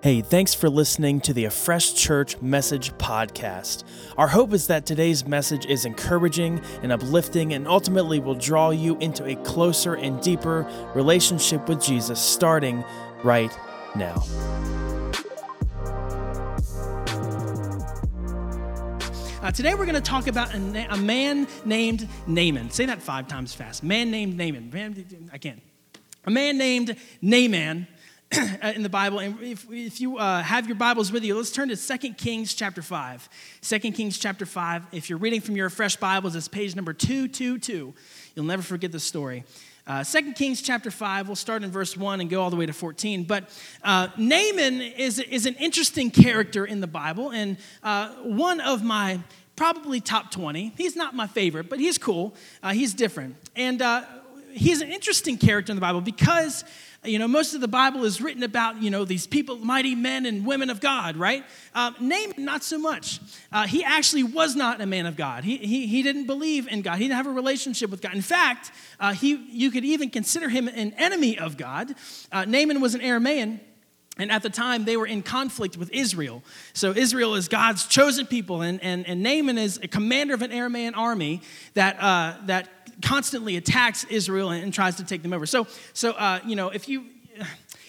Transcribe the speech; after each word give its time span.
Hey, 0.00 0.20
thanks 0.20 0.54
for 0.54 0.70
listening 0.70 1.20
to 1.22 1.32
the 1.32 1.46
A 1.46 1.50
Fresh 1.50 1.94
Church 1.94 2.40
Message 2.40 2.92
Podcast. 2.98 3.82
Our 4.16 4.28
hope 4.28 4.52
is 4.52 4.68
that 4.68 4.86
today's 4.86 5.26
message 5.26 5.66
is 5.66 5.84
encouraging 5.84 6.60
and 6.84 6.92
uplifting 6.92 7.52
and 7.52 7.66
ultimately 7.66 8.20
will 8.20 8.36
draw 8.36 8.70
you 8.70 8.96
into 8.98 9.24
a 9.26 9.34
closer 9.42 9.94
and 9.94 10.22
deeper 10.22 10.64
relationship 10.94 11.68
with 11.68 11.82
Jesus 11.82 12.20
starting 12.20 12.84
right 13.24 13.50
now. 13.96 14.22
Uh, 19.42 19.50
today 19.50 19.74
we're 19.74 19.84
going 19.84 19.96
to 19.96 20.00
talk 20.00 20.28
about 20.28 20.54
a, 20.54 20.60
na- 20.60 20.86
a 20.90 20.96
man 20.96 21.48
named 21.64 22.08
Naaman. 22.28 22.70
Say 22.70 22.86
that 22.86 23.02
five 23.02 23.26
times 23.26 23.52
fast. 23.52 23.82
Man 23.82 24.12
named 24.12 24.36
Naaman. 24.36 24.70
Man, 24.70 25.28
I 25.32 25.38
can't. 25.38 25.60
A 26.24 26.30
man 26.30 26.56
named 26.56 26.94
Naaman 27.20 27.88
in 28.74 28.82
the 28.82 28.90
Bible. 28.90 29.20
And 29.20 29.40
if, 29.40 29.66
if 29.70 30.00
you 30.00 30.18
uh, 30.18 30.42
have 30.42 30.66
your 30.66 30.76
Bibles 30.76 31.10
with 31.10 31.24
you, 31.24 31.34
let's 31.34 31.50
turn 31.50 31.68
to 31.70 31.76
2 31.76 32.12
Kings 32.14 32.52
chapter 32.52 32.82
5. 32.82 33.28
2 33.62 33.78
Kings 33.92 34.18
chapter 34.18 34.44
5. 34.44 34.86
If 34.92 35.08
you're 35.08 35.18
reading 35.18 35.40
from 35.40 35.56
your 35.56 35.70
fresh 35.70 35.96
Bibles, 35.96 36.36
it's 36.36 36.46
page 36.46 36.76
number 36.76 36.92
222. 36.92 37.94
You'll 38.34 38.44
never 38.44 38.62
forget 38.62 38.92
the 38.92 39.00
story. 39.00 39.44
Uh, 39.86 40.04
2 40.04 40.34
Kings 40.34 40.60
chapter 40.60 40.90
5, 40.90 41.26
we'll 41.28 41.36
start 41.36 41.62
in 41.62 41.70
verse 41.70 41.96
1 41.96 42.20
and 42.20 42.28
go 42.28 42.42
all 42.42 42.50
the 42.50 42.56
way 42.56 42.66
to 42.66 42.74
14. 42.74 43.24
But 43.24 43.48
uh, 43.82 44.08
Naaman 44.18 44.82
is, 44.82 45.18
is 45.18 45.46
an 45.46 45.54
interesting 45.54 46.10
character 46.10 46.66
in 46.66 46.82
the 46.82 46.86
Bible 46.86 47.30
and 47.30 47.56
uh, 47.82 48.10
one 48.16 48.60
of 48.60 48.84
my 48.84 49.20
probably 49.56 50.00
top 50.00 50.30
20. 50.30 50.74
He's 50.76 50.94
not 50.94 51.14
my 51.14 51.26
favorite, 51.26 51.70
but 51.70 51.80
he's 51.80 51.96
cool. 51.96 52.34
Uh, 52.62 52.72
he's 52.72 52.92
different. 52.92 53.36
And 53.56 53.80
uh, 53.80 54.04
he's 54.52 54.80
an 54.80 54.90
interesting 54.90 55.38
character 55.38 55.72
in 55.72 55.76
the 55.76 55.80
Bible 55.80 56.00
because 56.00 56.64
you 57.04 57.18
know, 57.18 57.28
most 57.28 57.54
of 57.54 57.60
the 57.60 57.68
Bible 57.68 58.04
is 58.04 58.20
written 58.20 58.42
about, 58.42 58.82
you 58.82 58.90
know, 58.90 59.04
these 59.04 59.26
people, 59.26 59.56
mighty 59.56 59.94
men 59.94 60.26
and 60.26 60.44
women 60.44 60.68
of 60.68 60.80
God, 60.80 61.16
right? 61.16 61.44
Um, 61.74 61.94
Naaman, 62.00 62.44
not 62.44 62.64
so 62.64 62.76
much. 62.78 63.20
Uh, 63.52 63.66
he 63.66 63.84
actually 63.84 64.24
was 64.24 64.56
not 64.56 64.80
a 64.80 64.86
man 64.86 65.06
of 65.06 65.16
God. 65.16 65.44
He, 65.44 65.58
he, 65.58 65.86
he 65.86 66.02
didn't 66.02 66.26
believe 66.26 66.66
in 66.66 66.82
God. 66.82 66.98
He 66.98 67.04
didn't 67.04 67.16
have 67.16 67.28
a 67.28 67.32
relationship 67.32 67.90
with 67.90 68.00
God. 68.00 68.14
In 68.14 68.22
fact, 68.22 68.72
uh, 68.98 69.12
he, 69.12 69.36
you 69.50 69.70
could 69.70 69.84
even 69.84 70.10
consider 70.10 70.48
him 70.48 70.66
an 70.66 70.92
enemy 70.94 71.38
of 71.38 71.56
God. 71.56 71.94
Uh, 72.32 72.44
Naaman 72.44 72.80
was 72.80 72.94
an 72.94 73.00
Aramaean. 73.00 73.60
And 74.20 74.32
at 74.32 74.42
the 74.42 74.50
time, 74.50 74.84
they 74.84 74.96
were 74.96 75.06
in 75.06 75.22
conflict 75.22 75.76
with 75.76 75.92
Israel. 75.92 76.42
So 76.72 76.90
Israel 76.90 77.36
is 77.36 77.46
God's 77.46 77.86
chosen 77.86 78.26
people, 78.26 78.62
and, 78.62 78.82
and, 78.82 79.06
and 79.06 79.22
Naaman 79.22 79.58
is 79.58 79.78
a 79.80 79.86
commander 79.86 80.34
of 80.34 80.42
an 80.42 80.50
Aramaean 80.50 80.96
army 80.96 81.40
that, 81.74 82.02
uh, 82.02 82.34
that 82.46 82.68
constantly 83.02 83.56
attacks 83.56 84.04
Israel 84.04 84.50
and, 84.50 84.62
and, 84.64 84.74
tries 84.74 84.96
to 84.96 85.04
take 85.04 85.22
them 85.22 85.32
over. 85.32 85.46
So, 85.46 85.66
so 85.92 86.12
uh, 86.12 86.40
you 86.44 86.56
know, 86.56 86.70
if 86.70 86.88
you, 86.88 87.04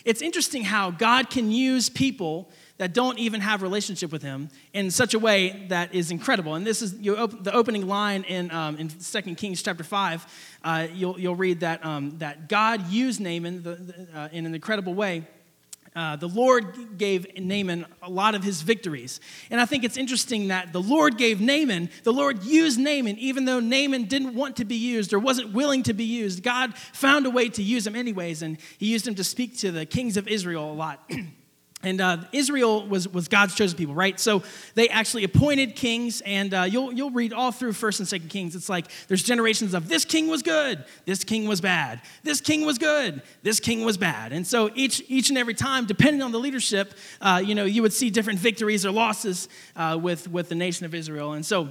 it's 0.05 0.21
interesting 0.21 0.63
how 0.63 0.91
God 0.91 1.29
can 1.29 1.51
use 1.51 1.89
people 1.89 2.49
that 2.77 2.93
don't 2.93 3.19
even 3.19 3.41
have 3.41 3.61
relationship 3.61 4.11
with 4.11 4.21
him 4.21 4.49
in 4.73 4.89
such 4.89 5.13
a 5.13 5.19
way 5.19 5.65
that 5.67 5.93
is 5.93 6.11
incredible. 6.11 6.55
And 6.55 6.65
this 6.65 6.81
is 6.81 6.95
op- 7.09 7.43
the 7.43 7.53
opening 7.53 7.87
line 7.87 8.23
in, 8.23 8.49
um, 8.51 8.77
in 8.77 8.87
2 8.87 9.35
Kings 9.35 9.61
chapter 9.61 9.83
5. 9.83 10.57
Uh, 10.63 10.87
you'll, 10.93 11.19
you'll 11.19 11.35
read 11.35 11.59
that, 11.59 11.85
um, 11.85 12.17
that 12.19 12.47
God 12.47 12.87
used 12.87 13.19
Naaman 13.19 13.63
the, 13.63 13.75
the, 13.75 14.17
uh, 14.17 14.29
in 14.31 14.45
an 14.45 14.55
incredible 14.55 14.93
way 14.93 15.27
uh, 15.95 16.15
the 16.15 16.27
Lord 16.27 16.97
gave 16.97 17.27
Naaman 17.37 17.85
a 18.01 18.09
lot 18.09 18.35
of 18.35 18.43
his 18.43 18.61
victories. 18.61 19.19
And 19.49 19.59
I 19.59 19.65
think 19.65 19.83
it's 19.83 19.97
interesting 19.97 20.49
that 20.49 20.71
the 20.71 20.81
Lord 20.81 21.17
gave 21.17 21.41
Naaman, 21.41 21.89
the 22.03 22.13
Lord 22.13 22.43
used 22.43 22.79
Naaman, 22.79 23.17
even 23.17 23.45
though 23.45 23.59
Naaman 23.59 24.05
didn't 24.05 24.35
want 24.35 24.57
to 24.57 24.65
be 24.65 24.75
used 24.75 25.13
or 25.13 25.19
wasn't 25.19 25.53
willing 25.53 25.83
to 25.83 25.93
be 25.93 26.05
used. 26.05 26.43
God 26.43 26.75
found 26.75 27.25
a 27.25 27.29
way 27.29 27.49
to 27.49 27.63
use 27.63 27.87
him 27.87 27.95
anyways, 27.95 28.41
and 28.41 28.57
he 28.77 28.87
used 28.87 29.07
him 29.07 29.15
to 29.15 29.23
speak 29.23 29.57
to 29.59 29.71
the 29.71 29.85
kings 29.85 30.17
of 30.17 30.27
Israel 30.27 30.71
a 30.71 30.73
lot. 30.73 31.09
And 31.81 32.01
uh, 32.01 32.17
Israel 32.33 32.85
was, 32.85 33.07
was 33.07 33.29
God's 33.29 33.55
chosen 33.55 33.77
people, 33.77 33.95
right? 33.95 34.19
So 34.19 34.43
they 34.75 34.89
actually 34.89 35.23
appointed 35.23 35.77
kings, 35.77 36.21
and 36.25 36.53
uh, 36.53 36.63
you'll, 36.63 36.91
you'll 36.91 37.11
read 37.11 37.31
all 37.31 37.53
through 37.53 37.71
1st 37.71 38.11
and 38.11 38.23
2nd 38.23 38.29
Kings. 38.29 38.53
It's 38.53 38.67
like 38.67 38.87
there's 39.07 39.23
generations 39.23 39.73
of 39.73 39.87
this 39.87 40.03
king 40.03 40.27
was 40.27 40.43
good, 40.43 40.83
this 41.05 41.23
king 41.23 41.47
was 41.47 41.61
bad, 41.61 42.01
this 42.23 42.41
king 42.41 42.65
was 42.65 42.77
good, 42.77 43.21
this 43.43 43.61
king 43.61 43.85
was 43.85 43.97
bad. 43.97 44.33
And 44.33 44.45
so 44.45 44.69
each, 44.75 45.01
each 45.07 45.29
and 45.29 45.37
every 45.37 45.53
time, 45.53 45.85
depending 45.85 46.21
on 46.21 46.33
the 46.33 46.39
leadership, 46.39 46.93
uh, 47.21 47.41
you 47.43 47.55
know, 47.55 47.63
you 47.63 47.81
would 47.81 47.93
see 47.93 48.09
different 48.09 48.39
victories 48.39 48.85
or 48.85 48.91
losses 48.91 49.47
uh, 49.77 49.97
with, 50.01 50.29
with 50.29 50.49
the 50.49 50.55
nation 50.55 50.85
of 50.85 50.93
Israel. 50.93 51.31
And 51.31 51.45
so 51.45 51.69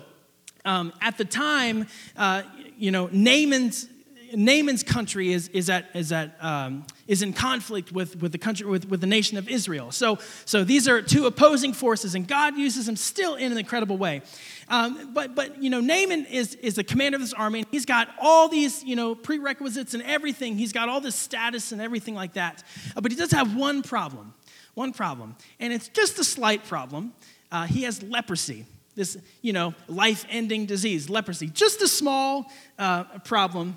um, 0.64 0.92
at 1.02 1.18
the 1.18 1.24
time, 1.26 1.86
uh, 2.16 2.42
you 2.78 2.90
know, 2.90 3.10
Naaman's 3.12 3.88
Naaman's 4.34 4.82
country 4.82 5.32
is, 5.32 5.48
is, 5.48 5.70
at, 5.70 5.86
is, 5.94 6.12
at, 6.12 6.36
um, 6.40 6.86
is 7.06 7.22
in 7.22 7.32
conflict 7.32 7.92
with, 7.92 8.20
with, 8.20 8.32
the 8.32 8.38
country, 8.38 8.66
with, 8.66 8.88
with 8.88 9.00
the 9.00 9.06
nation 9.06 9.38
of 9.38 9.48
Israel. 9.48 9.90
So, 9.90 10.18
so 10.44 10.64
these 10.64 10.88
are 10.88 11.02
two 11.02 11.26
opposing 11.26 11.72
forces, 11.72 12.14
and 12.14 12.26
God 12.26 12.56
uses 12.56 12.86
them 12.86 12.96
still 12.96 13.34
in 13.34 13.52
an 13.52 13.58
incredible 13.58 13.96
way. 13.96 14.22
Um, 14.68 15.12
but, 15.14 15.34
but, 15.34 15.62
you 15.62 15.70
know, 15.70 15.80
Naaman 15.80 16.26
is, 16.26 16.54
is 16.56 16.74
the 16.74 16.84
commander 16.84 17.16
of 17.16 17.22
this 17.22 17.32
army. 17.32 17.60
and 17.60 17.68
He's 17.70 17.86
got 17.86 18.08
all 18.20 18.48
these, 18.48 18.84
you 18.84 18.96
know, 18.96 19.14
prerequisites 19.14 19.94
and 19.94 20.02
everything. 20.02 20.58
He's 20.58 20.72
got 20.72 20.88
all 20.88 21.00
this 21.00 21.16
status 21.16 21.72
and 21.72 21.80
everything 21.80 22.14
like 22.14 22.34
that. 22.34 22.62
Uh, 22.96 23.00
but 23.00 23.12
he 23.12 23.16
does 23.16 23.32
have 23.32 23.56
one 23.56 23.82
problem, 23.82 24.34
one 24.74 24.92
problem. 24.92 25.36
And 25.60 25.72
it's 25.72 25.88
just 25.88 26.18
a 26.18 26.24
slight 26.24 26.64
problem. 26.64 27.12
Uh, 27.50 27.66
he 27.66 27.82
has 27.82 28.02
leprosy 28.02 28.66
this, 28.98 29.16
you 29.42 29.52
know, 29.52 29.74
life 29.86 30.26
ending 30.28 30.66
disease, 30.66 31.08
leprosy. 31.08 31.46
Just 31.46 31.80
a 31.80 31.88
small 31.88 32.50
uh, 32.78 33.04
problem 33.20 33.76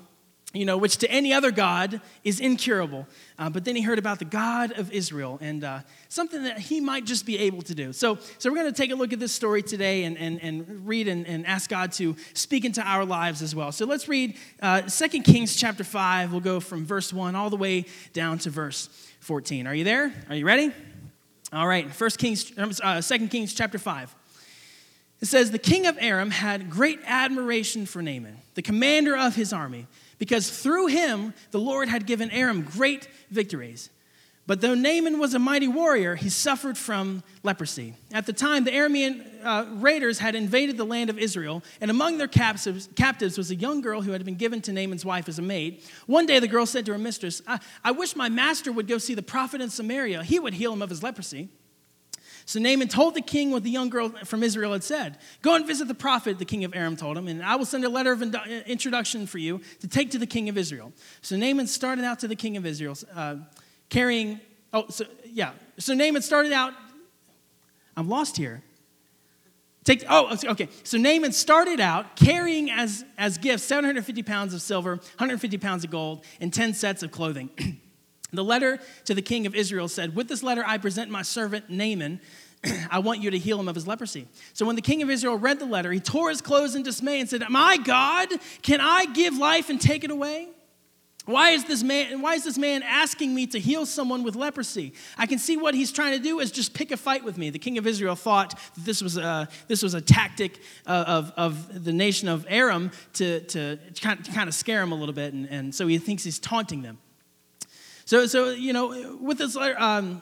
you 0.52 0.64
know, 0.64 0.76
which 0.76 0.98
to 0.98 1.10
any 1.10 1.32
other 1.32 1.50
God 1.50 2.00
is 2.24 2.40
incurable. 2.40 3.06
Uh, 3.38 3.48
but 3.48 3.64
then 3.64 3.74
he 3.74 3.82
heard 3.82 3.98
about 3.98 4.18
the 4.18 4.24
God 4.24 4.72
of 4.72 4.92
Israel 4.92 5.38
and 5.40 5.64
uh, 5.64 5.80
something 6.08 6.42
that 6.42 6.58
he 6.58 6.80
might 6.80 7.04
just 7.04 7.24
be 7.24 7.38
able 7.38 7.62
to 7.62 7.74
do. 7.74 7.92
So, 7.92 8.18
so 8.38 8.50
we're 8.50 8.56
going 8.56 8.72
to 8.72 8.76
take 8.76 8.90
a 8.90 8.94
look 8.94 9.12
at 9.12 9.18
this 9.18 9.32
story 9.32 9.62
today 9.62 10.04
and, 10.04 10.18
and, 10.18 10.42
and 10.42 10.86
read 10.86 11.08
and, 11.08 11.26
and 11.26 11.46
ask 11.46 11.70
God 11.70 11.92
to 11.92 12.16
speak 12.34 12.64
into 12.64 12.82
our 12.82 13.04
lives 13.04 13.40
as 13.40 13.54
well. 13.54 13.72
So 13.72 13.86
let's 13.86 14.08
read 14.08 14.36
uh, 14.60 14.82
2 14.82 15.08
Kings 15.22 15.56
chapter 15.56 15.84
5. 15.84 16.32
We'll 16.32 16.40
go 16.40 16.60
from 16.60 16.84
verse 16.84 17.12
1 17.12 17.34
all 17.34 17.50
the 17.50 17.56
way 17.56 17.86
down 18.12 18.38
to 18.40 18.50
verse 18.50 18.88
14. 19.20 19.66
Are 19.66 19.74
you 19.74 19.84
there? 19.84 20.12
Are 20.28 20.36
you 20.36 20.46
ready? 20.46 20.72
All 21.52 21.66
right, 21.66 21.90
First 21.90 22.18
Kings, 22.18 22.50
uh, 22.56 23.00
2 23.00 23.28
Kings 23.28 23.52
chapter 23.52 23.78
5. 23.78 24.14
It 25.20 25.26
says, 25.26 25.50
The 25.50 25.58
king 25.58 25.86
of 25.86 25.96
Aram 26.00 26.30
had 26.30 26.68
great 26.68 26.98
admiration 27.06 27.86
for 27.86 28.02
Naaman, 28.02 28.38
the 28.54 28.62
commander 28.62 29.16
of 29.16 29.36
his 29.36 29.52
army 29.52 29.86
because 30.22 30.48
through 30.48 30.86
him 30.86 31.34
the 31.50 31.58
Lord 31.58 31.88
had 31.88 32.06
given 32.06 32.30
Aram 32.30 32.62
great 32.62 33.08
victories. 33.32 33.90
But 34.46 34.60
though 34.60 34.76
Naaman 34.76 35.18
was 35.18 35.34
a 35.34 35.40
mighty 35.40 35.66
warrior, 35.66 36.14
he 36.14 36.28
suffered 36.28 36.78
from 36.78 37.24
leprosy. 37.42 37.94
At 38.12 38.26
the 38.26 38.32
time, 38.32 38.62
the 38.62 38.70
Aramean 38.70 39.24
uh, 39.42 39.66
raiders 39.72 40.20
had 40.20 40.36
invaded 40.36 40.76
the 40.76 40.84
land 40.84 41.10
of 41.10 41.18
Israel, 41.18 41.64
and 41.80 41.90
among 41.90 42.18
their 42.18 42.28
captives, 42.28 42.88
captives, 42.94 43.36
was 43.36 43.50
a 43.50 43.56
young 43.56 43.80
girl 43.80 44.00
who 44.00 44.12
had 44.12 44.24
been 44.24 44.36
given 44.36 44.60
to 44.60 44.72
Naaman's 44.72 45.04
wife 45.04 45.28
as 45.28 45.40
a 45.40 45.42
maid. 45.42 45.82
One 46.06 46.24
day, 46.24 46.38
the 46.38 46.46
girl 46.46 46.66
said 46.66 46.86
to 46.86 46.92
her 46.92 46.98
mistress, 46.98 47.42
I, 47.48 47.58
I 47.82 47.90
wish 47.90 48.14
my 48.14 48.28
master 48.28 48.70
would 48.70 48.86
go 48.86 48.98
see 48.98 49.14
the 49.14 49.22
prophet 49.22 49.60
in 49.60 49.70
Samaria. 49.70 50.22
He 50.22 50.38
would 50.38 50.54
heal 50.54 50.72
him 50.72 50.82
of 50.82 50.90
his 50.90 51.02
leprosy. 51.02 51.48
So 52.44 52.60
Naaman 52.60 52.88
told 52.88 53.14
the 53.14 53.20
king 53.20 53.50
what 53.50 53.62
the 53.62 53.70
young 53.70 53.88
girl 53.88 54.10
from 54.24 54.42
Israel 54.42 54.72
had 54.72 54.82
said. 54.82 55.18
Go 55.42 55.54
and 55.54 55.66
visit 55.66 55.88
the 55.88 55.94
prophet, 55.94 56.38
the 56.38 56.44
king 56.44 56.64
of 56.64 56.74
Aram 56.74 56.96
told 56.96 57.16
him, 57.16 57.28
and 57.28 57.42
I 57.42 57.56
will 57.56 57.64
send 57.64 57.84
a 57.84 57.88
letter 57.88 58.12
of 58.12 58.22
introduction 58.22 59.26
for 59.26 59.38
you 59.38 59.60
to 59.80 59.88
take 59.88 60.10
to 60.12 60.18
the 60.18 60.26
king 60.26 60.48
of 60.48 60.58
Israel. 60.58 60.92
So 61.20 61.36
Naaman 61.36 61.66
started 61.66 62.04
out 62.04 62.20
to 62.20 62.28
the 62.28 62.36
king 62.36 62.56
of 62.56 62.66
Israel, 62.66 62.96
uh, 63.14 63.36
carrying, 63.88 64.40
oh, 64.72 64.86
so, 64.88 65.04
yeah. 65.24 65.52
So 65.78 65.94
Naaman 65.94 66.22
started 66.22 66.52
out, 66.52 66.74
I'm 67.96 68.08
lost 68.08 68.36
here. 68.36 68.62
Take, 69.84 70.04
oh, 70.08 70.36
okay. 70.44 70.68
So 70.84 70.96
Naaman 70.96 71.32
started 71.32 71.80
out 71.80 72.14
carrying 72.14 72.70
as, 72.70 73.04
as 73.18 73.36
gifts 73.38 73.64
750 73.64 74.22
pounds 74.22 74.54
of 74.54 74.62
silver, 74.62 74.96
150 74.96 75.58
pounds 75.58 75.84
of 75.84 75.90
gold, 75.90 76.24
and 76.40 76.54
10 76.54 76.74
sets 76.74 77.02
of 77.02 77.10
clothing. 77.10 77.50
The 78.32 78.44
letter 78.44 78.78
to 79.04 79.14
the 79.14 79.22
king 79.22 79.46
of 79.46 79.54
Israel 79.54 79.88
said, 79.88 80.16
With 80.16 80.28
this 80.28 80.42
letter 80.42 80.64
I 80.66 80.78
present 80.78 81.10
my 81.10 81.22
servant 81.22 81.68
Naaman. 81.68 82.20
I 82.90 83.00
want 83.00 83.20
you 83.20 83.30
to 83.30 83.38
heal 83.38 83.58
him 83.58 83.68
of 83.68 83.74
his 83.74 83.86
leprosy. 83.86 84.26
So 84.52 84.64
when 84.64 84.76
the 84.76 84.82
king 84.82 85.02
of 85.02 85.10
Israel 85.10 85.36
read 85.36 85.58
the 85.58 85.66
letter, 85.66 85.92
he 85.92 86.00
tore 86.00 86.30
his 86.30 86.40
clothes 86.40 86.74
in 86.74 86.82
dismay 86.82 87.20
and 87.20 87.28
said, 87.28 87.42
My 87.50 87.76
God, 87.76 88.28
can 88.62 88.80
I 88.80 89.06
give 89.06 89.36
life 89.36 89.68
and 89.68 89.80
take 89.80 90.04
it 90.04 90.10
away? 90.10 90.48
Why 91.24 91.50
is 91.50 91.64
this 91.64 91.84
man 91.84 92.20
why 92.20 92.34
is 92.34 92.42
this 92.42 92.58
man 92.58 92.82
asking 92.82 93.32
me 93.32 93.46
to 93.48 93.60
heal 93.60 93.86
someone 93.86 94.24
with 94.24 94.34
leprosy? 94.34 94.92
I 95.16 95.26
can 95.26 95.38
see 95.38 95.56
what 95.56 95.72
he's 95.72 95.92
trying 95.92 96.16
to 96.16 96.22
do 96.22 96.40
is 96.40 96.50
just 96.50 96.74
pick 96.74 96.90
a 96.90 96.96
fight 96.96 97.22
with 97.22 97.38
me. 97.38 97.50
The 97.50 97.60
king 97.60 97.78
of 97.78 97.86
Israel 97.86 98.16
thought 98.16 98.58
that 98.74 98.84
this 98.84 99.00
was 99.00 99.16
a, 99.16 99.48
this 99.68 99.84
was 99.84 99.94
a 99.94 100.00
tactic 100.00 100.58
uh, 100.84 101.04
of, 101.06 101.32
of 101.36 101.84
the 101.84 101.92
nation 101.92 102.28
of 102.28 102.44
Aram 102.48 102.90
to, 103.14 103.40
to, 103.40 103.78
kind, 104.00 104.18
of, 104.18 104.26
to 104.26 104.32
kind 104.32 104.48
of 104.48 104.54
scare 104.54 104.82
him 104.82 104.90
a 104.90 104.96
little 104.96 105.14
bit, 105.14 105.32
and, 105.32 105.48
and 105.48 105.72
so 105.72 105.86
he 105.86 105.98
thinks 105.98 106.24
he's 106.24 106.40
taunting 106.40 106.82
them. 106.82 106.98
So, 108.12 108.26
so 108.26 108.50
you 108.50 108.74
know, 108.74 109.16
with 109.22 109.38
this, 109.38 109.56
um, 109.56 110.20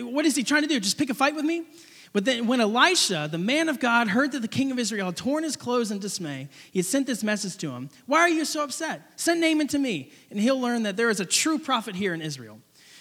what 0.00 0.26
is 0.26 0.36
he 0.36 0.42
trying 0.42 0.60
to 0.60 0.68
do? 0.68 0.78
Just 0.78 0.98
pick 0.98 1.08
a 1.08 1.14
fight 1.14 1.34
with 1.34 1.46
me? 1.46 1.64
But 2.12 2.26
then, 2.26 2.46
when 2.46 2.60
Elisha, 2.60 3.30
the 3.32 3.38
man 3.38 3.70
of 3.70 3.80
God, 3.80 4.08
heard 4.08 4.32
that 4.32 4.40
the 4.40 4.46
king 4.46 4.70
of 4.70 4.78
Israel 4.78 5.06
had 5.06 5.16
torn 5.16 5.42
his 5.42 5.56
clothes 5.56 5.90
in 5.90 6.00
dismay, 6.00 6.50
he 6.70 6.82
sent 6.82 7.06
this 7.06 7.24
message 7.24 7.56
to 7.62 7.70
him 7.70 7.88
Why 8.04 8.18
are 8.18 8.28
you 8.28 8.44
so 8.44 8.62
upset? 8.62 9.10
Send 9.16 9.40
Naaman 9.40 9.68
to 9.68 9.78
me, 9.78 10.12
and 10.30 10.38
he'll 10.38 10.60
learn 10.60 10.82
that 10.82 10.98
there 10.98 11.08
is 11.08 11.18
a 11.18 11.24
true 11.24 11.58
prophet 11.58 11.94
here 11.94 12.12
in 12.12 12.20
Israel. 12.20 12.60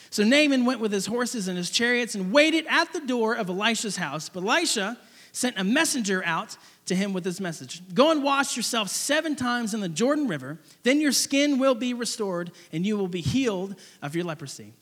So 0.09 0.23
Naaman 0.23 0.63
went 0.63 0.79
with 0.79 0.93
his 0.93 1.07
horses 1.07 1.49
and 1.49 1.57
his 1.57 1.69
chariots 1.69 2.15
and 2.15 2.31
waited 2.31 2.65
at 2.69 2.93
the 2.93 3.01
door 3.01 3.33
of 3.33 3.49
Elisha's 3.49 3.97
house. 3.97 4.29
But 4.29 4.43
Elisha 4.43 4.97
sent 5.33 5.59
a 5.59 5.65
messenger 5.65 6.23
out 6.23 6.55
to 6.87 6.95
him 6.95 7.13
with 7.13 7.23
this 7.23 7.39
message 7.39 7.81
Go 7.93 8.11
and 8.11 8.23
wash 8.23 8.57
yourself 8.57 8.89
seven 8.89 9.35
times 9.35 9.73
in 9.73 9.79
the 9.79 9.89
Jordan 9.89 10.27
River, 10.27 10.59
then 10.83 10.99
your 10.99 11.11
skin 11.11 11.59
will 11.59 11.75
be 11.75 11.93
restored, 11.93 12.51
and 12.71 12.85
you 12.85 12.97
will 12.97 13.07
be 13.07 13.21
healed 13.21 13.75
of 14.01 14.15
your 14.15 14.25
leprosy. 14.25 14.73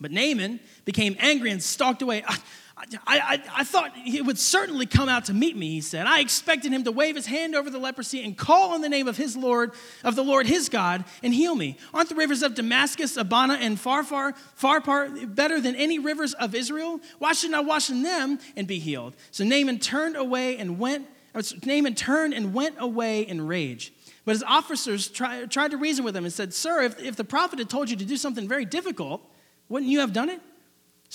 But 0.00 0.10
Naaman 0.10 0.60
became 0.84 1.16
angry 1.18 1.50
and 1.50 1.62
stalked 1.62 2.02
away. 2.02 2.24
Ah, 2.26 2.42
I, 2.76 2.84
I, 3.06 3.42
I, 3.58 3.64
thought 3.64 3.96
he 3.96 4.20
would 4.20 4.38
certainly 4.38 4.86
come 4.86 5.08
out 5.08 5.26
to 5.26 5.34
meet 5.34 5.56
me, 5.56 5.70
he 5.70 5.80
said. 5.80 6.06
I 6.08 6.18
expected 6.18 6.72
him 6.72 6.82
to 6.84 6.90
wave 6.90 7.14
his 7.14 7.26
hand 7.26 7.54
over 7.54 7.70
the 7.70 7.78
leprosy 7.78 8.24
and 8.24 8.36
call 8.36 8.72
on 8.72 8.80
the 8.80 8.88
name 8.88 9.06
of 9.06 9.16
his 9.16 9.36
Lord, 9.36 9.72
of 10.02 10.16
the 10.16 10.24
Lord 10.24 10.46
his 10.46 10.68
God, 10.68 11.04
and 11.22 11.32
heal 11.32 11.54
me. 11.54 11.78
Aren't 11.92 12.08
the 12.08 12.16
rivers 12.16 12.42
of 12.42 12.56
Damascus, 12.56 13.16
Abana, 13.16 13.54
and 13.54 13.78
Pharpar, 13.78 14.34
Pharpar 14.60 15.32
better 15.34 15.60
than 15.60 15.76
any 15.76 16.00
rivers 16.00 16.34
of 16.34 16.52
Israel? 16.54 17.00
Why 17.20 17.32
shouldn't 17.32 17.56
I 17.56 17.60
wash 17.60 17.90
in 17.90 18.02
them 18.02 18.40
and 18.56 18.66
be 18.66 18.80
healed? 18.80 19.14
So 19.30 19.44
Naaman 19.44 19.78
turned 19.78 20.16
away 20.16 20.56
and 20.56 20.78
went, 20.78 21.06
uh, 21.32 21.42
Naaman 21.64 21.94
turned 21.94 22.34
and 22.34 22.52
went 22.52 22.76
away 22.80 23.22
in 23.22 23.46
rage. 23.46 23.92
But 24.24 24.32
his 24.32 24.42
officers 24.42 25.06
try, 25.08 25.44
tried 25.46 25.70
to 25.70 25.76
reason 25.76 26.04
with 26.04 26.16
him 26.16 26.24
and 26.24 26.32
said, 26.32 26.52
Sir, 26.52 26.82
if, 26.82 27.00
if 27.00 27.14
the 27.14 27.24
prophet 27.24 27.60
had 27.60 27.70
told 27.70 27.88
you 27.88 27.96
to 27.96 28.04
do 28.04 28.16
something 28.16 28.48
very 28.48 28.64
difficult, 28.64 29.22
wouldn't 29.68 29.90
you 29.90 30.00
have 30.00 30.12
done 30.12 30.28
it? 30.28 30.40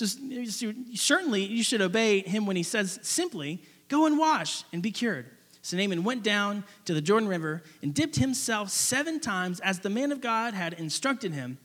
Certainly 0.05 1.45
you 1.45 1.63
should 1.63 1.81
obey 1.81 2.21
him 2.21 2.45
when 2.45 2.55
he 2.55 2.63
says 2.63 2.99
simply, 3.01 3.61
Go 3.87 4.05
and 4.05 4.17
wash 4.17 4.63
and 4.71 4.83
be 4.83 4.91
cured. 4.91 5.25
So 5.61 5.75
Naaman 5.75 6.03
went 6.03 6.23
down 6.23 6.63
to 6.85 6.93
the 6.93 7.01
Jordan 7.01 7.27
River 7.27 7.63
and 7.81 7.93
dipped 7.93 8.15
himself 8.15 8.69
seven 8.69 9.19
times 9.19 9.59
as 9.59 9.79
the 9.79 9.89
man 9.89 10.11
of 10.11 10.21
God 10.21 10.53
had 10.53 10.73
instructed 10.73 11.33
him, 11.33 11.57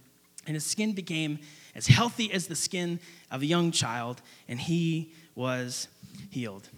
and 0.46 0.54
his 0.54 0.64
skin 0.64 0.92
became 0.92 1.38
as 1.74 1.86
healthy 1.86 2.32
as 2.32 2.46
the 2.46 2.56
skin 2.56 2.98
of 3.30 3.42
a 3.42 3.46
young 3.46 3.70
child, 3.70 4.20
and 4.48 4.58
he 4.58 5.12
was 5.34 5.88
healed. 6.30 6.68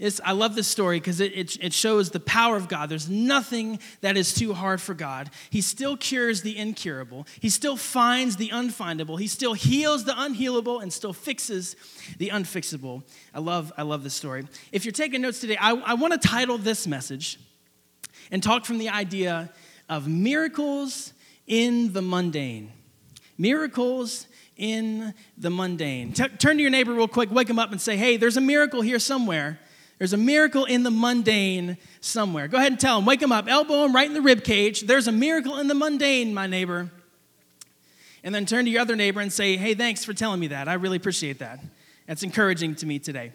It's, 0.00 0.20
I 0.24 0.32
love 0.32 0.54
this 0.54 0.68
story 0.68 1.00
because 1.00 1.20
it, 1.20 1.32
it, 1.36 1.56
it, 1.62 1.72
shows 1.72 2.10
the 2.10 2.20
power 2.20 2.56
of 2.56 2.68
God. 2.68 2.88
There's 2.88 3.08
nothing 3.08 3.80
that 4.00 4.16
is 4.16 4.32
too 4.32 4.52
hard 4.52 4.80
for 4.80 4.94
God. 4.94 5.30
He 5.50 5.60
still 5.60 5.96
cures 5.96 6.42
the 6.42 6.56
incurable, 6.56 7.26
He 7.40 7.48
still 7.50 7.76
finds 7.76 8.36
the 8.36 8.50
unfindable, 8.50 9.18
He 9.18 9.26
still 9.26 9.54
heals 9.54 10.04
the 10.04 10.12
unhealable, 10.12 10.82
and 10.82 10.92
still 10.92 11.12
fixes 11.12 11.74
the 12.18 12.28
unfixable. 12.28 13.02
I 13.34 13.40
love, 13.40 13.72
I 13.76 13.82
love 13.82 14.04
this 14.04 14.14
story. 14.14 14.46
If 14.70 14.84
you're 14.84 14.92
taking 14.92 15.20
notes 15.20 15.40
today, 15.40 15.56
I, 15.60 15.72
I 15.74 15.94
want 15.94 16.20
to 16.20 16.28
title 16.28 16.58
this 16.58 16.86
message 16.86 17.38
and 18.30 18.42
talk 18.42 18.64
from 18.64 18.78
the 18.78 18.90
idea 18.90 19.50
of 19.88 20.06
miracles 20.06 21.12
in 21.46 21.92
the 21.92 22.02
mundane. 22.02 22.72
Miracles 23.36 24.26
in 24.56 25.14
the 25.36 25.50
mundane. 25.50 26.12
T- 26.12 26.28
turn 26.28 26.56
to 26.56 26.62
your 26.62 26.70
neighbor 26.70 26.92
real 26.92 27.08
quick, 27.08 27.30
wake 27.30 27.48
him 27.48 27.58
up, 27.58 27.72
and 27.72 27.80
say, 27.80 27.96
hey, 27.96 28.16
there's 28.16 28.36
a 28.36 28.40
miracle 28.40 28.82
here 28.82 28.98
somewhere 28.98 29.58
there's 29.98 30.12
a 30.12 30.18
miracle 30.18 30.64
in 30.64 30.84
the 30.84 30.90
mundane 30.90 31.76
somewhere. 32.00 32.48
Go 32.48 32.56
ahead 32.56 32.72
and 32.72 32.80
tell 32.80 32.98
him, 32.98 33.04
wake 33.04 33.20
him 33.20 33.32
up, 33.32 33.48
elbow 33.48 33.84
him 33.84 33.94
right 33.94 34.06
in 34.06 34.14
the 34.14 34.22
rib 34.22 34.44
cage. 34.44 34.82
There's 34.82 35.08
a 35.08 35.12
miracle 35.12 35.58
in 35.58 35.68
the 35.68 35.74
mundane, 35.74 36.32
my 36.32 36.46
neighbor. 36.46 36.90
And 38.22 38.34
then 38.34 38.46
turn 38.46 38.64
to 38.64 38.70
your 38.70 38.80
other 38.80 38.96
neighbor 38.96 39.20
and 39.20 39.32
say, 39.32 39.56
hey, 39.56 39.74
thanks 39.74 40.04
for 40.04 40.12
telling 40.12 40.40
me 40.40 40.48
that. 40.48 40.68
I 40.68 40.74
really 40.74 40.96
appreciate 40.96 41.40
that. 41.40 41.60
That's 42.06 42.22
encouraging 42.22 42.76
to 42.76 42.86
me 42.86 42.98
today. 42.98 43.32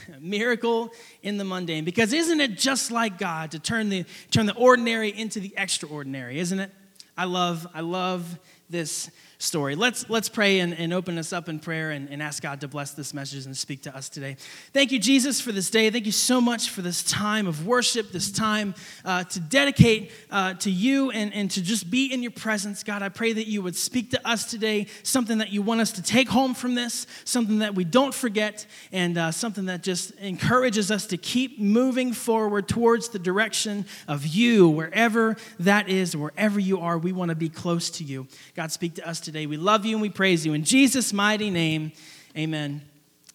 miracle 0.20 0.90
in 1.22 1.38
the 1.38 1.44
mundane. 1.44 1.84
Because 1.84 2.12
isn't 2.12 2.40
it 2.40 2.58
just 2.58 2.90
like 2.90 3.18
God 3.18 3.52
to 3.52 3.58
turn 3.58 3.88
the, 3.88 4.04
turn 4.30 4.46
the 4.46 4.54
ordinary 4.54 5.16
into 5.16 5.40
the 5.40 5.54
extraordinary, 5.56 6.38
isn't 6.38 6.58
it? 6.58 6.70
I 7.16 7.24
love, 7.24 7.66
I 7.74 7.80
love 7.80 8.38
this 8.70 9.10
story. 9.42 9.74
Let's, 9.74 10.08
let's 10.08 10.28
pray 10.28 10.60
and, 10.60 10.72
and 10.72 10.92
open 10.92 11.18
us 11.18 11.32
up 11.32 11.48
in 11.48 11.58
prayer 11.58 11.90
and, 11.90 12.08
and 12.08 12.22
ask 12.22 12.42
God 12.42 12.60
to 12.60 12.68
bless 12.68 12.92
this 12.92 13.12
message 13.12 13.44
and 13.44 13.56
speak 13.56 13.82
to 13.82 13.94
us 13.94 14.08
today. 14.08 14.36
Thank 14.72 14.92
you, 14.92 15.00
Jesus, 15.00 15.40
for 15.40 15.50
this 15.50 15.68
day. 15.68 15.90
Thank 15.90 16.06
you 16.06 16.12
so 16.12 16.40
much 16.40 16.70
for 16.70 16.80
this 16.80 17.02
time 17.02 17.48
of 17.48 17.66
worship, 17.66 18.12
this 18.12 18.30
time 18.30 18.74
uh, 19.04 19.24
to 19.24 19.40
dedicate 19.40 20.12
uh, 20.30 20.54
to 20.54 20.70
you 20.70 21.10
and, 21.10 21.34
and 21.34 21.50
to 21.50 21.62
just 21.62 21.90
be 21.90 22.12
in 22.12 22.22
your 22.22 22.30
presence. 22.30 22.84
God, 22.84 23.02
I 23.02 23.08
pray 23.08 23.32
that 23.32 23.48
you 23.48 23.62
would 23.62 23.74
speak 23.74 24.12
to 24.12 24.28
us 24.28 24.48
today, 24.48 24.86
something 25.02 25.38
that 25.38 25.50
you 25.50 25.60
want 25.60 25.80
us 25.80 25.90
to 25.92 26.02
take 26.02 26.28
home 26.28 26.54
from 26.54 26.76
this, 26.76 27.08
something 27.24 27.58
that 27.58 27.74
we 27.74 27.82
don't 27.84 28.14
forget, 28.14 28.64
and 28.92 29.18
uh, 29.18 29.32
something 29.32 29.66
that 29.66 29.82
just 29.82 30.12
encourages 30.20 30.92
us 30.92 31.06
to 31.06 31.16
keep 31.16 31.58
moving 31.58 32.12
forward 32.12 32.68
towards 32.68 33.08
the 33.08 33.18
direction 33.18 33.86
of 34.06 34.24
you, 34.24 34.68
wherever 34.68 35.36
that 35.58 35.88
is, 35.88 36.16
wherever 36.16 36.60
you 36.60 36.78
are. 36.78 36.96
We 36.96 37.12
want 37.12 37.30
to 37.30 37.34
be 37.34 37.48
close 37.48 37.90
to 37.90 38.04
you. 38.04 38.28
God, 38.54 38.70
speak 38.70 38.94
to 38.94 39.08
us 39.08 39.18
today 39.18 39.31
today. 39.32 39.46
We 39.46 39.56
love 39.56 39.86
you 39.86 39.94
and 39.96 40.02
we 40.02 40.10
praise 40.10 40.44
you. 40.44 40.52
In 40.52 40.62
Jesus' 40.62 41.10
mighty 41.10 41.48
name, 41.48 41.92
amen. 42.36 42.82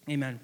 Amen. 0.08 0.40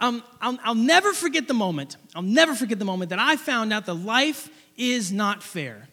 Um, 0.00 0.24
I'll, 0.40 0.58
I'll 0.64 0.74
never 0.74 1.12
forget 1.12 1.46
the 1.46 1.54
moment, 1.54 1.96
I'll 2.12 2.22
never 2.22 2.56
forget 2.56 2.80
the 2.80 2.84
moment 2.84 3.10
that 3.10 3.20
I 3.20 3.36
found 3.36 3.72
out 3.72 3.86
that 3.86 3.94
life 3.94 4.50
is 4.76 5.12
not 5.12 5.44
fair. 5.44 5.86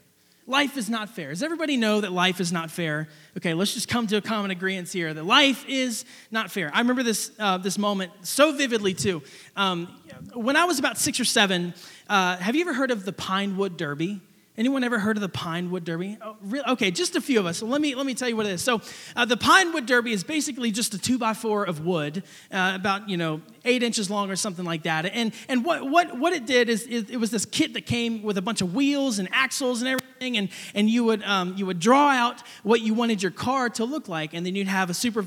Life 0.48 0.78
is 0.78 0.90
not 0.90 1.10
fair. 1.10 1.30
Does 1.30 1.44
everybody 1.44 1.78
know 1.78 2.02
that 2.02 2.12
life 2.12 2.40
is 2.40 2.52
not 2.52 2.72
fair? 2.72 3.08
Okay, 3.38 3.54
let's 3.54 3.76
just 3.76 3.88
come 3.88 4.08
to 4.08 4.18
a 4.18 4.22
common 4.22 4.50
agreement 4.50 4.90
here 4.90 5.14
that 5.14 5.26
life 5.26 5.64
is 5.68 6.04
not 6.32 6.50
fair. 6.50 6.72
I 6.74 6.80
remember 6.80 7.04
this, 7.04 7.30
uh, 7.38 7.60
this 7.60 7.78
moment 7.78 8.12
so 8.24 8.52
vividly, 8.52 8.96
too. 8.96 9.22
Um, 9.56 9.96
when 10.34 10.56
I 10.56 10.66
was 10.66 10.80
about 10.80 10.98
six 10.98 11.20
or 11.20 11.26
seven, 11.26 11.76
uh, 12.10 12.38
have 12.38 12.56
you 12.56 12.62
ever 12.62 12.74
heard 12.74 12.90
of 12.90 13.06
the 13.06 13.14
Pinewood 13.14 13.78
Derby? 13.78 14.22
Anyone 14.60 14.84
ever 14.84 15.00
heard 15.00 15.16
of 15.16 15.22
the 15.22 15.30
Pinewood 15.30 15.86
Derby? 15.86 16.18
Oh, 16.22 16.36
really? 16.42 16.66
Okay, 16.68 16.92
just 16.92 17.16
a 17.16 17.22
few 17.22 17.40
of 17.40 17.46
us. 17.46 17.62
Let 17.62 17.80
me 17.80 17.96
let 17.96 18.06
me 18.06 18.14
tell 18.14 18.28
you 18.28 18.36
what 18.36 18.46
it 18.46 18.52
is. 18.52 18.62
So 18.62 18.82
uh, 19.16 19.24
the 19.24 19.38
Pinewood 19.38 19.86
Derby 19.86 20.12
is 20.12 20.26
basically 20.26 20.70
just 20.70 20.94
a 20.94 20.98
two 20.98 21.18
by 21.18 21.34
four 21.34 21.64
of 21.64 21.86
wood, 21.86 22.24
uh, 22.52 22.74
about 22.76 23.08
you 23.08 23.16
know 23.16 23.42
eight 23.64 23.84
inches 23.84 24.10
long 24.10 24.30
or 24.30 24.36
something 24.36 24.66
like 24.66 24.84
that. 24.84 25.06
And 25.06 25.32
and 25.48 25.64
what 25.64 25.90
what 25.90 26.20
what 26.20 26.34
it 26.34 26.46
did 26.46 26.68
is 26.68 26.86
it, 26.88 27.10
it, 27.10 27.16
was 27.16 27.32
this 27.32 27.46
kit 27.46 27.74
that 27.76 27.86
came 27.86 28.22
with 28.22 28.38
a 28.38 28.42
bunch 28.42 28.60
of 28.60 28.76
wheels 28.76 29.18
and 29.18 29.30
axles 29.32 29.82
and 29.82 29.88
everything, 29.88 30.36
and 30.36 30.50
and 30.76 30.90
you 30.90 31.06
would 31.06 31.24
um, 31.24 31.54
you 31.56 31.66
would 31.66 31.80
draw 31.80 32.10
out 32.10 32.44
what 32.64 32.82
you 32.82 32.94
wanted 32.94 33.24
your 33.24 33.32
car 33.32 33.70
to 33.70 33.86
look 33.86 34.10
like, 34.10 34.34
and 34.34 34.46
then 34.46 34.56
you'd 34.56 34.68
have 34.68 34.90
a 34.90 34.94
super 34.94 35.26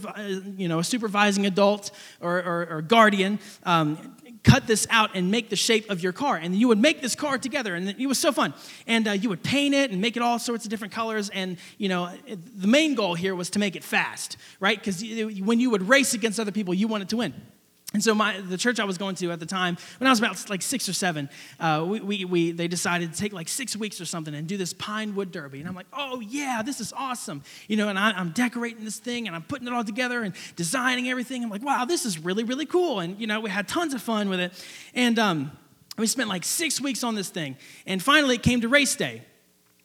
you 0.58 0.68
know 0.68 0.80
a 0.80 0.84
supervising 0.84 1.46
adult 1.46 1.90
or, 2.20 2.36
or, 2.36 2.66
or 2.70 2.82
guardian 2.82 3.38
um, 3.62 4.14
cut 4.42 4.66
this 4.66 4.86
out 4.90 5.10
and 5.14 5.30
make 5.30 5.50
the 5.50 5.56
shape 5.56 5.90
of 5.90 6.02
your 6.02 6.12
car. 6.12 6.36
And 6.36 6.54
you 6.54 6.68
would 6.68 6.78
make 6.78 7.00
this 7.00 7.14
car 7.14 7.38
together, 7.38 7.74
and 7.74 7.88
it 7.88 8.06
was 8.06 8.18
so 8.18 8.32
fun. 8.32 8.54
And 8.86 9.08
uh, 9.08 9.12
you 9.12 9.28
would 9.28 9.42
paint 9.42 9.74
it 9.74 9.90
and 9.90 10.00
make 10.00 10.16
it 10.16 10.22
all 10.22 10.38
sorts 10.38 10.64
of 10.64 10.70
different 10.70 10.92
colors. 10.92 11.28
And, 11.30 11.58
you 11.78 11.88
know, 11.88 12.10
the 12.26 12.66
main 12.66 12.94
goal 12.94 13.14
here 13.14 13.34
was 13.34 13.50
to 13.50 13.58
make 13.58 13.76
it 13.76 13.84
fast, 13.84 14.36
right? 14.60 14.78
Because 14.78 15.02
when 15.40 15.60
you 15.60 15.70
would 15.70 15.88
race 15.88 16.14
against 16.14 16.40
other 16.40 16.52
people, 16.52 16.74
you 16.74 16.88
wanted 16.88 17.08
to 17.10 17.18
win. 17.18 17.34
And 17.92 18.02
so 18.02 18.14
my, 18.14 18.40
the 18.40 18.56
church 18.56 18.80
I 18.80 18.84
was 18.84 18.96
going 18.98 19.16
to 19.16 19.30
at 19.32 19.40
the 19.40 19.46
time, 19.46 19.76
when 19.98 20.06
I 20.06 20.10
was 20.10 20.18
about 20.18 20.48
like 20.48 20.62
six 20.62 20.88
or 20.88 20.92
seven, 20.92 21.28
uh, 21.60 21.84
we, 21.86 22.00
we, 22.00 22.24
we, 22.24 22.52
they 22.52 22.68
decided 22.68 23.12
to 23.12 23.18
take 23.18 23.32
like 23.32 23.48
six 23.48 23.76
weeks 23.76 24.00
or 24.00 24.04
something 24.04 24.34
and 24.34 24.46
do 24.46 24.56
this 24.56 24.72
pine 24.72 25.14
wood 25.14 25.30
derby. 25.30 25.60
And 25.60 25.68
I'm 25.68 25.74
like, 25.74 25.86
oh 25.92 26.20
yeah, 26.20 26.62
this 26.64 26.80
is 26.80 26.92
awesome. 26.94 27.42
You 27.68 27.76
know, 27.76 27.88
and 27.88 27.98
I, 27.98 28.18
am 28.18 28.30
decorating 28.30 28.84
this 28.84 28.98
thing 28.98 29.26
and 29.26 29.36
I'm 29.36 29.42
putting 29.42 29.66
it 29.66 29.74
all 29.74 29.84
together 29.84 30.22
and 30.22 30.34
designing 30.56 31.08
everything. 31.08 31.44
I'm 31.44 31.50
like, 31.50 31.64
wow, 31.64 31.84
this 31.84 32.06
is 32.06 32.18
really, 32.18 32.44
really 32.44 32.66
cool. 32.66 33.00
And, 33.00 33.20
you 33.20 33.26
know, 33.26 33.40
we 33.40 33.50
had 33.50 33.68
tons 33.68 33.94
of 33.94 34.02
fun 34.02 34.28
with 34.28 34.40
it. 34.40 34.52
And 34.94 35.18
um, 35.18 35.52
we 35.98 36.06
spent 36.06 36.28
like 36.28 36.44
six 36.44 36.80
weeks 36.80 37.04
on 37.04 37.14
this 37.14 37.28
thing. 37.28 37.56
And 37.86 38.02
finally 38.02 38.36
it 38.36 38.42
came 38.42 38.62
to 38.62 38.68
race 38.68 38.96
day 38.96 39.22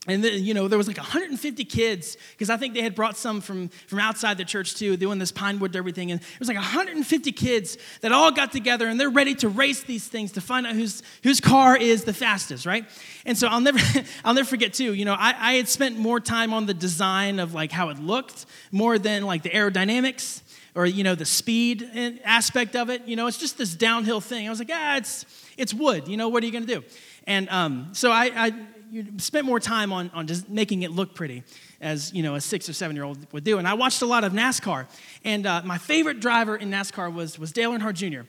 and 0.08 0.24
then, 0.24 0.44
you 0.44 0.54
know 0.54 0.68
there 0.68 0.78
was 0.78 0.88
like 0.88 0.98
150 0.98 1.66
kids 1.66 2.18
because 2.32 2.50
i 2.50 2.58
think 2.58 2.74
they 2.74 2.82
had 2.82 2.96
brought 2.96 3.18
some 3.18 3.42
from, 3.42 3.70
from 3.88 4.00
outside 4.00 4.38
the 4.38 4.46
church 4.46 4.76
too 4.76 4.98
doing 4.98 5.20
this 5.20 5.32
pinewood 5.32 5.76
everything. 5.76 6.12
And 6.12 6.20
it 6.20 6.40
was 6.40 6.48
like 6.48 6.58
150 6.58 7.32
kids 7.32 7.78
that 8.02 8.12
all 8.12 8.32
got 8.32 8.52
together 8.52 8.88
and 8.88 9.00
they're 9.00 9.10
ready 9.10 9.36
to 9.36 9.50
race 9.50 9.84
these 9.84 10.08
things 10.08 10.34
to 10.34 10.42
find 10.42 10.68
out 10.68 10.74
whose, 10.74 11.04
whose 11.24 11.40
car 11.40 11.78
is 11.78 12.04
the 12.04 12.14
fastest 12.14 12.66
right? 12.66 12.86
And 13.26 13.38
so 13.38 13.48
i'll 13.48 13.62
never 13.62 13.80
i'll 14.26 14.34
never 14.34 14.48
forget 14.48 14.74
too 14.74 14.94
you 14.94 15.06
know 15.06 15.14
I, 15.14 15.36
I 15.38 15.54
had 15.54 15.70
spent 15.70 15.98
more 15.98 16.20
time 16.20 16.54
on 16.54 16.66
the 16.66 16.74
design 16.74 17.40
of 17.40 17.54
like 17.54 17.72
how 17.72 17.90
it 17.90 18.00
looked 18.00 18.46
more 18.72 18.98
than 19.00 19.24
like 19.24 19.44
the 19.44 19.50
aerodynamics 19.50 20.42
or 20.76 20.86
you 20.86 21.04
know 21.04 21.16
the 21.16 21.26
speed 21.26 22.22
aspect 22.24 22.76
of 22.76 22.90
it. 22.90 23.08
You 23.08 23.16
know 23.16 23.28
it's 23.28 23.38
just 23.38 23.58
this 23.58 23.74
downhill 23.74 24.22
thing. 24.22 24.48
I 24.48 24.50
was 24.50 24.60
like 24.60 24.70
ah 24.72 24.98
it's 24.98 25.26
it's 25.58 25.74
wood. 25.74 26.08
You 26.08 26.18
know 26.18 26.30
what 26.30 26.44
are 26.44 26.46
you 26.46 26.52
going 26.52 26.66
to 26.66 26.76
do? 26.76 26.84
And 27.26 27.50
um, 27.50 27.90
so 27.92 28.12
I, 28.12 28.32
I 28.36 28.52
you 28.90 29.06
spent 29.18 29.46
more 29.46 29.60
time 29.60 29.92
on, 29.92 30.10
on 30.14 30.28
just 30.28 30.50
making 30.50 30.84
it 30.84 30.92
look 30.92 31.14
pretty, 31.14 31.44
as 31.82 32.14
you 32.14 32.24
know, 32.24 32.36
a 32.36 32.42
six 32.42 32.70
or 32.70 32.74
seven 32.74 32.96
year 32.96 33.06
old 33.06 33.32
would 33.34 33.44
do. 33.44 33.58
And 33.58 33.68
I 33.68 33.74
watched 33.74 34.02
a 34.02 34.06
lot 34.06 34.24
of 34.24 34.34
NASCAR, 34.34 34.88
and 35.24 35.46
uh, 35.46 35.62
my 35.66 35.78
favorite 35.78 36.20
driver 36.20 36.56
in 36.56 36.70
NASCAR 36.70 37.14
was 37.14 37.38
was 37.38 37.52
Dale 37.52 37.72
Earnhardt 37.72 37.96
Jr. 37.96 38.22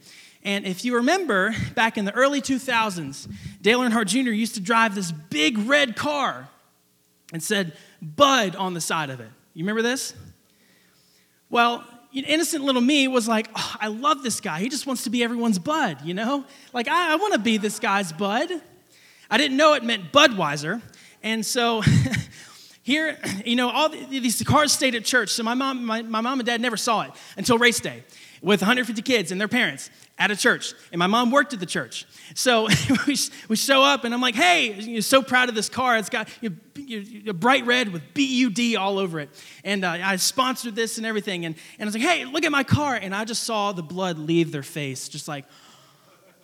And 0.45 0.67
if 0.67 0.85
you 0.85 0.97
remember, 0.97 1.55
back 1.75 1.99
in 1.99 2.05
the 2.05 2.13
early 2.13 2.41
2000s, 2.41 3.29
Dale 3.61 3.81
Earnhardt 3.81 4.07
Jr. 4.07 4.31
used 4.31 4.55
to 4.55 4.61
drive 4.61 4.95
this 4.95 5.13
big 5.13 5.59
red 5.59 5.97
car 5.97 6.49
and 7.33 7.43
said 7.43 7.77
Bud 8.01 8.57
on 8.57 8.75
the 8.75 8.81
side 8.81 9.11
of 9.11 9.21
it. 9.21 9.29
You 9.55 9.65
remember 9.65 9.83
this? 9.83 10.15
Well, 11.51 11.85
innocent 12.13 12.65
little 12.65 12.81
me 12.81 13.09
was 13.09 13.27
like, 13.27 13.49
oh, 13.55 13.77
I 13.81 13.89
love 13.89 14.23
this 14.23 14.41
guy. 14.41 14.61
He 14.61 14.69
just 14.69 14.87
wants 14.87 15.05
to 15.05 15.11
be 15.11 15.23
everyone's 15.23 15.59
bud, 15.59 16.03
you 16.05 16.15
know? 16.15 16.45
Like, 16.73 16.89
I, 16.89 17.13
I 17.13 17.17
want 17.17 17.33
to 17.35 17.39
be 17.39 17.57
this 17.57 17.79
guy's 17.79 18.13
bud. 18.13 18.51
I 19.31 19.39
didn't 19.39 19.57
know 19.57 19.75
it 19.75 19.85
meant 19.85 20.13
Budweiser. 20.13 20.83
And 21.23 21.45
so 21.45 21.83
here, 22.83 23.19
you 23.45 23.57
know, 23.57 23.71
all 23.71 23.89
these 23.89 24.43
cars 24.43 24.73
stayed 24.73 24.95
at 24.95 25.05
church. 25.05 25.31
So 25.31 25.43
my 25.43 25.55
mom, 25.55 25.85
my, 25.85 26.03
my 26.03 26.21
mom 26.21 26.41
and 26.41 26.47
dad 26.47 26.61
never 26.61 26.77
saw 26.77 27.03
it 27.03 27.11
until 27.37 27.59
race 27.59 27.81
day 27.81 28.05
with 28.41 28.61
150 28.61 29.03
kids 29.03 29.33
and 29.33 29.41
their 29.41 29.49
parents 29.49 29.91
at 30.19 30.31
a 30.31 30.37
church. 30.37 30.75
And 30.93 30.99
my 30.99 31.07
mom 31.07 31.31
worked 31.31 31.53
at 31.53 31.61
the 31.61 31.67
church. 31.67 32.07
So 32.35 32.69
we, 33.07 33.17
we 33.49 33.57
show 33.57 33.83
up, 33.83 34.05
and 34.05 34.13
I'm 34.13 34.21
like, 34.21 34.35
hey, 34.35 34.73
you're 34.75 35.03
so 35.03 35.23
proud 35.23 35.49
of 35.49 35.55
this 35.55 35.69
car. 35.69 35.97
It's 35.97 36.09
got 36.09 36.29
you 36.41 37.23
know, 37.25 37.33
bright 37.33 37.67
red 37.67 37.93
with 37.93 38.03
BUD 38.15 38.77
all 38.77 38.99
over 38.99 39.21
it. 39.21 39.31
And 39.65 39.85
uh, 39.85 39.91
I 39.91 40.17
sponsored 40.17 40.75
this 40.75 40.99
and 40.99 41.07
everything. 41.07 41.45
And, 41.45 41.55
and 41.79 41.83
I 41.83 41.85
was 41.87 41.95
like, 41.95 42.05
hey, 42.05 42.25
look 42.25 42.45
at 42.45 42.53
my 42.53 42.65
car. 42.65 42.95
And 42.95 43.15
I 43.15 43.25
just 43.25 43.45
saw 43.45 43.73
the 43.73 43.83
blood 43.83 44.19
leave 44.19 44.51
their 44.53 44.63
face, 44.63 45.09
just 45.09 45.29
like, 45.29 45.45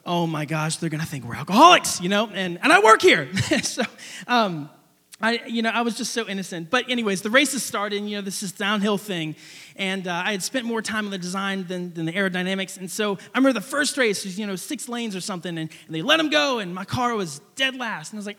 oh 0.06 0.26
my 0.26 0.44
gosh, 0.44 0.76
they're 0.76 0.90
going 0.90 1.00
to 1.00 1.06
think 1.06 1.24
we're 1.24 1.34
alcoholics, 1.34 2.00
you 2.00 2.08
know? 2.08 2.28
And, 2.32 2.58
and 2.62 2.72
I 2.72 2.80
work 2.80 3.00
here. 3.02 3.28
so, 3.62 3.82
um, 4.26 4.68
I, 5.20 5.40
you 5.46 5.62
know, 5.62 5.70
I 5.70 5.82
was 5.82 5.96
just 5.96 6.12
so 6.12 6.26
innocent. 6.28 6.70
But 6.70 6.90
anyways, 6.90 7.22
the 7.22 7.30
races 7.30 7.62
started, 7.62 7.98
and, 7.98 8.10
you 8.10 8.16
know, 8.16 8.22
this 8.22 8.42
is 8.42 8.52
downhill 8.52 8.98
thing. 8.98 9.36
And 9.76 10.06
uh, 10.06 10.12
I 10.12 10.32
had 10.32 10.42
spent 10.42 10.66
more 10.66 10.82
time 10.82 11.06
on 11.06 11.10
the 11.10 11.18
design 11.18 11.66
than, 11.66 11.94
than 11.94 12.04
the 12.04 12.12
aerodynamics. 12.12 12.76
And 12.76 12.90
so 12.90 13.14
I 13.14 13.38
remember 13.38 13.58
the 13.58 13.64
first 13.64 13.96
race 13.96 14.24
was, 14.24 14.38
you 14.38 14.46
know, 14.46 14.56
six 14.56 14.88
lanes 14.88 15.16
or 15.16 15.20
something, 15.20 15.56
and, 15.56 15.70
and 15.86 15.94
they 15.94 16.02
let 16.02 16.18
them 16.18 16.30
go, 16.30 16.58
and 16.58 16.74
my 16.74 16.84
car 16.84 17.14
was 17.14 17.40
dead 17.56 17.76
last. 17.76 18.12
And 18.12 18.18
I 18.18 18.20
was 18.20 18.26
like, 18.26 18.38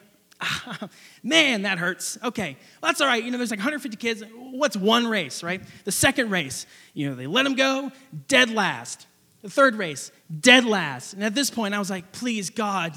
man, 1.23 1.63
that 1.63 1.77
hurts. 1.77 2.17
Okay, 2.23 2.57
well, 2.81 2.89
that's 2.89 3.01
all 3.01 3.07
right. 3.07 3.23
You 3.23 3.31
know, 3.31 3.37
there's 3.37 3.51
like 3.51 3.59
150 3.59 3.97
kids. 3.97 4.23
What's 4.35 4.75
one 4.75 5.07
race, 5.07 5.43
right? 5.43 5.61
The 5.85 5.91
second 5.91 6.29
race, 6.29 6.65
you 6.93 7.09
know, 7.09 7.15
they 7.15 7.25
let 7.25 7.43
them 7.43 7.55
go, 7.55 7.91
dead 8.27 8.51
last. 8.51 9.07
The 9.45 9.51
third 9.51 9.75
race, 9.75 10.11
dead 10.39 10.65
last. 10.65 11.13
And 11.13 11.23
at 11.23 11.35
this 11.35 11.51
point, 11.51 11.75
I 11.75 11.77
was 11.77 11.91
like, 11.91 12.11
please, 12.11 12.49
God, 12.49 12.93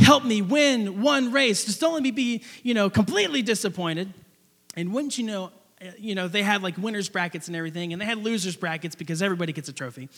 help 0.00 0.24
me 0.24 0.42
win 0.42 1.00
one 1.00 1.30
race. 1.30 1.64
Just 1.64 1.80
don't 1.80 1.94
let 1.94 2.02
me 2.02 2.10
be, 2.10 2.42
you 2.64 2.74
know, 2.74 2.90
completely 2.90 3.40
disappointed. 3.40 4.12
And 4.74 4.92
wouldn't 4.92 5.16
you 5.16 5.22
know, 5.22 5.52
uh, 5.80 5.92
you 6.00 6.16
know, 6.16 6.26
they 6.26 6.42
had 6.42 6.60
like 6.60 6.76
winners 6.76 7.08
brackets 7.08 7.46
and 7.46 7.54
everything, 7.54 7.92
and 7.92 8.02
they 8.02 8.04
had 8.04 8.18
losers 8.18 8.56
brackets 8.56 8.96
because 8.96 9.22
everybody 9.22 9.52
gets 9.52 9.68
a 9.68 9.72
trophy. 9.72 10.08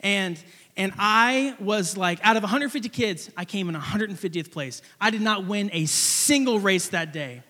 And 0.00 0.42
and 0.76 0.92
I 0.98 1.54
was 1.60 1.96
like, 1.96 2.18
out 2.24 2.36
of 2.36 2.42
150 2.42 2.88
kids, 2.88 3.30
I 3.36 3.44
came 3.44 3.68
in 3.68 3.76
150th 3.76 4.50
place. 4.50 4.82
I 5.00 5.10
did 5.10 5.22
not 5.22 5.46
win 5.46 5.70
a 5.72 5.86
single 5.86 6.58
race 6.58 6.88
that 6.88 7.12
day. 7.12 7.44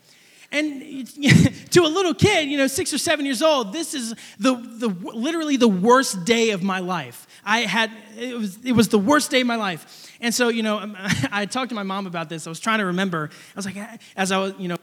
And 0.51 1.07
to 1.71 1.81
a 1.83 1.89
little 1.89 2.15
kid, 2.15 2.49
you 2.49 2.57
know, 2.57 2.67
six 2.67 2.93
or 2.93 2.99
seven 2.99 3.27
years 3.27 3.43
old, 3.43 3.73
this 3.73 3.95
is 3.95 4.15
the, 4.39 4.55
the 4.55 4.89
literally 4.89 5.57
the 5.57 5.69
worst 5.69 6.25
day 6.25 6.51
of 6.51 6.63
my 6.63 6.79
life. 6.79 7.27
I 7.45 7.61
had 7.61 7.91
it 8.19 8.37
was 8.37 8.65
it 8.65 8.73
was 8.73 8.89
the 8.89 8.99
worst 8.99 9.31
day 9.31 9.41
of 9.41 9.47
my 9.47 9.57
life. 9.57 10.17
And 10.21 10.35
so, 10.35 10.49
you 10.49 10.63
know, 10.63 10.95
I 11.33 11.47
talked 11.47 11.71
to 11.71 11.75
my 11.75 11.83
mom 11.83 12.07
about 12.07 12.29
this. 12.29 12.47
I 12.47 12.51
was 12.51 12.61
trying 12.61 12.79
to 12.79 12.87
remember. 12.87 13.31
I 13.33 13.57
was 13.57 13.67
like, 13.67 13.77
as 14.17 14.33
I 14.33 14.39
was, 14.39 14.55
you 14.59 14.69
know, 14.69 14.77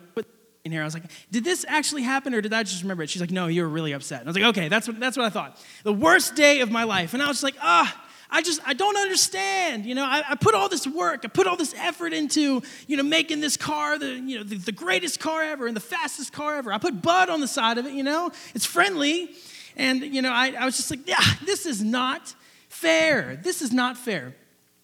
in 0.65 0.71
here, 0.71 0.81
I 0.81 0.85
was 0.85 0.95
like, 0.95 1.03
did 1.31 1.43
this 1.43 1.63
actually 1.67 2.01
happen 2.01 2.33
or 2.33 2.41
did 2.41 2.51
I 2.51 2.63
just 2.63 2.81
remember 2.81 3.03
it? 3.03 3.09
She's 3.09 3.21
like, 3.21 3.31
no, 3.31 3.45
you 3.45 3.62
were 3.62 3.69
really 3.69 3.91
upset. 3.91 4.21
And 4.21 4.27
I 4.27 4.29
was 4.29 4.35
like, 4.35 4.45
okay, 4.45 4.67
that's 4.67 4.88
what, 4.88 5.00
that's 5.00 5.15
what 5.15 5.25
I 5.25 5.29
thought. 5.29 5.63
The 5.83 5.93
worst 5.93 6.35
day 6.35 6.62
of 6.62 6.71
my 6.71 6.83
life. 6.83 7.13
And 7.13 7.21
I 7.21 7.27
was 7.27 7.43
like, 7.43 7.55
ah, 7.62 8.03
I 8.31 8.41
just, 8.41 8.59
I 8.65 8.74
don't 8.74 8.97
understand. 8.97 9.85
You 9.85 9.93
know, 9.93 10.03
I, 10.03 10.24
I, 10.27 10.35
put 10.35 10.55
all 10.55 10.67
this 10.67 10.88
work, 10.88 11.21
I 11.24 11.27
put 11.27 11.45
all 11.45 11.55
this 11.55 11.75
effort 11.75 12.13
into, 12.13 12.63
you 12.88 12.97
know, 12.97 13.03
making 13.03 13.41
this 13.41 13.57
car 13.57 14.00
the, 14.00 14.07
you 14.07 14.39
know, 14.39 14.43
the, 14.43 14.57
the 14.57 14.71
greatest 14.71 15.19
car 15.19 15.43
ever 15.43 15.67
and 15.67 15.75
the 15.75 15.81
fastest 15.81 16.33
car 16.33 16.55
ever. 16.55 16.74
I 16.74 16.79
put 16.79 17.00
Bud 17.00 17.29
on 17.29 17.41
the 17.41 17.47
side 17.47 17.77
of 17.77 17.85
it, 17.85 17.93
you 17.93 18.03
know, 18.03 18.31
it's 18.55 18.65
friendly. 18.65 19.35
And, 19.77 20.01
you 20.01 20.24
know, 20.24 20.31
I, 20.31 20.55
I 20.59 20.65
was 20.65 20.77
just 20.77 20.89
like, 20.89 21.07
yeah, 21.07 21.24
this 21.45 21.67
is 21.67 21.83
not 21.83 22.33
fair. 22.75 23.36
This 23.36 23.62
is 23.62 23.72
not 23.72 23.98
fair. 23.98 24.36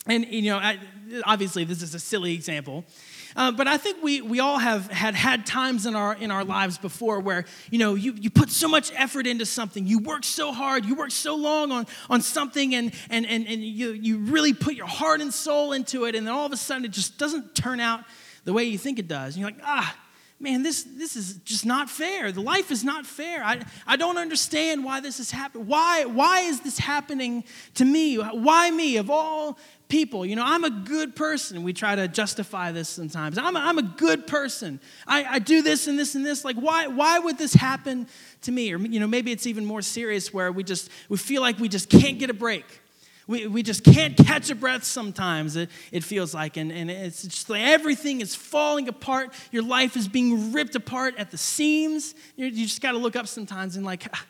And, 0.08 0.26
you 0.26 0.44
know, 0.44 0.58
I, 0.58 0.80
obviously 1.26 1.64
this 1.64 1.82
is 1.82 1.94
a 1.94 2.00
silly 2.00 2.34
example. 2.34 2.86
Uh, 3.36 3.52
but 3.52 3.68
I 3.68 3.78
think 3.78 4.04
we, 4.04 4.22
we 4.22 4.40
all 4.40 4.58
have 4.58 4.92
had 4.92 5.16
had 5.16 5.46
times 5.46 5.86
in 5.86 5.96
our, 5.96 6.16
in 6.16 6.32
our 6.32 6.44
lives 6.44 6.78
before 6.78 7.20
where, 7.20 7.46
you 7.70 7.80
know, 7.80 7.96
you, 7.96 8.14
you 8.14 8.30
put 8.30 8.50
so 8.50 8.68
much 8.68 8.92
effort 8.96 9.26
into 9.26 9.46
something. 9.46 9.88
You 9.88 10.00
work 10.00 10.24
so 10.24 10.52
hard. 10.52 10.86
You 10.86 10.96
work 10.96 11.12
so 11.12 11.36
long 11.36 11.72
on, 11.72 11.88
on 12.10 12.22
something 12.22 12.76
and, 12.76 12.94
and, 13.10 13.26
and, 13.26 13.48
and 13.48 13.64
you, 13.64 13.92
you 13.92 14.18
really 14.18 14.54
put 14.54 14.74
your 14.74 14.88
heart 14.88 15.22
and 15.22 15.34
soul 15.34 15.72
into 15.72 16.06
it. 16.06 16.16
And 16.16 16.28
then 16.28 16.34
all 16.34 16.46
of 16.46 16.52
a 16.52 16.58
sudden 16.58 16.84
it 16.84 16.92
just 16.92 17.18
doesn't 17.18 17.56
turn 17.56 17.80
out 17.80 18.04
the 18.44 18.54
way 18.54 18.64
you 18.64 18.78
think 18.78 19.00
it 19.00 19.08
does. 19.08 19.36
And 19.36 19.42
you're 19.42 19.52
like, 19.52 19.62
ah, 19.64 19.96
man, 20.42 20.64
this, 20.64 20.84
this 20.84 21.16
is 21.16 21.36
just 21.46 21.66
not 21.66 21.90
fair. 21.90 22.32
The 22.32 22.42
life 22.42 22.72
is 22.72 22.84
not 22.84 23.06
fair. 23.06 23.44
I, 23.44 23.62
I 23.86 23.96
don't 23.96 24.18
understand 24.18 24.84
why 24.84 25.00
this 25.00 25.20
is 25.20 25.32
happening. 25.32 25.68
Why, 25.68 26.06
why 26.06 26.42
is 26.42 26.62
this 26.62 26.80
happening 26.80 27.44
to 27.76 27.86
me? 27.86 28.16
Why 28.16 28.72
me? 28.72 28.98
Of 28.98 29.10
all 29.10 29.58
people. 29.92 30.26
You 30.26 30.36
know, 30.38 30.44
I'm 30.46 30.64
a 30.64 30.70
good 30.70 31.16
person. 31.16 31.64
We 31.64 31.74
try 31.74 31.96
to 31.96 32.08
justify 32.08 32.72
this 32.72 32.90
sometimes. 32.90 33.38
I'm 33.38 33.56
a, 33.56 33.60
I'm 33.60 33.78
a 33.78 33.84
good 33.84 34.26
person. 34.26 34.80
I, 35.06 35.26
I 35.26 35.40
do 35.40 35.62
this 35.62 35.88
and 35.88 36.00
this 36.00 36.16
and 36.16 36.26
this. 36.26 36.44
Like, 36.44 36.56
why, 36.56 36.88
why 36.88 37.20
would 37.20 37.38
this 37.38 37.54
happen 37.54 38.08
to 38.44 38.52
me? 38.52 38.74
Or, 38.74 38.78
you 38.80 39.00
know, 39.00 39.08
maybe 39.08 39.32
it's 39.32 39.46
even 39.46 39.66
more 39.66 39.82
serious 39.82 40.34
where 40.34 40.52
we 40.52 40.64
just, 40.64 40.90
we 41.10 41.18
feel 41.18 41.42
like 41.42 41.60
we 41.60 41.68
just 41.70 41.90
can't 41.90 42.18
get 42.18 42.30
a 42.30 42.34
break. 42.34 42.81
We, 43.32 43.48
we 43.48 43.64
just 43.64 43.86
can't 43.86 44.18
catch 44.18 44.50
a 44.50 44.56
breath 44.56 44.84
sometimes, 44.84 45.56
it, 45.56 45.70
it 45.94 46.04
feels 46.04 46.34
like. 46.34 46.58
And, 46.58 46.70
and 46.70 46.92
it's 46.92 47.24
just 47.24 47.50
like 47.50 47.62
everything 47.62 48.20
is 48.20 48.36
falling 48.36 48.90
apart. 48.90 49.34
Your 49.54 49.64
life 49.64 49.96
is 49.96 50.10
being 50.10 50.52
ripped 50.52 50.76
apart 50.76 51.16
at 51.18 51.32
the 51.32 51.38
seams. 51.38 52.14
You, 52.36 52.48
you 52.48 52.66
just 52.66 52.82
got 52.82 52.92
to 52.92 52.98
look 52.98 53.16
up 53.16 53.28
sometimes 53.28 53.78
and, 53.78 53.86
like, 53.86 54.04
ah, 54.14 54.26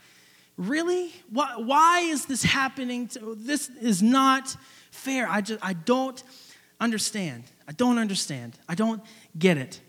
really? 0.55 1.12
Why, 1.31 1.55
why 1.58 2.01
is 2.01 2.25
this 2.25 2.43
happening? 2.43 3.08
To, 3.08 3.34
this 3.39 3.72
is 3.81 4.03
not 4.03 4.55
fair. 4.91 5.27
I 5.27 5.41
just 5.41 5.65
I 5.65 5.74
don't 5.74 6.22
understand. 6.79 7.46
I 7.67 7.72
don't 7.72 7.98
understand. 7.98 8.60
I 8.70 8.75
don't 8.75 9.01
get 9.36 9.58
it. 9.58 9.81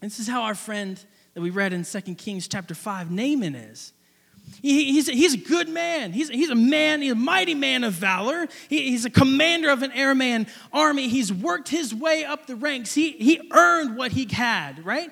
This 0.00 0.20
is 0.20 0.28
how 0.28 0.42
our 0.42 0.54
friend 0.54 1.04
that 1.34 1.40
we 1.40 1.50
read 1.50 1.72
in 1.72 1.82
2 1.82 2.00
Kings 2.14 2.46
chapter 2.46 2.74
5, 2.76 3.10
Naaman 3.10 3.56
is. 3.56 3.92
He, 4.62 4.92
he's, 4.92 5.08
he's 5.08 5.34
a 5.34 5.38
good 5.38 5.68
man. 5.68 6.12
He's, 6.12 6.28
he's 6.28 6.50
a 6.50 6.54
man, 6.54 7.02
he's 7.02 7.12
a 7.12 7.16
mighty 7.16 7.54
man 7.54 7.84
of 7.84 7.92
valor. 7.92 8.46
He, 8.68 8.90
he's 8.90 9.04
a 9.04 9.10
commander 9.10 9.70
of 9.70 9.82
an 9.82 9.90
Aramean 9.90 10.48
army. 10.72 11.08
He's 11.08 11.32
worked 11.32 11.68
his 11.68 11.94
way 11.94 12.24
up 12.24 12.46
the 12.46 12.56
ranks. 12.56 12.94
He, 12.94 13.12
he 13.12 13.48
earned 13.52 13.96
what 13.96 14.12
he 14.12 14.26
had, 14.30 14.84
right? 14.84 15.10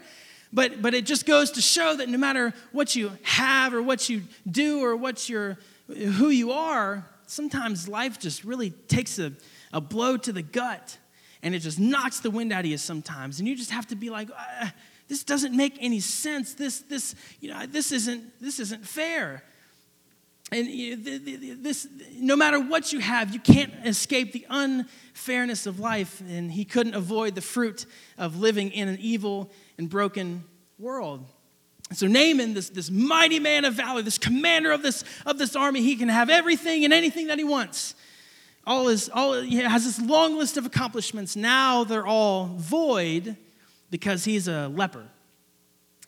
But, 0.52 0.82
but 0.82 0.94
it 0.94 1.06
just 1.06 1.26
goes 1.26 1.52
to 1.52 1.62
show 1.62 1.96
that 1.96 2.08
no 2.08 2.18
matter 2.18 2.52
what 2.72 2.94
you 2.94 3.12
have 3.22 3.72
or 3.72 3.82
what 3.82 4.08
you 4.08 4.22
do 4.50 4.84
or 4.84 4.96
what 4.96 5.28
you're, 5.28 5.56
who 5.88 6.28
you 6.28 6.52
are, 6.52 7.06
sometimes 7.26 7.88
life 7.88 8.18
just 8.18 8.44
really 8.44 8.70
takes 8.70 9.18
a, 9.18 9.32
a 9.72 9.80
blow 9.80 10.16
to 10.18 10.32
the 10.32 10.42
gut 10.42 10.98
and 11.42 11.54
it 11.54 11.58
just 11.58 11.80
knocks 11.80 12.20
the 12.20 12.30
wind 12.30 12.52
out 12.52 12.60
of 12.60 12.66
you 12.66 12.78
sometimes. 12.78 13.38
And 13.38 13.48
you 13.48 13.56
just 13.56 13.70
have 13.70 13.86
to 13.88 13.96
be 13.96 14.10
like, 14.10 14.28
uh, 14.30 14.68
this 15.08 15.24
doesn't 15.24 15.54
make 15.56 15.76
any 15.80 16.00
sense. 16.00 16.54
This, 16.54 16.80
this, 16.80 17.14
you 17.40 17.52
know, 17.52 17.66
this 17.66 17.92
isn't, 17.92 18.40
this 18.40 18.58
isn't 18.60 18.86
fair. 18.86 19.42
And 20.50 20.66
this, 21.64 21.88
no 22.16 22.36
matter 22.36 22.60
what 22.60 22.92
you 22.92 23.00
have, 23.00 23.32
you 23.32 23.40
can't 23.40 23.72
escape 23.86 24.32
the 24.32 24.46
unfairness 24.50 25.66
of 25.66 25.80
life. 25.80 26.20
And 26.20 26.52
he 26.52 26.64
couldn't 26.64 26.94
avoid 26.94 27.34
the 27.34 27.40
fruit 27.40 27.86
of 28.18 28.38
living 28.38 28.70
in 28.70 28.88
an 28.88 28.98
evil 29.00 29.50
and 29.78 29.88
broken 29.88 30.44
world. 30.78 31.24
So 31.92 32.06
Naaman, 32.06 32.54
this, 32.54 32.70
this 32.70 32.90
mighty 32.90 33.38
man 33.38 33.64
of 33.64 33.74
valor, 33.74 34.02
this 34.02 34.18
commander 34.18 34.72
of 34.72 34.82
this, 34.82 35.04
of 35.24 35.38
this 35.38 35.56
army, 35.56 35.82
he 35.82 35.96
can 35.96 36.08
have 36.08 36.30
everything 36.30 36.84
and 36.84 36.92
anything 36.92 37.28
that 37.28 37.38
he 37.38 37.44
wants. 37.44 37.94
All 38.66 38.88
his, 38.88 39.08
all, 39.08 39.40
he 39.40 39.56
has 39.56 39.84
this 39.84 40.00
long 40.00 40.38
list 40.38 40.56
of 40.56 40.66
accomplishments. 40.66 41.34
Now 41.34 41.84
they're 41.84 42.06
all 42.06 42.46
void 42.56 43.36
because 43.92 44.24
he's 44.24 44.48
a 44.48 44.68
leper. 44.68 45.04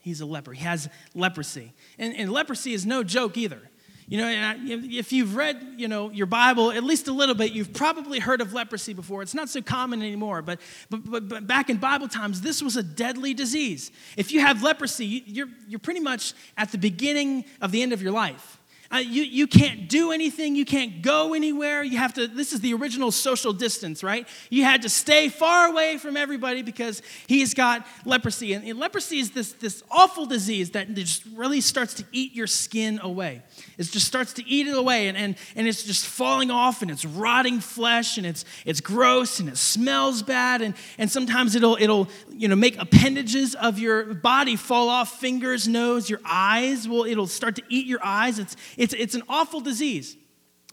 He's 0.00 0.20
a 0.22 0.26
leper. 0.26 0.52
He 0.52 0.64
has 0.64 0.88
leprosy. 1.14 1.72
And, 1.98 2.16
and 2.16 2.32
leprosy 2.32 2.72
is 2.72 2.84
no 2.84 3.04
joke 3.04 3.36
either. 3.36 3.60
You 4.06 4.18
know, 4.18 4.54
if 4.66 5.12
you've 5.12 5.34
read, 5.36 5.62
you 5.76 5.88
know, 5.88 6.10
your 6.10 6.26
Bible 6.26 6.70
at 6.70 6.82
least 6.82 7.08
a 7.08 7.12
little 7.12 7.34
bit, 7.34 7.52
you've 7.52 7.72
probably 7.72 8.18
heard 8.18 8.40
of 8.40 8.52
leprosy 8.52 8.92
before. 8.92 9.22
It's 9.22 9.34
not 9.34 9.48
so 9.48 9.62
common 9.62 10.02
anymore, 10.02 10.42
but, 10.42 10.60
but, 10.90 11.10
but, 11.10 11.28
but 11.28 11.46
back 11.46 11.70
in 11.70 11.78
Bible 11.78 12.08
times, 12.08 12.40
this 12.42 12.62
was 12.62 12.76
a 12.76 12.82
deadly 12.82 13.32
disease. 13.32 13.90
If 14.16 14.32
you 14.32 14.40
have 14.40 14.62
leprosy, 14.62 15.22
you're, 15.26 15.48
you're 15.68 15.78
pretty 15.78 16.00
much 16.00 16.34
at 16.56 16.70
the 16.70 16.78
beginning 16.78 17.44
of 17.62 17.70
the 17.70 17.82
end 17.82 17.94
of 17.94 18.02
your 18.02 18.12
life. 18.12 18.58
Uh, 18.94 18.98
you, 18.98 19.24
you 19.24 19.48
can't 19.48 19.88
do 19.88 20.12
anything. 20.12 20.54
You 20.54 20.64
can't 20.64 21.02
go 21.02 21.34
anywhere. 21.34 21.82
You 21.82 21.98
have 21.98 22.14
to, 22.14 22.28
this 22.28 22.52
is 22.52 22.60
the 22.60 22.74
original 22.74 23.10
social 23.10 23.52
distance, 23.52 24.04
right? 24.04 24.28
You 24.50 24.62
had 24.62 24.82
to 24.82 24.88
stay 24.88 25.28
far 25.28 25.66
away 25.66 25.96
from 25.96 26.16
everybody 26.16 26.62
because 26.62 27.02
he's 27.26 27.54
got 27.54 27.84
leprosy. 28.04 28.52
And, 28.52 28.64
and 28.64 28.78
leprosy 28.78 29.18
is 29.18 29.32
this, 29.32 29.50
this 29.54 29.82
awful 29.90 30.26
disease 30.26 30.70
that 30.72 30.94
just 30.94 31.24
really 31.34 31.60
starts 31.60 31.94
to 31.94 32.04
eat 32.12 32.34
your 32.34 32.46
skin 32.46 33.00
away. 33.02 33.42
It 33.78 33.82
just 33.90 34.06
starts 34.06 34.32
to 34.34 34.48
eat 34.48 34.68
it 34.68 34.76
away 34.76 35.08
and, 35.08 35.16
and, 35.16 35.34
and 35.56 35.66
it's 35.66 35.82
just 35.82 36.06
falling 36.06 36.52
off 36.52 36.80
and 36.80 36.88
it's 36.88 37.04
rotting 37.04 37.58
flesh 37.58 38.16
and 38.16 38.24
it's, 38.24 38.44
it's 38.64 38.80
gross 38.80 39.40
and 39.40 39.48
it 39.48 39.56
smells 39.56 40.22
bad. 40.22 40.62
And, 40.62 40.74
and 40.98 41.10
sometimes 41.10 41.56
it'll, 41.56 41.76
it'll 41.80 42.06
you 42.30 42.46
know, 42.46 42.54
make 42.54 42.80
appendages 42.80 43.56
of 43.56 43.80
your 43.80 44.14
body 44.14 44.54
fall 44.54 44.88
off 44.88 45.18
fingers, 45.18 45.66
nose, 45.66 46.08
your 46.08 46.20
eyes. 46.24 46.88
Well, 46.88 47.06
it'll 47.06 47.26
start 47.26 47.56
to 47.56 47.62
eat 47.68 47.86
your 47.86 48.00
eyes. 48.00 48.38
It's, 48.38 48.54
it's 48.92 49.14
an 49.14 49.22
awful 49.28 49.60
disease. 49.60 50.16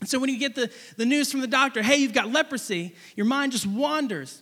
And 0.01 0.09
so 0.09 0.19
when 0.19 0.29
you 0.29 0.39
get 0.39 0.55
the, 0.55 0.71
the 0.97 1.05
news 1.05 1.31
from 1.31 1.41
the 1.41 1.47
doctor, 1.47 1.83
hey, 1.83 1.97
you've 1.97 2.13
got 2.13 2.31
leprosy, 2.31 2.95
your 3.15 3.27
mind 3.27 3.51
just 3.51 3.67
wanders. 3.67 4.41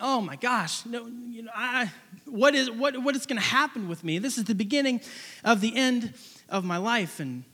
oh 0.00 0.20
my 0.20 0.36
gosh, 0.36 0.86
no, 0.86 1.06
you 1.06 1.42
know, 1.42 1.50
I, 1.54 1.90
what 2.26 2.54
is 2.54 2.70
what 2.70 3.02
what 3.02 3.16
is 3.16 3.26
going 3.26 3.40
to 3.40 3.48
happen 3.48 3.88
with 3.88 4.04
me? 4.04 4.18
This 4.18 4.38
is 4.38 4.44
the 4.44 4.54
beginning 4.54 5.00
of 5.44 5.60
the 5.60 5.74
end 5.74 6.14
of 6.48 6.64
my 6.64 6.76
life, 6.76 7.20
and 7.20 7.44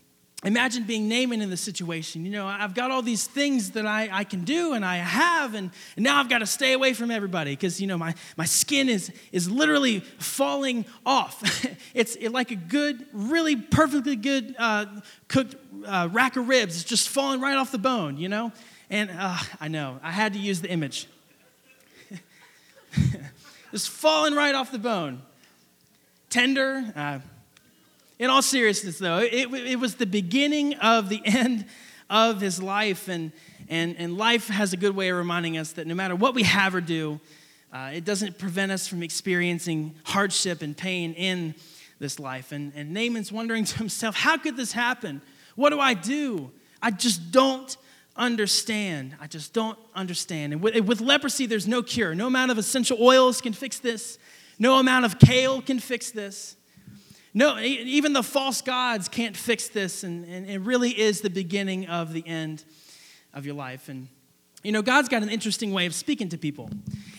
imagine 0.45 0.85
being 0.85 1.09
Naaman 1.09 1.41
in 1.41 1.51
the 1.51 1.57
situation. 1.57 2.25
You 2.25 2.31
know, 2.31 2.47
I've 2.47 2.75
got 2.75 2.91
all 2.91 3.03
these 3.03 3.27
things 3.27 3.71
that 3.73 3.87
I, 3.87 4.09
I 4.13 4.25
can 4.25 4.45
do 4.45 4.75
and 4.75 4.85
I 4.85 4.97
have, 4.97 5.55
and, 5.55 5.71
and 5.97 6.05
now 6.05 6.21
I've 6.21 6.29
got 6.29 6.39
to 6.39 6.47
stay 6.47 6.75
away 6.75 6.93
from 6.93 7.11
everybody 7.11 7.53
because, 7.53 7.81
you 7.81 7.87
know, 7.87 7.97
my, 7.97 8.15
my 8.37 8.45
skin 8.45 8.89
is, 8.89 9.11
is 9.33 9.51
literally 9.51 10.01
falling 10.01 10.85
off. 11.07 11.43
it's 11.95 12.17
like 12.21 12.51
a 12.51 12.57
good, 12.57 13.07
really 13.13 13.57
perfectly 13.57 14.17
good 14.17 14.55
uh, 14.59 14.87
cooked 15.29 15.57
uh, 15.87 16.09
rack 16.13 16.37
of 16.37 16.49
ribs. 16.49 16.77
It's 16.77 16.85
just 16.85 17.09
falling 17.09 17.41
right 17.41 17.57
off 17.57 17.73
the 17.73 17.79
bone, 17.79 18.19
you 18.19 18.29
know? 18.29 18.53
And 18.91 19.11
uh, 19.11 19.39
I 19.61 19.69
know, 19.69 19.99
I 20.03 20.11
had 20.11 20.35
to 20.35 20.39
use 20.39 20.61
the 20.61 20.71
image. 20.71 21.09
just 23.73 23.89
falling 23.89 24.35
right 24.35 24.55
off 24.55 24.71
the 24.71 24.79
bone. 24.79 25.23
Tender, 26.29 26.93
uh, 26.95 27.19
in 28.19 28.31
all 28.31 28.43
seriousness, 28.43 28.99
though, 28.99 29.19
it, 29.19 29.53
it 29.53 29.81
was 29.81 29.97
the 29.97 30.07
beginning 30.07 30.75
of 30.75 31.09
the 31.09 31.21
end 31.25 31.67
of 32.09 32.41
his 32.41 32.63
life. 32.63 33.09
And, 33.09 33.33
and, 33.69 33.97
and 33.99 34.17
life 34.17 34.49
has 34.49 34.73
a 34.73 34.77
good 34.77 34.95
way 34.95 35.09
of 35.09 35.17
reminding 35.17 35.57
us 35.57 35.73
that 35.73 35.87
no 35.87 35.95
matter 35.95 36.15
what 36.15 36.35
we 36.35 36.45
have 36.45 36.75
or 36.75 36.81
do, 36.81 37.21
uh, 37.73 37.91
it 37.93 38.05
doesn't 38.05 38.39
prevent 38.39 38.71
us 38.71 38.87
from 38.87 39.03
experiencing 39.03 39.95
hardship 40.05 40.63
and 40.63 40.77
pain 40.77 41.13
in 41.15 41.55
this 41.99 42.21
life. 42.21 42.53
And, 42.53 42.73
and 42.77 42.93
Naaman's 42.93 43.33
wondering 43.33 43.65
to 43.65 43.79
himself, 43.79 44.15
how 44.15 44.37
could 44.37 44.57
this 44.57 44.73
happen? 44.73 45.21
What 45.57 45.71
do 45.71 45.81
I 45.81 45.95
do? 45.95 46.51
I 46.81 46.91
just 46.91 47.33
don't 47.33 47.77
understand. 48.17 49.17
I 49.21 49.27
just 49.27 49.53
don't 49.53 49.79
understand. 49.95 50.53
And 50.53 50.63
with, 50.63 50.79
with 50.85 51.01
leprosy, 51.01 51.47
there's 51.47 51.67
no 51.67 51.83
cure. 51.83 52.15
No 52.15 52.29
amount 52.29 52.51
of 52.51 52.59
essential 52.59 52.99
oils 53.01 53.41
can 53.41 53.53
fix 53.53 53.79
this, 53.79 54.19
no 54.59 54.79
amount 54.79 55.05
of 55.05 55.19
kale 55.19 55.61
can 55.61 55.81
fix 55.81 56.13
this. 56.13 56.57
No, 57.37 57.59
even 57.59 58.13
the 58.13 58.23
false 58.23 58.63
gods 58.63 59.09
can't 59.09 59.37
fix 59.37 59.67
this, 59.67 60.05
and, 60.05 60.25
and 60.25 60.49
it 60.49 60.61
really 60.61 60.91
is 60.91 61.21
the 61.21 61.31
beginning 61.31 61.89
of 61.89 62.13
the 62.13 62.25
end 62.25 62.63
of 63.33 63.45
your 63.45 63.57
life. 63.57 63.89
And 63.89 64.07
you 64.63 64.71
know, 64.71 64.83
God's 64.83 65.09
got 65.09 65.23
an 65.23 65.29
interesting 65.29 65.73
way 65.73 65.85
of 65.87 65.95
speaking 65.95 66.29
to 66.31 66.39
people. 66.39 66.71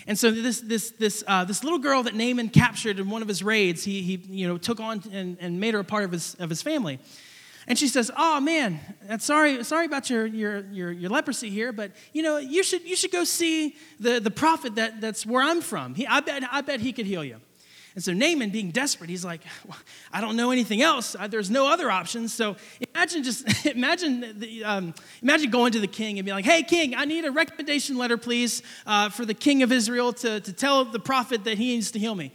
And 0.08 0.18
so 0.18 0.32
this, 0.32 0.62
this, 0.62 0.92
this, 0.92 1.24
uh, 1.28 1.44
this 1.44 1.64
little 1.64 1.80
girl 1.80 2.02
that 2.04 2.16
Naaman 2.16 2.50
captured 2.50 2.98
in 2.98 3.10
one 3.10 3.22
of 3.22 3.28
his 3.28 3.44
raids, 3.44 3.84
he, 3.84 4.02
he 4.02 4.16
you 4.30 4.48
know, 4.48 4.58
took 4.58 4.80
on 4.80 5.04
and, 5.12 5.38
and 5.40 5.60
made 5.60 5.74
her 5.74 5.82
a 5.82 5.84
part 5.84 6.06
of 6.06 6.12
his, 6.12 6.36
of 6.36 6.50
his 6.50 6.62
family. 6.62 6.98
And 7.68 7.78
she 7.78 7.88
says, 7.88 8.12
"Oh 8.16 8.40
man, 8.40 8.80
sorry, 9.20 9.64
sorry 9.64 9.86
about 9.88 10.10
your, 10.10 10.28
your, 10.28 10.60
your, 10.72 10.92
your, 10.92 11.10
leprosy 11.10 11.50
here, 11.50 11.74
but 11.74 11.92
you 12.14 12.22
know 12.22 12.38
you 12.38 12.62
should, 12.62 12.84
you 12.84 12.96
should 12.96 13.12
go 13.12 13.24
see 13.24 13.76
the, 14.00 14.20
the 14.20 14.30
prophet 14.30 14.76
that, 14.76 15.02
that's 15.02 15.26
where 15.26 15.42
I'm 15.42 15.62
from. 15.62 15.96
He, 15.96 16.06
I, 16.06 16.20
bet, 16.20 16.44
I 16.52 16.62
bet 16.62 16.80
he 16.80 16.94
could 16.94 17.08
heal 17.08 17.24
you." 17.24 17.38
And 17.96 18.04
so 18.04 18.12
Naaman, 18.12 18.50
being 18.50 18.72
desperate, 18.72 19.10
he's 19.10 19.24
like, 19.24 19.42
well, 19.66 19.78
I 20.12 20.20
don't 20.20 20.36
know 20.36 20.52
anything 20.52 20.82
else. 20.82 21.16
There's 21.30 21.50
no 21.50 21.72
other 21.72 21.90
options. 21.90 22.34
So 22.34 22.58
imagine 22.94 23.24
just 23.24 23.66
imagine 23.66 24.38
the, 24.38 24.66
um, 24.66 24.94
imagine 25.24 25.50
going 25.50 25.72
to 25.72 25.80
the 25.80 25.88
king 25.88 26.20
and 26.20 26.26
be 26.26 26.34
like, 26.34 26.44
Hey, 26.44 26.62
king, 26.62 26.94
I 26.94 27.06
need 27.06 27.24
a 27.24 27.32
recommendation 27.32 27.98
letter, 27.98 28.18
please, 28.18 28.62
uh, 28.86 29.10
for 29.10 29.24
the 29.24 29.34
king 29.34 29.64
of 29.64 29.72
Israel 29.72 30.12
to, 30.14 30.42
to 30.42 30.54
tell 30.54 30.84
the 30.84 31.00
prophet 31.00 31.46
that 31.46 31.58
he 31.58 31.74
needs 31.74 31.92
to 31.92 32.00
heal 32.00 32.16
me. 32.16 32.34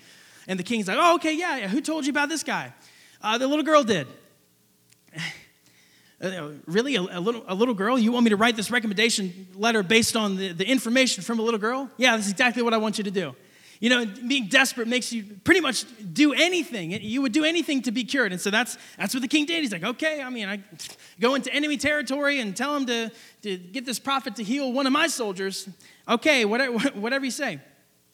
And 0.48 0.58
the 0.58 0.64
king's 0.64 0.88
like, 0.88 0.96
Oh, 0.98 1.16
okay, 1.16 1.34
yeah, 1.34 1.58
yeah. 1.58 1.68
Who 1.68 1.82
told 1.82 2.06
you 2.06 2.10
about 2.10 2.30
this 2.30 2.42
guy? 2.42 2.72
Uh, 3.20 3.36
the 3.36 3.46
little 3.46 3.64
girl 3.64 3.84
did. 3.84 4.08
Uh, 6.22 6.50
really, 6.66 6.96
a, 6.96 7.00
a, 7.00 7.18
little, 7.18 7.42
a 7.48 7.54
little 7.54 7.72
girl? 7.72 7.98
You 7.98 8.12
want 8.12 8.24
me 8.24 8.28
to 8.28 8.36
write 8.36 8.54
this 8.54 8.70
recommendation 8.70 9.46
letter 9.54 9.82
based 9.82 10.16
on 10.16 10.36
the, 10.36 10.52
the 10.52 10.68
information 10.68 11.22
from 11.22 11.38
a 11.38 11.42
little 11.42 11.58
girl? 11.58 11.88
Yeah, 11.96 12.14
that's 12.14 12.30
exactly 12.30 12.62
what 12.62 12.74
I 12.74 12.76
want 12.76 12.98
you 12.98 13.04
to 13.04 13.10
do. 13.10 13.34
You 13.80 13.88
know, 13.88 14.04
being 14.04 14.48
desperate 14.48 14.88
makes 14.88 15.10
you 15.10 15.24
pretty 15.42 15.62
much 15.62 15.86
do 16.12 16.34
anything. 16.34 16.92
You 16.92 17.22
would 17.22 17.32
do 17.32 17.44
anything 17.44 17.80
to 17.82 17.90
be 17.90 18.04
cured. 18.04 18.30
And 18.30 18.40
so 18.40 18.50
that's, 18.50 18.76
that's 18.98 19.14
what 19.14 19.22
the 19.22 19.28
king 19.28 19.46
did. 19.46 19.62
He's 19.62 19.72
like, 19.72 19.82
okay, 19.82 20.22
I 20.22 20.28
mean, 20.28 20.48
I 20.50 20.60
go 21.18 21.34
into 21.34 21.52
enemy 21.52 21.78
territory 21.78 22.40
and 22.40 22.54
tell 22.54 22.76
him 22.76 22.84
to, 22.86 23.10
to 23.40 23.56
get 23.56 23.86
this 23.86 23.98
prophet 23.98 24.36
to 24.36 24.44
heal 24.44 24.70
one 24.70 24.86
of 24.86 24.92
my 24.92 25.06
soldiers. 25.06 25.66
Okay, 26.06 26.44
whatever, 26.44 26.78
whatever 26.90 27.24
you 27.24 27.30
say. 27.30 27.58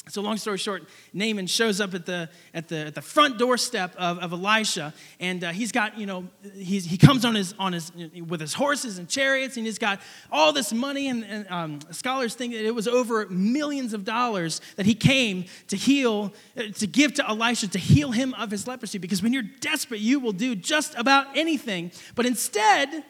So, 0.09 0.23
long 0.23 0.37
story 0.37 0.57
short, 0.57 0.85
Naaman 1.13 1.49
shows 1.49 1.81
up 1.81 1.93
at 1.93 2.07
the, 2.07 2.29
at 2.55 2.69
the, 2.69 2.77
at 2.77 2.95
the 2.95 3.03
front 3.03 3.39
doorstep 3.39 3.93
of, 3.99 4.21
of 4.21 4.33
Elisha, 4.33 4.95
and 5.19 5.43
uh, 5.43 5.51
he's 5.51 5.73
got, 5.73 5.99
you 5.99 6.07
know, 6.07 6.29
he's, 6.55 6.85
he 6.85 6.97
comes 6.97 7.25
on 7.25 7.35
his, 7.35 7.55
on 7.59 7.73
his, 7.73 7.91
with 8.29 8.41
his 8.41 8.55
horses 8.55 8.99
and 8.99 9.09
chariots, 9.09 9.57
and 9.57 9.67
he's 9.67 9.81
got 9.81 10.01
all 10.31 10.53
this 10.53 10.73
money. 10.73 11.09
And, 11.09 11.25
and 11.25 11.51
um, 11.51 11.81
scholars 11.91 12.37
think 12.37 12.53
that 12.53 12.65
it 12.65 12.73
was 12.73 12.87
over 12.87 13.27
millions 13.27 13.93
of 13.93 14.05
dollars 14.05 14.61
that 14.77 14.87
he 14.87 14.95
came 14.95 15.47
to 15.69 15.77
heal, 15.77 16.33
uh, 16.57 16.63
to 16.75 16.87
give 16.87 17.15
to 17.15 17.29
Elisha 17.29 17.67
to 17.67 17.79
heal 17.79 18.13
him 18.13 18.33
of 18.35 18.53
his 18.53 18.69
leprosy. 18.69 18.99
Because 18.99 19.25
when 19.25 19.33
you're 19.33 19.43
desperate, 19.43 19.99
you 19.99 20.21
will 20.21 20.31
do 20.31 20.55
just 20.55 20.95
about 20.95 21.37
anything. 21.37 21.91
But 22.15 22.27
instead, 22.27 23.05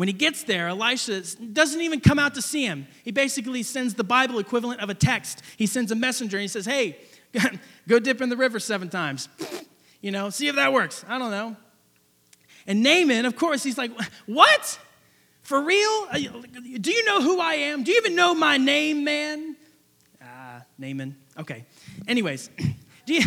when 0.00 0.08
he 0.08 0.14
gets 0.14 0.44
there, 0.44 0.68
Elisha 0.68 1.20
doesn't 1.52 1.82
even 1.82 2.00
come 2.00 2.18
out 2.18 2.34
to 2.36 2.40
see 2.40 2.64
him. 2.64 2.86
He 3.04 3.10
basically 3.10 3.62
sends 3.62 3.92
the 3.92 4.02
Bible 4.02 4.38
equivalent 4.38 4.80
of 4.80 4.88
a 4.88 4.94
text. 4.94 5.42
He 5.58 5.66
sends 5.66 5.92
a 5.92 5.94
messenger 5.94 6.38
and 6.38 6.40
he 6.40 6.48
says, 6.48 6.64
Hey, 6.64 6.96
go 7.86 7.98
dip 7.98 8.22
in 8.22 8.30
the 8.30 8.36
river 8.38 8.58
seven 8.58 8.88
times. 8.88 9.28
You 10.00 10.10
know, 10.10 10.30
see 10.30 10.48
if 10.48 10.56
that 10.56 10.72
works. 10.72 11.04
I 11.06 11.18
don't 11.18 11.30
know. 11.30 11.54
And 12.66 12.82
Naaman, 12.82 13.26
of 13.26 13.36
course, 13.36 13.62
he's 13.62 13.76
like, 13.76 13.90
What? 14.24 14.78
For 15.42 15.60
real? 15.60 16.06
Do 16.80 16.90
you 16.90 17.04
know 17.04 17.20
who 17.20 17.38
I 17.38 17.52
am? 17.56 17.84
Do 17.84 17.92
you 17.92 17.98
even 17.98 18.16
know 18.16 18.34
my 18.34 18.56
name, 18.56 19.04
man? 19.04 19.56
Ah, 20.22 20.56
uh, 20.56 20.60
Naaman. 20.78 21.16
Okay. 21.38 21.66
Anyways, 22.08 22.48
do 23.04 23.12
you. 23.12 23.24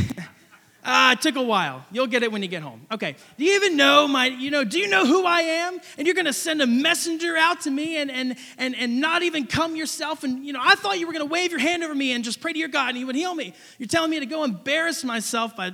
Uh, 0.83 1.15
it 1.17 1.21
took 1.21 1.37
a 1.37 1.41
while. 1.41 1.85
You'll 1.91 2.07
get 2.07 2.23
it 2.23 2.31
when 2.31 2.41
you 2.41 2.49
get 2.49 2.61
home. 2.61 2.85
Okay. 2.91 3.15
Do 3.37 3.45
you 3.45 3.55
even 3.55 3.77
know 3.77 4.07
my, 4.07 4.25
you 4.25 4.51
know, 4.51 4.65
do 4.65 4.79
you 4.79 4.89
know 4.89 5.05
who 5.05 5.25
I 5.25 5.41
am? 5.41 5.79
And 5.97 6.05
you're 6.05 6.15
going 6.15 6.25
to 6.25 6.33
send 6.33 6.61
a 6.61 6.67
messenger 6.67 7.37
out 7.37 7.61
to 7.61 7.71
me 7.71 7.97
and, 7.97 8.11
and, 8.11 8.35
and, 8.57 8.75
and 8.75 8.99
not 8.99 9.23
even 9.23 9.47
come 9.47 9.77
yourself. 9.77 10.23
And, 10.23 10.45
you 10.45 10.51
know, 10.51 10.59
I 10.61 10.75
thought 10.75 10.99
you 10.99 11.07
were 11.07 11.13
going 11.13 11.25
to 11.25 11.31
wave 11.31 11.51
your 11.51 11.61
hand 11.61 11.83
over 11.83 11.95
me 11.95 12.11
and 12.11 12.23
just 12.23 12.41
pray 12.41 12.51
to 12.51 12.59
your 12.59 12.67
God 12.67 12.89
and 12.89 12.97
he 12.97 13.05
would 13.05 13.15
heal 13.15 13.33
me. 13.33 13.53
You're 13.77 13.87
telling 13.87 14.11
me 14.11 14.19
to 14.19 14.25
go 14.25 14.43
embarrass 14.43 15.05
myself 15.05 15.55
by 15.55 15.71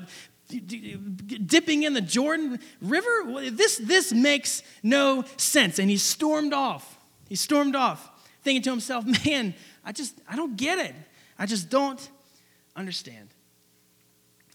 dipping 0.47 1.83
in 1.83 1.93
the 1.93 2.01
Jordan 2.01 2.59
River? 2.81 3.49
This, 3.51 3.77
this 3.77 4.13
makes 4.13 4.63
no 4.83 5.23
sense. 5.37 5.79
And 5.79 5.89
he 5.89 5.97
stormed 5.97 6.53
off. 6.53 6.97
He 7.27 7.35
stormed 7.35 7.75
off, 7.75 8.09
thinking 8.43 8.63
to 8.63 8.69
himself, 8.71 9.05
man, 9.25 9.53
I 9.85 9.91
just, 9.91 10.19
I 10.27 10.35
don't 10.35 10.55
get 10.55 10.79
it. 10.79 10.95
I 11.37 11.45
just 11.45 11.69
don't 11.69 12.09
understand. 12.75 13.29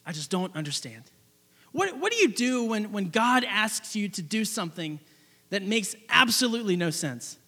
I 0.06 0.12
just 0.12 0.30
don't 0.30 0.54
understand. 0.54 1.04
What, 1.72 1.98
what 1.98 2.12
do 2.12 2.18
you 2.18 2.28
do 2.28 2.64
when, 2.64 2.92
when 2.92 3.10
God 3.10 3.44
asks 3.44 3.96
you 3.96 4.08
to 4.10 4.22
do 4.22 4.44
something 4.44 5.00
that 5.50 5.62
makes 5.62 5.96
absolutely 6.08 6.76
no 6.76 6.90
sense? 6.90 7.38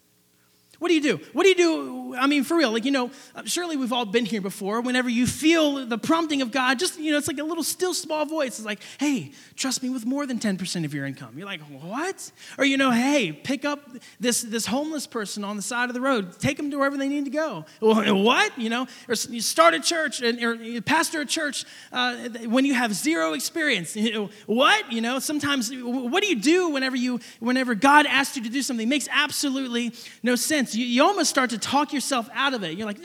What 0.79 0.89
do 0.89 0.95
you 0.95 1.01
do? 1.01 1.21
What 1.33 1.45
do 1.45 1.49
you 1.49 1.55
do? 1.55 2.06
I 2.15 2.27
mean, 2.27 2.45
for 2.45 2.57
real, 2.57 2.71
like, 2.71 2.85
you 2.85 2.91
know, 2.91 3.11
uh, 3.35 3.43
surely 3.45 3.77
we've 3.77 3.93
all 3.93 4.05
been 4.05 4.25
here 4.25 4.41
before. 4.41 4.81
Whenever 4.81 5.09
you 5.09 5.27
feel 5.27 5.87
the 5.87 5.99
prompting 5.99 6.43
of 6.43 6.51
God, 6.51 6.79
just, 6.79 6.99
you 6.99 7.13
know, 7.13 7.19
it's 7.19 7.29
like 7.29 7.39
a 7.39 7.45
little 7.45 7.65
still 7.65 7.95
small 7.95 8.25
voice. 8.27 8.59
It's 8.59 8.65
like, 8.65 8.81
hey, 8.99 9.33
trust 9.57 9.83
me 9.83 9.89
with 9.89 10.07
more 10.07 10.27
than 10.27 10.39
10% 10.39 10.85
of 10.85 10.95
your 10.95 11.07
income. 11.07 11.35
You're 11.37 11.47
like, 11.47 11.61
what? 11.63 12.31
Or, 12.59 12.65
you 12.65 12.77
know, 12.77 12.91
hey, 12.91 13.33
pick 13.33 13.65
up 13.65 13.91
this, 14.21 14.43
this 14.43 14.67
homeless 14.67 15.07
person 15.07 15.45
on 15.45 15.57
the 15.57 15.63
side 15.63 15.89
of 15.89 15.95
the 15.95 16.01
road, 16.01 16.39
take 16.39 16.57
them 16.57 16.71
to 16.71 16.79
wherever 16.79 16.97
they 16.97 17.09
need 17.09 17.25
to 17.25 17.31
go. 17.31 17.65
Well, 17.81 18.23
what? 18.23 18.57
You 18.59 18.71
know, 18.71 18.87
or 19.09 19.15
you 19.29 19.41
start 19.41 19.75
a 19.75 19.81
church 19.81 20.21
and, 20.21 20.43
or 20.43 20.55
you 20.55 20.83
pastor 20.83 21.21
a 21.21 21.27
church 21.27 21.65
uh, 21.93 22.17
when 22.47 22.65
you 22.65 22.75
have 22.75 22.95
zero 22.95 23.33
experience. 23.33 23.97
You 23.97 24.13
know, 24.15 24.31
what? 24.47 24.93
You 24.93 25.01
know, 25.01 25.19
sometimes, 25.19 25.73
what 25.75 26.23
do 26.23 26.29
you 26.29 26.37
do 26.37 26.69
whenever 26.71 26.97
you, 26.97 27.21
whenever 27.41 27.75
God 27.75 28.07
asks 28.07 28.37
you 28.37 28.43
to 28.43 28.51
do 28.51 28.63
something? 28.63 28.87
It 28.87 28.91
makes 28.91 29.09
absolutely 29.11 29.93
no 30.23 30.37
sense. 30.37 30.75
You, 30.75 30.87
you 30.87 31.03
almost 31.03 31.31
start 31.31 31.51
to 31.51 31.59
talk 31.59 31.93
yourself 31.97 32.29
out 32.33 32.55
of 32.55 32.63
it. 32.63 32.79
You're 32.79 32.87
like, 32.87 33.01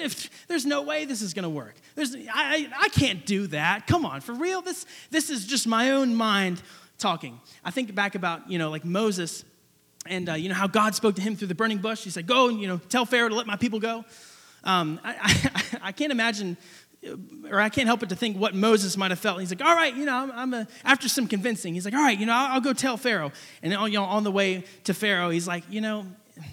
there's 0.48 0.66
no 0.66 0.84
way 0.84 1.06
this 1.06 1.24
is 1.24 1.34
going 1.34 1.44
to 1.44 1.50
work. 1.50 1.74
There's, 1.96 2.16
I, 2.16 2.68
I 2.80 2.90
can't 2.90 3.26
do 3.26 3.48
that. 3.48 3.88
Come 3.88 4.06
on, 4.06 4.22
for 4.22 4.34
real? 4.34 4.62
This, 4.62 4.86
this 5.10 5.32
is 5.32 5.46
just 5.46 5.66
my 5.66 5.92
own 5.92 6.14
mind 6.14 6.62
talking. 7.00 7.40
I 7.66 7.72
think 7.72 7.96
back 7.96 8.14
about, 8.14 8.50
you 8.52 8.60
know, 8.60 8.70
like 8.70 8.86
Moses 8.86 9.44
and, 10.06 10.30
uh, 10.30 10.34
you 10.34 10.50
know, 10.50 10.56
how 10.56 10.68
God 10.68 10.94
spoke 10.94 11.16
to 11.16 11.22
him 11.22 11.36
through 11.36 11.48
the 11.48 11.56
burning 11.56 11.80
bush. 11.80 12.04
He 12.04 12.12
said, 12.12 12.28
go 12.28 12.50
and, 12.50 12.62
you 12.62 12.68
know, 12.68 12.78
tell 12.90 13.06
Pharaoh 13.06 13.30
to 13.30 13.36
let 13.36 13.48
my 13.48 13.56
people 13.56 13.80
go. 13.80 14.06
Um, 14.64 15.00
I, 15.04 15.16
I, 15.24 15.78
I 15.88 15.92
can't 15.92 16.12
imagine 16.12 16.58
or 17.50 17.60
I 17.60 17.70
can't 17.70 17.88
help 17.88 18.02
but 18.02 18.10
to 18.10 18.16
think 18.16 18.38
what 18.38 18.54
Moses 18.54 18.96
might 18.96 19.12
have 19.12 19.20
felt. 19.20 19.40
He's 19.40 19.52
like, 19.52 19.64
all 19.64 19.76
right, 19.76 19.96
you 19.96 20.06
know, 20.06 20.16
I'm, 20.16 20.32
I'm 20.32 20.54
a, 20.54 20.68
after 20.84 21.10
some 21.10 21.28
convincing, 21.28 21.74
he's 21.74 21.86
like, 21.86 21.94
all 21.94 22.02
right, 22.02 22.18
you 22.18 22.26
know, 22.26 22.34
I'll, 22.34 22.54
I'll 22.54 22.62
go 22.62 22.74
tell 22.74 22.98
Pharaoh. 22.98 23.32
And 23.64 23.72
you 23.72 24.00
know, 24.00 24.04
on 24.04 24.24
the 24.24 24.32
way 24.32 24.64
to 24.84 24.94
Pharaoh, 24.94 25.30
he's 25.30 25.48
like, 25.48 25.64
you 25.70 25.82
know, 25.82 26.06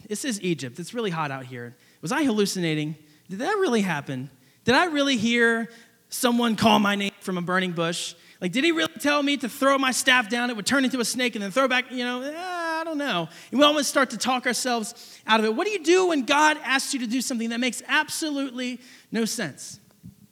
this 0.09 0.25
is 0.25 0.41
Egypt. 0.41 0.79
It's 0.79 0.95
really 0.95 1.11
hot 1.11 1.31
out 1.31 1.45
here. 1.45 1.77
Was 2.01 2.13
I 2.13 2.25
hallucinating? 2.25 2.97
Did 3.29 3.41
that 3.41 3.57
really 3.59 3.83
happen? 3.83 4.31
Did 4.65 4.75
I 4.75 4.87
really 4.87 5.17
hear 5.17 5.71
someone 6.09 6.57
call 6.57 6.79
my 6.79 6.95
name 6.95 7.13
from 7.21 7.39
a 7.39 7.43
burning 7.43 7.73
bush? 7.73 8.15
Like, 8.41 8.53
did 8.53 8.63
he 8.65 8.71
really 8.71 8.93
tell 9.01 9.23
me 9.23 9.37
to 9.39 9.49
throw 9.49 9.79
my 9.79 9.91
staff 9.91 10.29
down? 10.29 10.49
It 10.51 10.57
would 10.57 10.67
turn 10.67 10.85
into 10.85 11.01
a 11.01 11.05
snake 11.05 11.35
and 11.35 11.43
then 11.43 11.51
throw 11.51 11.67
back, 11.67 11.91
you 11.91 12.05
know, 12.05 12.23
eh, 12.23 12.33
I 12.37 12.85
don't 12.85 12.99
know. 12.99 13.29
And 13.51 13.59
we 13.59 13.67
almost 13.67 13.89
start 13.89 14.11
to 14.11 14.17
talk 14.17 14.47
ourselves 14.47 15.19
out 15.27 15.41
of 15.41 15.47
it. 15.47 15.55
What 15.55 15.67
do 15.67 15.73
you 15.73 15.83
do 15.83 16.09
when 16.09 16.25
God 16.25 16.57
asks 16.63 16.95
you 16.95 17.01
to 17.01 17.07
do 17.07 17.21
something 17.21 17.51
that 17.51 17.59
makes 17.59 17.83
absolutely 17.89 18.81
no 19.11 19.25
sense? 19.25 19.81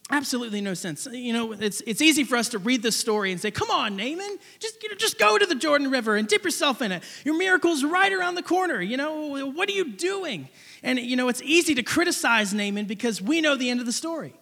Absolutely 0.08 0.60
no 0.60 0.74
sense. 0.74 1.08
You 1.10 1.32
know, 1.32 1.52
it's, 1.52 1.80
it's 1.80 2.00
easy 2.00 2.22
for 2.22 2.36
us 2.36 2.50
to 2.50 2.58
read 2.58 2.80
this 2.80 2.96
story 2.96 3.32
and 3.32 3.40
say, 3.40 3.50
come 3.50 3.70
on, 3.70 3.96
Naaman, 3.96 4.38
just, 4.60 4.80
you 4.82 4.88
know, 4.88 4.94
just 4.94 5.18
go 5.18 5.36
to 5.36 5.44
the 5.44 5.56
Jordan 5.56 5.90
River 5.90 6.14
and 6.14 6.28
dip 6.28 6.44
yourself 6.44 6.80
in 6.80 6.92
it. 6.92 7.02
Your 7.24 7.36
miracle's 7.36 7.82
right 7.82 8.12
around 8.12 8.36
the 8.36 8.42
corner. 8.42 8.80
You 8.80 8.96
know, 8.96 9.46
what 9.46 9.68
are 9.68 9.72
you 9.72 9.90
doing? 9.90 10.48
And, 10.84 11.00
you 11.00 11.16
know, 11.16 11.28
it's 11.28 11.42
easy 11.42 11.74
to 11.74 11.82
criticize 11.82 12.54
Naaman 12.54 12.84
because 12.84 13.20
we 13.20 13.40
know 13.40 13.56
the 13.56 13.68
end 13.68 13.80
of 13.80 13.86
the 13.86 13.92
story. 13.92 14.32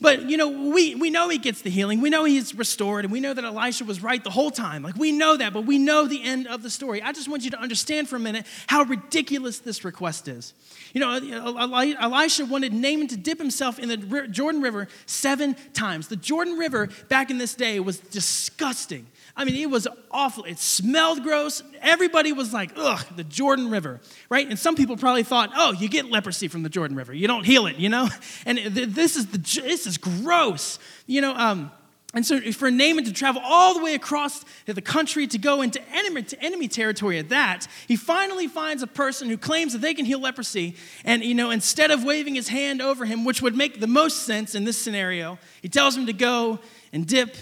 But, 0.00 0.30
you 0.30 0.36
know, 0.36 0.48
we, 0.48 0.94
we 0.94 1.10
know 1.10 1.28
he 1.28 1.38
gets 1.38 1.62
the 1.62 1.70
healing. 1.70 2.00
We 2.00 2.08
know 2.08 2.24
he's 2.24 2.54
restored. 2.54 3.04
And 3.04 3.12
we 3.12 3.18
know 3.18 3.34
that 3.34 3.44
Elisha 3.44 3.84
was 3.84 4.00
right 4.00 4.22
the 4.22 4.30
whole 4.30 4.52
time. 4.52 4.84
Like, 4.84 4.96
we 4.96 5.10
know 5.10 5.36
that, 5.36 5.52
but 5.52 5.66
we 5.66 5.76
know 5.76 6.06
the 6.06 6.22
end 6.22 6.46
of 6.46 6.62
the 6.62 6.70
story. 6.70 7.02
I 7.02 7.10
just 7.10 7.28
want 7.28 7.42
you 7.42 7.50
to 7.50 7.58
understand 7.58 8.08
for 8.08 8.14
a 8.14 8.20
minute 8.20 8.46
how 8.68 8.84
ridiculous 8.84 9.58
this 9.58 9.84
request 9.84 10.28
is. 10.28 10.54
You 10.94 11.00
know, 11.00 11.96
Elisha 12.00 12.46
wanted 12.46 12.72
Naaman 12.72 13.08
to 13.08 13.16
dip 13.16 13.38
himself 13.38 13.80
in 13.80 13.88
the 13.88 14.28
Jordan 14.28 14.62
River 14.62 14.86
seven 15.06 15.56
times. 15.74 16.06
The 16.06 16.16
Jordan 16.16 16.56
River 16.56 16.88
back 17.08 17.30
in 17.30 17.38
this 17.38 17.54
day 17.54 17.80
was 17.80 17.98
disgusting. 17.98 19.06
I 19.38 19.44
mean, 19.44 19.54
it 19.54 19.70
was 19.70 19.86
awful. 20.10 20.42
It 20.42 20.58
smelled 20.58 21.22
gross. 21.22 21.62
Everybody 21.80 22.32
was 22.32 22.52
like, 22.52 22.72
ugh, 22.74 23.06
the 23.14 23.22
Jordan 23.22 23.70
River, 23.70 24.00
right? 24.28 24.46
And 24.46 24.58
some 24.58 24.74
people 24.74 24.96
probably 24.96 25.22
thought, 25.22 25.52
oh, 25.54 25.72
you 25.72 25.88
get 25.88 26.06
leprosy 26.06 26.48
from 26.48 26.64
the 26.64 26.68
Jordan 26.68 26.96
River. 26.96 27.14
You 27.14 27.28
don't 27.28 27.44
heal 27.44 27.66
it, 27.66 27.76
you 27.76 27.88
know? 27.88 28.08
And 28.46 28.58
this 28.58 29.16
is, 29.16 29.26
the, 29.26 29.38
this 29.38 29.86
is 29.86 29.98
gross. 29.98 30.78
You 31.06 31.20
know, 31.20 31.34
um, 31.34 31.70
and 32.14 32.24
so 32.24 32.40
for 32.52 32.70
Naaman 32.70 33.04
to 33.04 33.12
travel 33.12 33.42
all 33.44 33.74
the 33.74 33.84
way 33.84 33.94
across 33.94 34.44
the 34.66 34.80
country 34.80 35.26
to 35.26 35.38
go 35.38 35.60
into 35.60 35.80
enemy, 35.92 36.22
to 36.22 36.42
enemy 36.42 36.66
territory 36.66 37.18
at 37.18 37.28
that, 37.28 37.68
he 37.86 37.96
finally 37.96 38.48
finds 38.48 38.82
a 38.82 38.86
person 38.86 39.28
who 39.28 39.36
claims 39.36 39.72
that 39.72 39.80
they 39.80 39.92
can 39.92 40.04
heal 40.04 40.20
leprosy. 40.20 40.74
And, 41.04 41.22
you 41.22 41.34
know, 41.34 41.50
instead 41.50 41.90
of 41.90 42.04
waving 42.04 42.34
his 42.34 42.48
hand 42.48 42.80
over 42.80 43.04
him, 43.04 43.24
which 43.24 43.42
would 43.42 43.54
make 43.54 43.80
the 43.80 43.86
most 43.86 44.22
sense 44.22 44.54
in 44.54 44.64
this 44.64 44.78
scenario, 44.78 45.38
he 45.60 45.68
tells 45.68 45.96
him 45.96 46.06
to 46.06 46.12
go 46.12 46.58
and 46.92 47.06
dip 47.06 47.36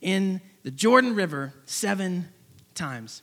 in 0.00 0.40
the 0.62 0.70
Jordan 0.70 1.14
River 1.14 1.54
seven 1.64 2.28
times. 2.74 3.22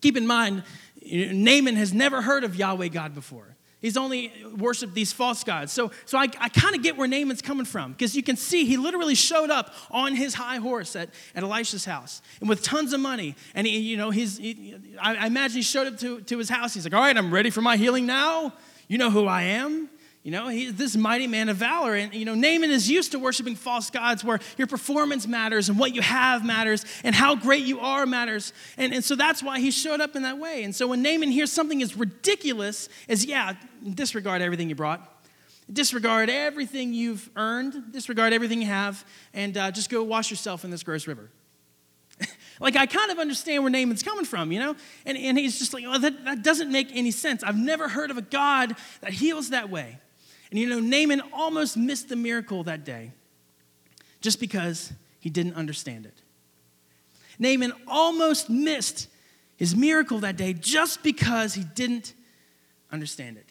Keep 0.00 0.16
in 0.16 0.26
mind, 0.26 0.62
Naaman 1.04 1.76
has 1.76 1.92
never 1.92 2.22
heard 2.22 2.44
of 2.44 2.56
Yahweh 2.56 2.88
God 2.88 3.14
before. 3.14 3.56
He's 3.80 3.96
only 3.96 4.32
worshiped 4.56 4.92
these 4.92 5.12
false 5.12 5.44
gods. 5.44 5.72
So, 5.72 5.92
so 6.04 6.18
I, 6.18 6.26
I 6.40 6.48
kind 6.48 6.74
of 6.74 6.82
get 6.82 6.96
where 6.96 7.06
Naaman's 7.06 7.42
coming 7.42 7.64
from 7.64 7.92
because 7.92 8.16
you 8.16 8.24
can 8.24 8.36
see 8.36 8.64
he 8.64 8.76
literally 8.76 9.14
showed 9.14 9.50
up 9.50 9.72
on 9.92 10.16
his 10.16 10.34
high 10.34 10.56
horse 10.56 10.96
at, 10.96 11.10
at 11.32 11.44
Elisha's 11.44 11.84
house 11.84 12.20
and 12.40 12.48
with 12.48 12.62
tons 12.62 12.92
of 12.92 12.98
money. 12.98 13.36
And 13.54 13.68
he, 13.68 13.78
you 13.78 13.96
know, 13.96 14.10
he's, 14.10 14.36
he, 14.36 14.74
I, 15.00 15.14
I 15.14 15.26
imagine 15.26 15.58
he 15.58 15.62
showed 15.62 15.86
up 15.86 15.98
to, 15.98 16.20
to 16.22 16.38
his 16.38 16.48
house. 16.48 16.74
He's 16.74 16.84
like, 16.84 16.94
All 16.94 17.00
right, 17.00 17.16
I'm 17.16 17.32
ready 17.32 17.50
for 17.50 17.62
my 17.62 17.76
healing 17.76 18.04
now. 18.04 18.52
You 18.88 18.98
know 18.98 19.10
who 19.10 19.26
I 19.26 19.42
am. 19.42 19.87
You 20.28 20.32
know, 20.32 20.50
this 20.72 20.94
mighty 20.94 21.26
man 21.26 21.48
of 21.48 21.56
valor. 21.56 21.94
And, 21.94 22.12
you 22.12 22.26
know, 22.26 22.34
Naaman 22.34 22.70
is 22.70 22.90
used 22.90 23.12
to 23.12 23.18
worshiping 23.18 23.56
false 23.56 23.88
gods 23.88 24.22
where 24.22 24.40
your 24.58 24.66
performance 24.66 25.26
matters 25.26 25.70
and 25.70 25.78
what 25.78 25.94
you 25.94 26.02
have 26.02 26.44
matters 26.44 26.84
and 27.02 27.14
how 27.14 27.34
great 27.34 27.64
you 27.64 27.80
are 27.80 28.04
matters. 28.04 28.52
And, 28.76 28.92
and 28.92 29.02
so 29.02 29.16
that's 29.16 29.42
why 29.42 29.58
he 29.58 29.70
showed 29.70 30.02
up 30.02 30.16
in 30.16 30.24
that 30.24 30.36
way. 30.36 30.64
And 30.64 30.76
so 30.76 30.86
when 30.86 31.00
Naaman 31.00 31.30
hears 31.30 31.50
something 31.50 31.80
as 31.80 31.96
ridiculous 31.96 32.90
as, 33.08 33.24
yeah, 33.24 33.54
disregard 33.94 34.42
everything 34.42 34.68
you 34.68 34.74
brought, 34.74 35.00
disregard 35.72 36.28
everything 36.28 36.92
you've 36.92 37.30
earned, 37.34 37.90
disregard 37.90 38.34
everything 38.34 38.60
you 38.60 38.68
have, 38.68 39.06
and 39.32 39.56
uh, 39.56 39.70
just 39.70 39.88
go 39.88 40.02
wash 40.02 40.30
yourself 40.30 40.62
in 40.62 40.70
this 40.70 40.82
gross 40.82 41.06
river. 41.06 41.30
like, 42.60 42.76
I 42.76 42.84
kind 42.84 43.10
of 43.10 43.18
understand 43.18 43.62
where 43.62 43.72
Naaman's 43.72 44.02
coming 44.02 44.26
from, 44.26 44.52
you 44.52 44.60
know? 44.60 44.76
And, 45.06 45.16
and 45.16 45.38
he's 45.38 45.58
just 45.58 45.72
like, 45.72 45.84
oh, 45.86 45.98
that, 45.98 46.26
that 46.26 46.42
doesn't 46.42 46.70
make 46.70 46.94
any 46.94 47.12
sense. 47.12 47.42
I've 47.42 47.56
never 47.56 47.88
heard 47.88 48.10
of 48.10 48.18
a 48.18 48.22
God 48.22 48.76
that 49.00 49.14
heals 49.14 49.48
that 49.48 49.70
way. 49.70 50.00
And 50.50 50.58
you 50.58 50.68
know, 50.68 50.80
Naaman 50.80 51.22
almost 51.32 51.76
missed 51.76 52.08
the 52.08 52.16
miracle 52.16 52.64
that 52.64 52.84
day 52.84 53.12
just 54.20 54.40
because 54.40 54.92
he 55.20 55.30
didn't 55.30 55.54
understand 55.54 56.06
it. 56.06 56.22
Naaman 57.38 57.72
almost 57.86 58.50
missed 58.50 59.08
his 59.56 59.76
miracle 59.76 60.20
that 60.20 60.36
day 60.36 60.52
just 60.52 61.02
because 61.02 61.54
he 61.54 61.64
didn't 61.64 62.14
understand 62.90 63.36
it. 63.36 63.46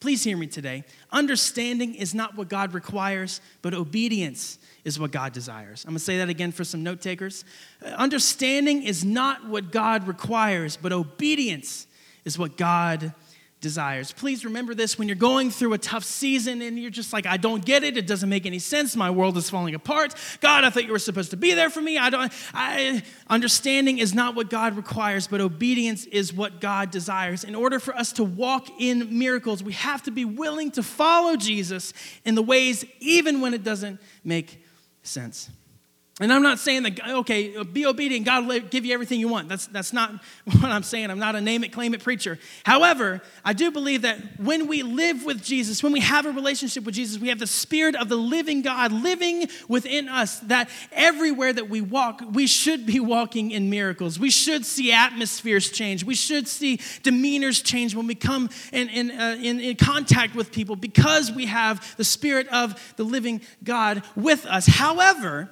Please 0.00 0.22
hear 0.22 0.36
me 0.36 0.46
today. 0.46 0.84
Understanding 1.10 1.94
is 1.94 2.14
not 2.14 2.36
what 2.36 2.48
God 2.48 2.74
requires, 2.74 3.40
but 3.62 3.74
obedience 3.74 4.58
is 4.84 5.00
what 5.00 5.10
God 5.10 5.32
desires. 5.32 5.84
I'm 5.86 5.94
to 5.94 5.98
say 5.98 6.18
that 6.18 6.28
again 6.28 6.52
for 6.52 6.64
some 6.64 6.82
note 6.82 7.00
takers. 7.00 7.44
Understanding 7.82 8.82
is 8.82 9.04
not 9.04 9.48
what 9.48 9.72
God 9.72 10.06
requires, 10.06 10.76
but 10.76 10.92
obedience 10.92 11.86
is 12.24 12.38
what 12.38 12.56
God 12.56 13.14
desires. 13.60 14.12
Please 14.12 14.44
remember 14.44 14.74
this 14.74 14.98
when 14.98 15.08
you're 15.08 15.16
going 15.16 15.50
through 15.50 15.72
a 15.72 15.78
tough 15.78 16.04
season 16.04 16.60
and 16.60 16.78
you're 16.78 16.90
just 16.90 17.12
like, 17.12 17.26
I 17.26 17.36
don't 17.36 17.64
get 17.64 17.84
it. 17.84 17.96
It 17.96 18.06
doesn't 18.06 18.28
make 18.28 18.44
any 18.44 18.58
sense. 18.58 18.94
My 18.94 19.10
world 19.10 19.36
is 19.36 19.48
falling 19.48 19.74
apart. 19.74 20.14
God, 20.40 20.64
I 20.64 20.70
thought 20.70 20.84
you 20.84 20.92
were 20.92 20.98
supposed 20.98 21.30
to 21.30 21.36
be 21.36 21.54
there 21.54 21.70
for 21.70 21.80
me. 21.80 21.96
I 21.96 22.10
don't, 22.10 22.32
I, 22.52 23.02
understanding 23.28 23.98
is 23.98 24.14
not 24.14 24.34
what 24.34 24.50
God 24.50 24.76
requires, 24.76 25.26
but 25.26 25.40
obedience 25.40 26.04
is 26.04 26.34
what 26.34 26.60
God 26.60 26.90
desires. 26.90 27.44
In 27.44 27.54
order 27.54 27.80
for 27.80 27.96
us 27.96 28.12
to 28.14 28.24
walk 28.24 28.68
in 28.78 29.18
miracles, 29.18 29.62
we 29.62 29.72
have 29.72 30.02
to 30.02 30.10
be 30.10 30.24
willing 30.24 30.70
to 30.72 30.82
follow 30.82 31.36
Jesus 31.36 31.94
in 32.24 32.34
the 32.34 32.42
ways, 32.42 32.84
even 33.00 33.40
when 33.40 33.54
it 33.54 33.64
doesn't 33.64 34.00
make 34.22 34.62
sense. 35.02 35.48
And 36.18 36.32
I'm 36.32 36.42
not 36.42 36.58
saying 36.58 36.84
that, 36.84 36.98
okay, 37.06 37.62
be 37.62 37.84
obedient, 37.84 38.24
God 38.24 38.46
will 38.46 38.60
give 38.60 38.86
you 38.86 38.94
everything 38.94 39.20
you 39.20 39.28
want. 39.28 39.50
That's, 39.50 39.66
that's 39.66 39.92
not 39.92 40.12
what 40.44 40.64
I'm 40.64 40.82
saying. 40.82 41.10
I'm 41.10 41.18
not 41.18 41.36
a 41.36 41.42
name 41.42 41.62
it, 41.62 41.72
claim 41.72 41.92
it 41.92 42.02
preacher. 42.02 42.38
However, 42.64 43.20
I 43.44 43.52
do 43.52 43.70
believe 43.70 44.00
that 44.02 44.40
when 44.40 44.66
we 44.66 44.82
live 44.82 45.26
with 45.26 45.44
Jesus, 45.44 45.82
when 45.82 45.92
we 45.92 46.00
have 46.00 46.24
a 46.24 46.30
relationship 46.30 46.84
with 46.84 46.94
Jesus, 46.94 47.20
we 47.20 47.28
have 47.28 47.38
the 47.38 47.46
Spirit 47.46 47.96
of 47.96 48.08
the 48.08 48.16
living 48.16 48.62
God 48.62 48.92
living 48.92 49.46
within 49.68 50.08
us, 50.08 50.38
that 50.40 50.70
everywhere 50.90 51.52
that 51.52 51.68
we 51.68 51.82
walk, 51.82 52.22
we 52.32 52.46
should 52.46 52.86
be 52.86 52.98
walking 52.98 53.50
in 53.50 53.68
miracles. 53.68 54.18
We 54.18 54.30
should 54.30 54.64
see 54.64 54.92
atmospheres 54.92 55.70
change. 55.70 56.02
We 56.02 56.14
should 56.14 56.48
see 56.48 56.78
demeanors 57.02 57.62
change 57.62 57.94
when 57.94 58.06
we 58.06 58.14
come 58.14 58.48
in, 58.72 58.88
in, 58.88 59.10
uh, 59.10 59.36
in, 59.38 59.60
in 59.60 59.76
contact 59.76 60.34
with 60.34 60.50
people 60.50 60.76
because 60.76 61.30
we 61.30 61.44
have 61.44 61.94
the 61.98 62.04
Spirit 62.04 62.48
of 62.48 62.94
the 62.96 63.04
living 63.04 63.42
God 63.62 64.02
with 64.16 64.46
us. 64.46 64.64
However, 64.66 65.50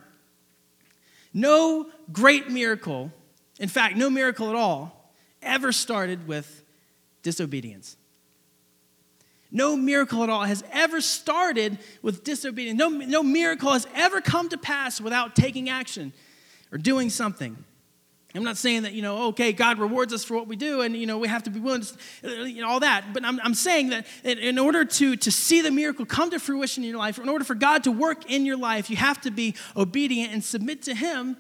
no 1.35 1.87
great 2.13 2.49
miracle, 2.49 3.13
in 3.59 3.69
fact, 3.69 3.97
no 3.97 4.09
miracle 4.09 4.49
at 4.49 4.55
all, 4.55 5.13
ever 5.43 5.73
started 5.73 6.27
with 6.27 6.63
disobedience. 7.23 7.97
No 9.51 9.77
miracle 9.77 10.23
at 10.25 10.31
all 10.31 10.43
has 10.43 10.65
ever 10.73 11.01
started 11.01 11.79
with 12.03 12.25
disobedience. 12.25 12.79
No, 12.79 12.89
no 12.89 13.23
miracle 13.23 13.73
has 13.73 13.87
ever 13.95 14.21
come 14.21 14.49
to 14.49 14.59
pass 14.59 15.01
without 15.01 15.37
taking 15.37 15.69
action 15.69 16.13
or 16.73 16.79
doing 16.79 17.11
something. 17.11 17.65
I'm 18.37 18.43
not 18.43 18.57
saying 18.57 18.83
that, 18.83 18.95
you 18.95 19.03
know, 19.03 19.29
okay, 19.29 19.53
God 19.53 19.79
rewards 19.79 20.13
us 20.13 20.25
for 20.25 20.35
what 20.35 20.49
we 20.49 20.57
do 20.57 20.81
and, 20.81 20.97
you 20.97 21.07
know, 21.07 21.19
we 21.19 21.29
have 21.29 21.45
to 21.45 21.51
be 21.51 21.61
willing 21.61 21.83
to, 21.83 22.49
you 22.49 22.63
know, 22.63 22.69
all 22.69 22.81
that. 22.81 23.13
But 23.13 23.25
I'm, 23.25 23.39
I'm 23.45 23.55
saying 23.55 23.91
that 23.91 24.07
in 24.25 24.59
order 24.59 24.85
to, 24.85 25.15
to 25.15 25.31
see 25.31 25.61
the 25.61 25.71
miracle 25.71 26.05
come 26.05 26.31
to 26.31 26.41
fruition 26.41 26.83
in 26.83 26.91
your 26.91 26.99
life, 26.99 27.19
in 27.19 27.29
order 27.29 27.45
for 27.45 27.55
God 27.55 27.85
to 27.85 27.93
work 27.93 28.29
in 28.29 28.45
your 28.45 28.57
life, 28.57 28.91
you 28.91 28.97
have 28.97 29.21
to 29.21 29.31
be 29.31 29.55
obedient 29.77 30.33
and 30.33 30.43
submit 30.43 30.83
to 30.83 30.95
Him 30.95 31.37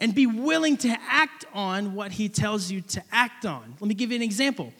and 0.00 0.16
be 0.16 0.26
willing 0.26 0.76
to 0.78 0.88
act 1.08 1.44
on 1.54 1.94
what 1.94 2.10
He 2.10 2.28
tells 2.28 2.72
you 2.72 2.80
to 2.80 3.02
act 3.12 3.46
on. 3.46 3.76
Let 3.78 3.86
me 3.86 3.94
give 3.94 4.10
you 4.10 4.16
an 4.16 4.22
example. 4.22 4.72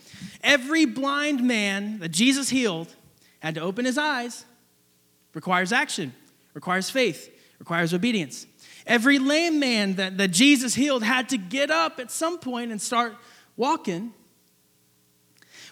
Every 0.42 0.84
blind 0.84 1.44
man 1.44 2.00
that 2.00 2.10
Jesus 2.10 2.48
healed 2.48 2.92
had 3.38 3.54
to 3.54 3.60
open 3.60 3.84
his 3.84 3.98
eyes, 3.98 4.44
requires 5.34 5.72
action, 5.72 6.12
requires 6.54 6.90
faith, 6.90 7.30
requires 7.58 7.94
obedience. 7.94 8.46
Every 8.86 9.18
lame 9.18 9.60
man 9.60 9.94
that, 9.94 10.18
that 10.18 10.28
Jesus 10.28 10.74
healed 10.74 11.02
had 11.02 11.28
to 11.30 11.38
get 11.38 11.70
up 11.70 12.00
at 12.00 12.10
some 12.10 12.38
point 12.38 12.72
and 12.72 12.80
start 12.80 13.14
walking. 13.56 14.12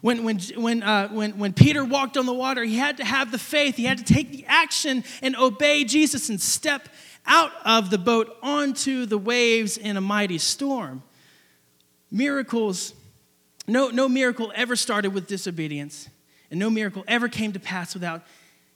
When, 0.01 0.25
when, 0.25 0.38
when, 0.57 0.83
uh, 0.83 1.09
when, 1.09 1.38
when 1.38 1.53
Peter 1.53 1.85
walked 1.85 2.16
on 2.16 2.25
the 2.25 2.33
water, 2.33 2.64
he 2.64 2.77
had 2.77 2.96
to 2.99 3.05
have 3.05 3.31
the 3.31 3.38
faith, 3.38 3.77
he 3.77 3.85
had 3.85 3.99
to 3.99 4.05
take 4.05 4.31
the 4.31 4.44
action 4.46 5.05
and 5.20 5.37
obey 5.37 5.85
Jesus 5.85 6.29
and 6.31 6.40
step 6.40 6.88
out 7.27 7.53
of 7.64 7.90
the 7.90 7.99
boat 7.99 8.35
onto 8.42 9.05
the 9.05 9.18
waves 9.18 9.77
in 9.77 9.96
a 9.96 10.01
mighty 10.01 10.38
storm. 10.38 11.03
Miracles, 12.11 12.94
no, 13.68 13.88
no 13.88 14.09
miracle 14.09 14.53
ever 14.55 14.75
started 14.75 15.12
with 15.12 15.27
disobedience, 15.27 16.09
and 16.51 16.59
no 16.59 16.70
miracle 16.70 17.05
ever 17.07 17.29
came 17.29 17.53
to 17.53 17.61
pass 17.61 17.92
without 17.92 18.23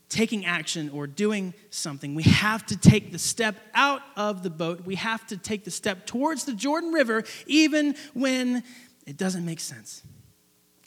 taking 0.09 0.45
action 0.45 0.91
or 0.91 1.07
doing 1.07 1.55
something. 1.71 2.15
We 2.15 2.25
have 2.25 2.65
to 2.67 2.77
take 2.77 3.13
the 3.13 3.19
step 3.19 3.57
out 3.75 4.03
of 4.17 4.43
the 4.43 4.51
boat. 4.51 4.85
We 4.85 4.95
have 4.97 5.27
to 5.29 5.37
take 5.37 5.65
the 5.65 5.71
step 5.71 6.07
towards 6.07 6.45
the 6.45 6.53
Jordan 6.53 6.93
River, 6.93 7.25
even 7.47 7.97
when 8.13 8.63
it 9.07 9.17
doesn't 9.17 9.45
make 9.45 9.61
sense. 9.61 10.03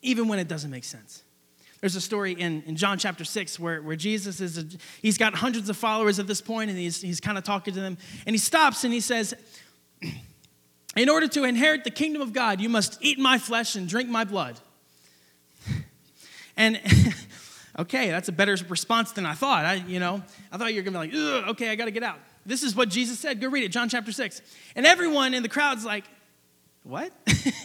Even 0.02 0.28
when 0.28 0.40
it 0.40 0.48
doesn't 0.48 0.72
make 0.72 0.84
sense. 0.84 1.24
There's 1.82 1.96
a 1.96 2.02
story 2.02 2.34
in, 2.34 2.64
in 2.64 2.76
John 2.76 2.98
chapter 2.98 3.24
6 3.24 3.60
where, 3.60 3.82
where 3.82 3.96
Jesus 3.96 4.42
is, 4.42 4.58
a, 4.58 4.66
he's 5.02 5.18
got 5.18 5.36
hundreds 5.36 5.70
of 5.70 5.78
followers 5.78 6.18
at 6.20 6.26
this 6.26 6.42
point, 6.42 6.70
and 6.70 6.80
he's, 6.80 7.02
he's 7.02 7.20
kind 7.20 7.38
of 7.38 7.44
talking 7.44 7.74
to 7.74 7.80
them. 7.80 7.98
And 8.26 8.34
he 8.34 8.40
stops 8.40 8.84
and 8.84 8.94
he 8.94 9.00
says, 9.00 9.36
In 10.96 11.10
order 11.10 11.28
to 11.28 11.44
inherit 11.44 11.84
the 11.84 11.92
kingdom 11.92 12.22
of 12.22 12.34
God, 12.34 12.60
you 12.60 12.70
must 12.70 12.98
eat 13.02 13.20
my 13.20 13.38
flesh 13.38 13.76
and 13.76 13.88
drink 13.88 14.10
my 14.10 14.24
blood. 14.24 14.60
And 16.60 16.82
okay, 17.78 18.10
that's 18.10 18.30
a 18.30 18.32
better 18.32 18.58
response 18.70 19.12
than 19.12 19.26
I 19.26 19.34
thought. 19.34 19.66
I, 19.66 19.76
you 19.76 20.00
know, 20.00 20.22
I 20.52 20.58
thought 20.58 20.74
you 20.74 20.82
were 20.82 20.90
gonna 20.90 21.08
be 21.08 21.18
like, 21.18 21.48
okay, 21.50 21.70
I 21.70 21.76
gotta 21.76 21.92
get 21.92 22.04
out. 22.04 22.20
This 22.46 22.64
is 22.64 22.76
what 22.76 22.90
Jesus 22.90 23.20
said. 23.20 23.42
Go 23.42 23.50
read 23.50 23.64
it, 23.64 23.70
John 23.70 23.90
chapter 23.90 24.12
6. 24.12 24.42
And 24.76 24.86
everyone 24.86 25.34
in 25.34 25.44
the 25.44 25.50
crowd's 25.50 25.84
like, 25.84 26.06
what? 26.88 27.12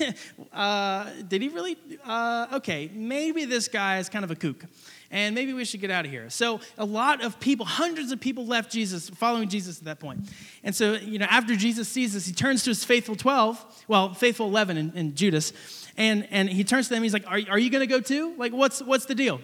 uh, 0.53 1.09
did 1.29 1.42
he 1.42 1.48
really? 1.48 1.77
Uh, 2.05 2.48
okay, 2.55 2.90
maybe 2.92 3.44
this 3.44 3.68
guy 3.68 3.98
is 3.98 4.09
kind 4.09 4.25
of 4.25 4.33
a 4.33 4.35
kook, 4.35 4.64
and 5.12 5.33
maybe 5.33 5.53
we 5.53 5.64
should 5.64 5.81
get 5.81 5.92
out 5.92 6.05
of 6.05 6.11
here. 6.11 6.29
So 6.29 6.59
a 6.77 6.85
lot 6.85 7.22
of 7.22 7.38
people, 7.38 7.64
hundreds 7.64 8.11
of 8.11 8.18
people, 8.18 8.46
left 8.46 8.72
Jesus, 8.72 9.11
following 9.11 9.48
Jesus 9.48 9.79
at 9.79 9.85
that 9.85 10.01
point. 10.01 10.29
And 10.64 10.75
so 10.75 10.94
you 10.94 11.20
know, 11.20 11.27
after 11.31 11.55
Jesus 11.55 11.88
sees 11.88 12.14
this, 12.14 12.27
he 12.27 12.33
turns 12.33 12.64
to 12.64 12.70
his 12.70 12.85
faithful 12.85 13.14
twelve, 13.14 13.64
well, 13.87 14.12
faithful 14.12 14.48
eleven 14.48 14.77
and, 14.77 14.92
and 14.96 15.14
Judas, 15.14 15.53
and 15.96 16.27
and 16.33 16.48
he 16.48 16.64
turns 16.64 16.88
to 16.88 16.94
them. 16.94 17.05
He's 17.05 17.12
like, 17.12 17.27
"Are, 17.29 17.38
are 17.48 17.59
you 17.61 17.70
going 17.70 17.87
to 17.87 17.87
go 17.87 18.01
too? 18.01 18.35
Like, 18.37 18.53
what's 18.53 18.83
what's 18.83 19.05
the 19.05 19.14
deal?" 19.14 19.40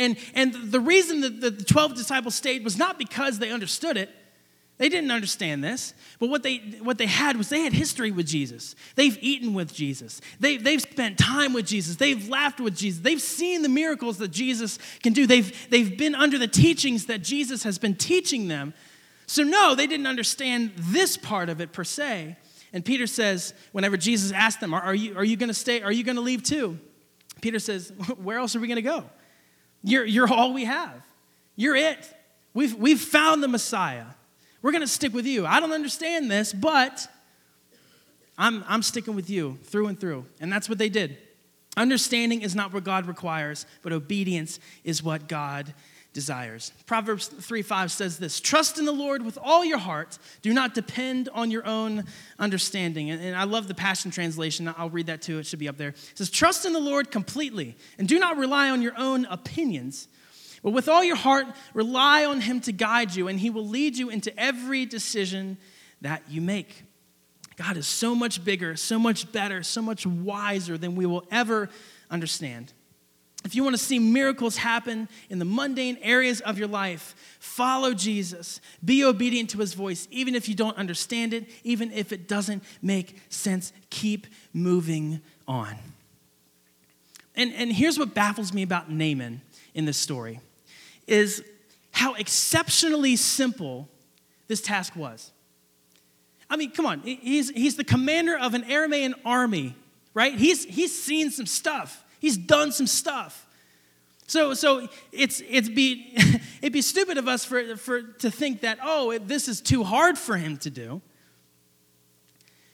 And 0.00 0.16
and 0.34 0.52
the 0.52 0.80
reason 0.80 1.20
that 1.20 1.40
the 1.40 1.52
twelve 1.52 1.94
disciples 1.94 2.34
stayed 2.34 2.64
was 2.64 2.76
not 2.76 2.98
because 2.98 3.38
they 3.38 3.52
understood 3.52 3.96
it 3.96 4.10
they 4.80 4.88
didn't 4.88 5.10
understand 5.10 5.62
this, 5.62 5.92
but 6.18 6.30
what 6.30 6.42
they, 6.42 6.56
what 6.80 6.96
they 6.96 7.04
had 7.04 7.36
was 7.36 7.50
they 7.50 7.60
had 7.60 7.74
history 7.74 8.10
with 8.10 8.26
Jesus. 8.26 8.74
They've 8.94 9.18
eaten 9.20 9.52
with 9.52 9.74
Jesus. 9.74 10.22
They, 10.40 10.56
they've 10.56 10.80
spent 10.80 11.18
time 11.18 11.52
with 11.52 11.66
Jesus. 11.66 11.96
They've 11.96 12.26
laughed 12.30 12.60
with 12.60 12.78
Jesus. 12.78 13.02
They've 13.02 13.20
seen 13.20 13.60
the 13.60 13.68
miracles 13.68 14.16
that 14.18 14.30
Jesus 14.30 14.78
can 15.02 15.12
do. 15.12 15.26
They've, 15.26 15.68
they've 15.68 15.98
been 15.98 16.14
under 16.14 16.38
the 16.38 16.48
teachings 16.48 17.04
that 17.06 17.20
Jesus 17.20 17.62
has 17.64 17.76
been 17.76 17.94
teaching 17.94 18.48
them. 18.48 18.72
So, 19.26 19.42
no, 19.42 19.74
they 19.74 19.86
didn't 19.86 20.06
understand 20.06 20.72
this 20.76 21.18
part 21.18 21.50
of 21.50 21.60
it 21.60 21.72
per 21.72 21.84
se. 21.84 22.38
And 22.72 22.82
Peter 22.82 23.06
says, 23.06 23.52
whenever 23.72 23.98
Jesus 23.98 24.32
asked 24.32 24.60
them, 24.60 24.72
Are, 24.72 24.80
are 24.80 24.94
you, 24.94 25.14
are 25.14 25.24
you 25.24 25.36
going 25.36 25.48
to 25.48 25.54
stay? 25.54 25.82
Are 25.82 25.92
you 25.92 26.04
going 26.04 26.16
to 26.16 26.22
leave 26.22 26.42
too? 26.42 26.78
Peter 27.42 27.58
says, 27.58 27.92
Where 28.16 28.38
else 28.38 28.56
are 28.56 28.60
we 28.60 28.66
going 28.66 28.76
to 28.76 28.82
go? 28.82 29.04
You're, 29.82 30.04
you're 30.04 30.32
all 30.32 30.52
we 30.52 30.64
have. 30.64 31.02
You're 31.56 31.76
it. 31.76 32.14
We've, 32.54 32.74
we've 32.74 33.00
found 33.00 33.42
the 33.42 33.48
Messiah. 33.48 34.06
We're 34.62 34.72
going 34.72 34.82
to 34.82 34.86
stick 34.86 35.14
with 35.14 35.26
you. 35.26 35.46
I 35.46 35.60
don't 35.60 35.72
understand 35.72 36.30
this, 36.30 36.52
but 36.52 37.06
I'm, 38.36 38.64
I'm 38.68 38.82
sticking 38.82 39.14
with 39.14 39.30
you 39.30 39.58
through 39.64 39.88
and 39.88 39.98
through. 39.98 40.26
And 40.40 40.52
that's 40.52 40.68
what 40.68 40.78
they 40.78 40.88
did. 40.88 41.16
Understanding 41.76 42.42
is 42.42 42.54
not 42.54 42.72
what 42.72 42.84
God 42.84 43.06
requires, 43.06 43.64
but 43.82 43.92
obedience 43.92 44.58
is 44.84 45.02
what 45.02 45.28
God 45.28 45.72
desires. 46.12 46.72
Proverbs 46.86 47.28
3 47.28 47.62
5 47.62 47.92
says 47.92 48.18
this 48.18 48.40
Trust 48.40 48.78
in 48.78 48.84
the 48.84 48.92
Lord 48.92 49.24
with 49.24 49.38
all 49.40 49.64
your 49.64 49.78
heart. 49.78 50.18
Do 50.42 50.52
not 50.52 50.74
depend 50.74 51.28
on 51.32 51.50
your 51.50 51.66
own 51.66 52.04
understanding. 52.38 53.10
And, 53.10 53.22
and, 53.22 53.36
I 53.36 53.44
love 53.44 53.68
the 53.68 53.74
Passion 53.74 54.10
Translation. 54.10 54.72
I'll 54.76 54.90
read 54.90 55.06
that 55.06 55.22
too. 55.22 55.38
It 55.38 55.46
should 55.46 55.58
be 55.58 55.68
up 55.68 55.76
there. 55.76 55.90
It 55.90 55.98
says, 56.14 56.30
Trust 56.30 56.66
in 56.66 56.72
the 56.72 56.80
Lord 56.80 57.10
completely 57.10 57.76
and 57.98 58.08
do 58.08 58.18
not 58.18 58.36
rely 58.36 58.70
on 58.70 58.82
your 58.82 58.94
own 58.96 59.24
opinions. 59.26 60.08
But 60.62 60.72
with 60.72 60.88
all 60.88 61.02
your 61.02 61.16
heart, 61.16 61.46
rely 61.72 62.24
on 62.24 62.40
Him 62.40 62.60
to 62.62 62.72
guide 62.72 63.14
you, 63.14 63.28
and 63.28 63.40
He 63.40 63.50
will 63.50 63.66
lead 63.66 63.96
you 63.96 64.10
into 64.10 64.36
every 64.38 64.84
decision 64.84 65.56
that 66.02 66.22
you 66.28 66.40
make. 66.40 66.84
God 67.56 67.76
is 67.76 67.86
so 67.86 68.14
much 68.14 68.44
bigger, 68.44 68.76
so 68.76 68.98
much 68.98 69.30
better, 69.32 69.62
so 69.62 69.80
much 69.80 70.06
wiser 70.06 70.76
than 70.76 70.96
we 70.96 71.06
will 71.06 71.26
ever 71.30 71.70
understand. 72.10 72.72
If 73.44 73.54
you 73.54 73.64
want 73.64 73.74
to 73.74 73.82
see 73.82 73.98
miracles 73.98 74.56
happen 74.56 75.08
in 75.30 75.38
the 75.38 75.44
mundane 75.44 75.98
areas 76.02 76.40
of 76.42 76.58
your 76.58 76.68
life, 76.68 77.14
follow 77.38 77.94
Jesus. 77.94 78.60
Be 78.84 79.02
obedient 79.02 79.50
to 79.50 79.58
his 79.58 79.72
voice, 79.72 80.06
even 80.10 80.34
if 80.34 80.48
you 80.48 80.54
don't 80.54 80.76
understand 80.76 81.32
it, 81.32 81.48
even 81.64 81.90
if 81.92 82.12
it 82.12 82.28
doesn't 82.28 82.62
make 82.82 83.16
sense. 83.30 83.72
Keep 83.88 84.26
moving 84.52 85.20
on. 85.48 85.74
And, 87.34 87.52
and 87.54 87.72
here's 87.72 87.98
what 87.98 88.12
baffles 88.12 88.52
me 88.52 88.62
about 88.62 88.90
Naaman 88.90 89.40
in 89.74 89.86
this 89.86 89.96
story 89.96 90.40
is 91.06 91.42
how 91.92 92.14
exceptionally 92.14 93.16
simple 93.16 93.88
this 94.48 94.60
task 94.60 94.94
was. 94.94 95.32
I 96.48 96.56
mean, 96.56 96.72
come 96.72 96.84
on, 96.84 97.00
he's, 97.00 97.50
he's 97.50 97.76
the 97.76 97.84
commander 97.84 98.36
of 98.36 98.54
an 98.54 98.64
Aramaean 98.64 99.14
army, 99.24 99.74
right? 100.12 100.34
He's, 100.34 100.64
he's 100.64 101.00
seen 101.00 101.30
some 101.30 101.46
stuff, 101.46 102.04
he's 102.20 102.36
done 102.36 102.70
some 102.70 102.86
stuff. 102.86 103.46
So, 104.30 104.54
so 104.54 104.88
it's, 105.10 105.42
it's 105.48 105.68
be, 105.68 106.12
it'd 106.62 106.72
be 106.72 106.82
stupid 106.82 107.18
of 107.18 107.26
us 107.26 107.44
for, 107.44 107.76
for, 107.76 108.02
to 108.02 108.30
think 108.30 108.60
that, 108.60 108.78
oh, 108.80 109.18
this 109.18 109.48
is 109.48 109.60
too 109.60 109.82
hard 109.82 110.16
for 110.16 110.36
him 110.36 110.56
to 110.58 110.70
do. 110.70 111.02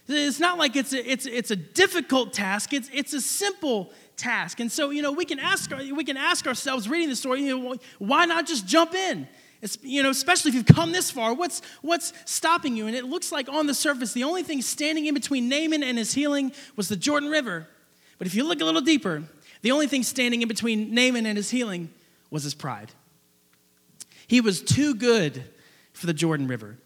It's 0.07 0.39
not 0.39 0.59
like 0.59 0.77
it's 0.77 0.93
a, 0.93 1.11
it's, 1.11 1.25
it's 1.25 1.51
a 1.51 1.57
difficult 1.57 2.33
task, 2.33 2.73
it's, 2.73 2.91
it's 2.93 3.15
a 3.15 3.21
simple 3.21 3.91
task. 4.17 4.61
And 4.61 4.71
so, 4.71 4.91
you 4.91 5.01
know, 5.01 5.13
we 5.13 5.25
can 5.25 5.39
ask, 5.39 5.71
we 5.71 6.05
can 6.05 6.17
ask 6.17 6.47
ourselves 6.47 6.89
reading 6.89 7.09
the 7.09 7.17
story, 7.17 7.43
you 7.43 7.59
know, 7.59 7.77
why 7.99 8.27
not 8.27 8.47
just 8.47 8.67
jump 8.67 8.95
in? 8.95 9.27
It's, 9.63 9.79
you 9.83 10.03
know, 10.03 10.11
especially 10.11 10.51
if 10.51 10.55
you've 10.55 10.67
come 10.67 10.93
this 10.93 11.11
far, 11.11 11.33
what's, 11.35 11.63
what's 11.81 12.13
stopping 12.27 12.77
you? 12.77 12.87
And 12.87 12.95
it 12.95 13.07
looks 13.07 13.33
like 13.33 13.49
on 13.49 13.67
the 13.67 13.75
surface, 13.75 14.13
the 14.13 14.25
only 14.25 14.43
thing 14.43 14.61
standing 14.61 15.07
in 15.07 15.15
between 15.15 15.49
Naaman 15.49 15.83
and 15.83 15.97
his 15.97 16.13
healing 16.13 16.53
was 16.77 16.89
the 16.89 16.97
Jordan 16.97 17.31
River. 17.31 17.67
But 18.19 18.27
if 18.27 18.35
you 18.35 18.45
look 18.45 18.61
a 18.61 18.65
little 18.65 18.83
deeper, 18.83 19.25
the 19.67 19.73
only 19.73 19.89
thing 19.89 20.05
standing 20.05 20.43
in 20.43 20.47
between 20.47 20.95
Naaman 20.95 21.27
and 21.27 21.37
his 21.37 21.51
healing 21.51 21.91
was 22.31 22.45
his 22.45 22.55
pride. 22.55 22.93
He 24.29 24.41
was 24.41 24.63
too 24.63 24.95
good 24.95 25.43
for 25.93 26.07
the 26.07 26.15
Jordan 26.15 26.47
River. 26.47 26.77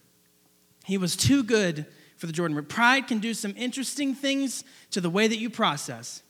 He 0.87 0.97
was 0.97 1.15
too 1.15 1.43
good 1.43 1.85
for 2.17 2.27
the 2.27 2.33
Jordan 2.33 2.57
River. 2.57 2.67
Pride 2.67 3.07
can 3.07 3.19
do 3.19 3.35
some 3.35 3.53
interesting 3.59 4.15
things 4.15 4.65
to 4.93 5.03
the 5.03 5.11
way 5.11 5.29
that 5.29 5.37
you 5.37 5.51
process. 5.51 6.23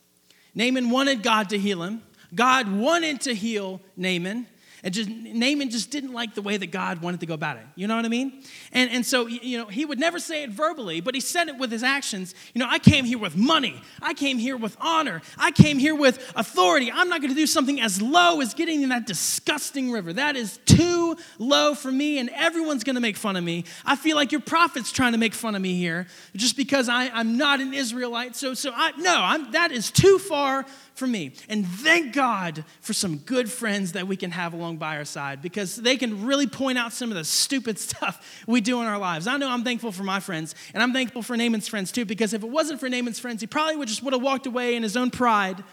Naaman 0.53 0.91
wanted 0.91 1.23
God 1.23 1.51
to 1.51 1.57
heal 1.57 1.85
him. 1.85 2.03
God 2.35 2.73
wanted 2.73 3.21
to 3.21 3.33
heal 3.33 3.81
Naaman. 3.97 4.49
And 4.83 4.95
just 4.95 5.09
Naaman 5.09 5.71
just 5.71 5.91
didn't 5.91 6.13
like 6.13 6.35
the 6.35 6.43
way 6.43 6.57
that 6.57 6.71
God 6.71 7.03
wanted 7.03 7.21
to 7.21 7.27
go 7.27 7.35
about 7.35 7.57
it. 7.57 7.65
You 7.75 7.87
know 7.87 7.97
what 7.97 8.05
I 8.05 8.09
mean? 8.09 8.43
And, 8.73 8.91
and 8.91 9.05
so, 9.05 9.27
you 9.27 9.59
know, 9.59 9.67
he 9.67 9.85
would 9.85 9.99
never 9.99 10.19
say 10.19 10.43
it 10.43 10.51
verbally, 10.51 11.01
but 11.01 11.15
he 11.15 11.21
said 11.21 11.49
it 11.49 11.59
with 11.59 11.71
his 11.71 11.83
actions. 11.83 12.35
You 12.55 12.61
know, 12.61 12.69
I 12.69 12.79
came 12.79 13.05
here 13.05 13.19
with 13.19 13.37
money. 13.37 13.81
I 14.01 14.15
came 14.15 14.39
here 14.39 14.57
with 14.57 14.77
honor. 14.81 15.23
I 15.37 15.51
came 15.51 15.79
here 15.79 15.95
with 15.95 16.33
authority. 16.35 16.91
I'm 16.91 17.09
not 17.09 17.21
going 17.21 17.31
to 17.31 17.37
do 17.37 17.47
something 17.47 17.81
as 17.81 18.01
low 18.01 18.41
as 18.41 18.55
getting 18.55 18.83
in 18.83 18.89
that 18.89 19.07
disgusting 19.07 19.91
river. 19.91 20.13
That 20.13 20.37
is 20.37 20.59
too 20.65 21.17
low 21.39 21.75
for 21.75 21.91
me, 21.91 22.19
and 22.19 22.31
everyone's 22.31 22.85
going 22.85 22.95
to 22.95 23.01
make 23.01 23.17
fun 23.17 23.37
of 23.37 23.45
me. 23.45 23.65
I 23.85 23.97
feel 23.97 24.17
like 24.17 24.33
your 24.33 24.41
prophet's 24.41 24.93
trying 24.93 25.13
to 25.13 25.19
make 25.19 25.35
fun 25.35 25.55
of 25.55 25.63
me 25.63 25.75
here 25.75 26.07
just 26.35 26.57
because 26.57 26.89
I, 26.89 27.09
I'm 27.09 27.37
not 27.37 27.61
an 27.61 27.75
Israelite. 27.75 28.37
So, 28.37 28.55
so 28.55 28.73
I, 28.75 28.93
no, 28.99 29.15
I'm, 29.15 29.53
that 29.53 29.73
is 29.73 29.91
too 29.91 30.19
far 30.19 30.65
for 31.01 31.07
me. 31.07 31.33
And 31.49 31.67
thank 31.67 32.13
God 32.13 32.65
for 32.83 32.93
some 32.93 33.17
good 33.17 33.51
friends 33.51 33.93
that 33.93 34.07
we 34.07 34.17
can 34.17 34.31
have 34.31 34.53
along 34.53 34.77
by 34.77 34.99
our 34.99 35.05
side 35.05 35.43
because 35.43 35.75
they 35.75 35.97
can 35.97 36.27
really 36.27 36.47
point 36.47 36.79
out 36.79 36.93
some 36.93 37.11
of 37.11 37.17
the 37.17 37.25
stupid 37.25 37.79
stuff 37.89 38.45
we 38.47 38.61
do 38.61 38.81
in 38.81 38.87
our 38.87 38.99
lives. 38.99 39.27
I 39.27 39.37
know 39.39 39.49
I'm 39.49 39.65
thankful 39.65 39.91
for 39.91 40.05
my 40.05 40.21
friends, 40.21 40.55
and 40.75 40.83
I'm 40.83 40.93
thankful 40.93 41.23
for 41.23 41.37
Naaman's 41.37 41.67
friends 41.67 41.91
too 41.91 42.05
because 42.05 42.35
if 42.35 42.45
it 42.45 42.49
wasn't 42.49 42.79
for 42.79 42.89
Naaman's 42.89 43.19
friends, 43.19 43.41
he 43.41 43.47
probably 43.47 43.77
would 43.77 43.89
just 43.89 44.03
would 44.05 44.13
have 44.13 44.23
walked 44.23 44.47
away 44.47 44.77
in 44.77 44.83
his 44.83 44.97
own 44.97 45.11
pride 45.11 45.65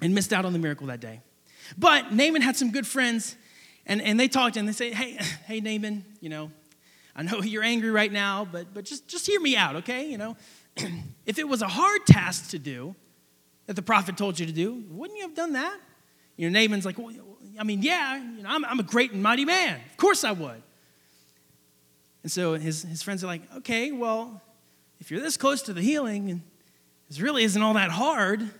and 0.00 0.14
missed 0.14 0.32
out 0.32 0.44
on 0.44 0.52
the 0.52 0.58
miracle 0.58 0.86
that 0.88 1.00
day. 1.00 1.20
But 1.78 2.12
Naaman 2.12 2.42
had 2.42 2.56
some 2.56 2.72
good 2.72 2.86
friends, 2.86 3.36
and, 3.86 4.00
and 4.00 4.18
they 4.18 4.26
talked 4.26 4.56
and 4.56 4.66
they 4.66 4.72
say, 4.72 4.90
hey, 4.90 5.12
hey, 5.46 5.60
Naaman, 5.60 6.04
you 6.20 6.30
know, 6.30 6.50
I 7.14 7.22
know 7.22 7.40
you're 7.42 7.62
angry 7.62 7.90
right 7.90 8.10
now, 8.10 8.48
but, 8.50 8.72
but 8.72 8.86
just, 8.86 9.06
just 9.06 9.26
hear 9.26 9.40
me 9.40 9.54
out, 9.54 9.76
okay? 9.76 10.06
You 10.06 10.16
know, 10.16 10.36
if 11.26 11.38
it 11.38 11.46
was 11.46 11.60
a 11.60 11.68
hard 11.68 12.06
task 12.06 12.50
to 12.50 12.58
do, 12.58 12.96
that 13.70 13.76
the 13.76 13.82
prophet 13.82 14.16
told 14.16 14.36
you 14.36 14.46
to 14.46 14.52
do, 14.52 14.82
wouldn't 14.90 15.16
you 15.16 15.24
have 15.24 15.36
done 15.36 15.52
that? 15.52 15.78
You 16.36 16.50
know, 16.50 16.58
Naaman's 16.58 16.84
like, 16.84 16.98
well, 16.98 17.12
I 17.56 17.62
mean, 17.62 17.82
yeah, 17.82 18.16
you 18.16 18.42
know, 18.42 18.48
I'm, 18.48 18.64
I'm 18.64 18.80
a 18.80 18.82
great 18.82 19.12
and 19.12 19.22
mighty 19.22 19.44
man. 19.44 19.78
Of 19.92 19.96
course 19.96 20.24
I 20.24 20.32
would. 20.32 20.60
And 22.24 22.32
so 22.32 22.54
his, 22.54 22.82
his 22.82 23.00
friends 23.04 23.22
are 23.22 23.28
like, 23.28 23.42
okay, 23.58 23.92
well, 23.92 24.42
if 24.98 25.12
you're 25.12 25.20
this 25.20 25.36
close 25.36 25.62
to 25.62 25.72
the 25.72 25.82
healing 25.82 26.32
and 26.32 26.40
this 27.08 27.20
really 27.20 27.44
isn't 27.44 27.62
all 27.62 27.74
that 27.74 27.92
hard, 27.92 28.50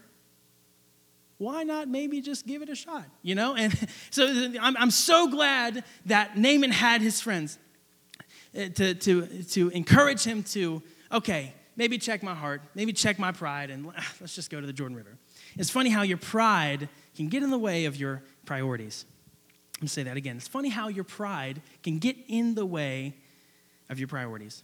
why 1.38 1.64
not 1.64 1.88
maybe 1.88 2.20
just 2.20 2.46
give 2.46 2.62
it 2.62 2.68
a 2.68 2.76
shot, 2.76 3.06
you 3.22 3.34
know? 3.34 3.56
And 3.56 3.76
so 4.10 4.28
I'm, 4.60 4.76
I'm 4.76 4.92
so 4.92 5.28
glad 5.28 5.82
that 6.06 6.38
Naaman 6.38 6.70
had 6.70 7.00
his 7.00 7.20
friends 7.20 7.58
uh, 8.56 8.68
to, 8.76 8.94
to, 8.94 9.42
to 9.42 9.70
encourage 9.70 10.22
him 10.22 10.44
to, 10.44 10.80
okay, 11.10 11.52
maybe 11.80 11.96
check 11.96 12.22
my 12.22 12.34
heart, 12.34 12.60
maybe 12.74 12.92
check 12.92 13.18
my 13.18 13.32
pride, 13.32 13.70
and 13.70 13.90
ah, 13.96 14.12
let's 14.20 14.34
just 14.34 14.50
go 14.50 14.60
to 14.60 14.66
the 14.66 14.72
Jordan 14.72 14.94
River. 14.94 15.16
It's 15.56 15.70
funny 15.70 15.88
how 15.88 16.02
your 16.02 16.18
pride 16.18 16.90
can 17.16 17.28
get 17.28 17.42
in 17.42 17.48
the 17.48 17.58
way 17.58 17.86
of 17.86 17.96
your 17.96 18.22
priorities. 18.44 19.06
Let 19.78 19.82
me 19.84 19.88
say 19.88 20.02
that 20.02 20.18
again. 20.18 20.36
It's 20.36 20.46
funny 20.46 20.68
how 20.68 20.88
your 20.88 21.04
pride 21.04 21.62
can 21.82 21.98
get 21.98 22.18
in 22.28 22.54
the 22.54 22.66
way 22.66 23.14
of 23.88 23.98
your 23.98 24.08
priorities. 24.08 24.62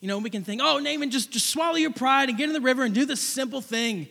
You 0.00 0.06
know, 0.06 0.18
we 0.18 0.30
can 0.30 0.44
think, 0.44 0.60
oh, 0.62 0.78
Naaman, 0.78 1.10
just, 1.10 1.32
just 1.32 1.50
swallow 1.50 1.74
your 1.74 1.92
pride 1.92 2.28
and 2.28 2.38
get 2.38 2.48
in 2.48 2.52
the 2.52 2.60
river 2.60 2.84
and 2.84 2.94
do 2.94 3.04
the 3.04 3.16
simple 3.16 3.60
thing. 3.60 4.06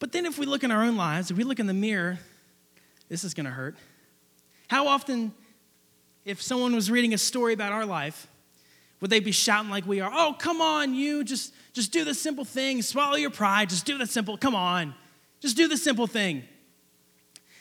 But 0.00 0.10
then 0.10 0.26
if 0.26 0.40
we 0.40 0.46
look 0.46 0.64
in 0.64 0.72
our 0.72 0.82
own 0.82 0.96
lives, 0.96 1.30
if 1.30 1.36
we 1.36 1.44
look 1.44 1.60
in 1.60 1.68
the 1.68 1.72
mirror, 1.72 2.18
this 3.08 3.22
is 3.22 3.32
going 3.32 3.46
to 3.46 3.52
hurt. 3.52 3.76
How 4.66 4.88
often, 4.88 5.32
if 6.24 6.42
someone 6.42 6.74
was 6.74 6.90
reading 6.90 7.14
a 7.14 7.18
story 7.18 7.52
about 7.52 7.70
our 7.70 7.86
life, 7.86 8.26
Would 9.00 9.10
they 9.10 9.20
be 9.20 9.32
shouting 9.32 9.70
like 9.70 9.86
we 9.86 10.00
are? 10.00 10.10
Oh, 10.12 10.36
come 10.38 10.60
on, 10.60 10.94
you, 10.94 11.24
just, 11.24 11.54
just 11.72 11.92
do 11.92 12.04
the 12.04 12.14
simple 12.14 12.44
thing. 12.44 12.82
Swallow 12.82 13.16
your 13.16 13.30
pride. 13.30 13.70
Just 13.70 13.86
do 13.86 13.96
the 13.96 14.06
simple, 14.06 14.36
come 14.36 14.54
on. 14.54 14.94
Just 15.40 15.56
do 15.56 15.68
the 15.68 15.76
simple 15.76 16.06
thing. 16.06 16.44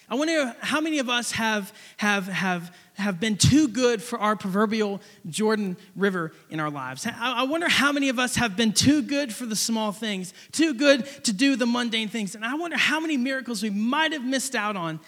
I 0.10 0.16
wonder 0.16 0.56
how 0.60 0.82
many 0.82 0.98
of 0.98 1.08
us 1.08 1.32
have, 1.34 1.72
have, 1.98 2.28
have, 2.28 2.76
have 2.96 3.20
been 3.20 3.38
too 3.38 3.68
good 3.68 4.02
for 4.02 4.18
our 4.20 4.36
proverbial 4.36 5.02
Jordan 5.30 5.78
River 5.96 6.34
in 6.50 6.60
our 6.60 6.72
lives. 6.72 7.06
I 7.08 7.44
wonder 7.44 7.70
how 7.70 7.92
many 7.92 8.10
of 8.10 8.18
us 8.18 8.36
have 8.36 8.58
been 8.58 8.74
too 8.74 9.04
good 9.04 9.32
for 9.32 9.46
the 9.46 9.56
small 9.56 9.92
things, 9.92 10.34
too 10.52 10.74
good 10.74 11.06
to 11.26 11.32
do 11.32 11.56
the 11.56 11.68
mundane 11.68 12.10
things. 12.10 12.34
And 12.34 12.44
I 12.44 12.56
wonder 12.56 12.76
how 12.76 13.00
many 13.00 13.18
miracles 13.18 13.62
we 13.62 13.70
might 13.70 14.12
have 14.12 14.24
missed 14.24 14.56
out 14.56 14.76
on 14.76 15.00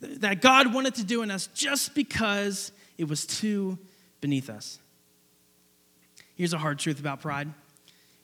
that 0.00 0.42
God 0.42 0.74
wanted 0.74 0.94
to 0.96 1.04
do 1.04 1.22
in 1.22 1.30
us 1.30 1.46
just 1.54 1.94
because 1.94 2.70
it 2.98 3.08
was 3.08 3.24
too 3.24 3.78
beneath 4.20 4.50
us. 4.50 4.78
Here's 6.40 6.54
a 6.54 6.58
hard 6.58 6.78
truth 6.78 7.00
about 7.00 7.20
pride 7.20 7.52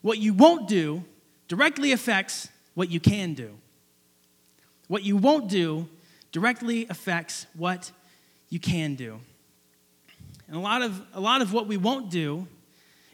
what 0.01 0.17
you 0.17 0.33
won't 0.33 0.67
do 0.67 1.03
directly 1.47 1.91
affects 1.91 2.49
what 2.73 2.89
you 2.89 2.99
can 2.99 3.35
do. 3.35 3.51
What 4.87 5.03
you 5.03 5.17
won't 5.17 5.49
do 5.49 5.87
directly 6.31 6.87
affects 6.89 7.45
what 7.53 7.91
you 8.49 8.59
can 8.59 8.95
do. 8.95 9.19
And 10.47 10.55
a 10.55 10.59
lot 10.59 10.81
of, 10.81 10.99
a 11.13 11.19
lot 11.19 11.43
of 11.43 11.53
what 11.53 11.67
we 11.67 11.77
won't 11.77 12.09
do 12.09 12.47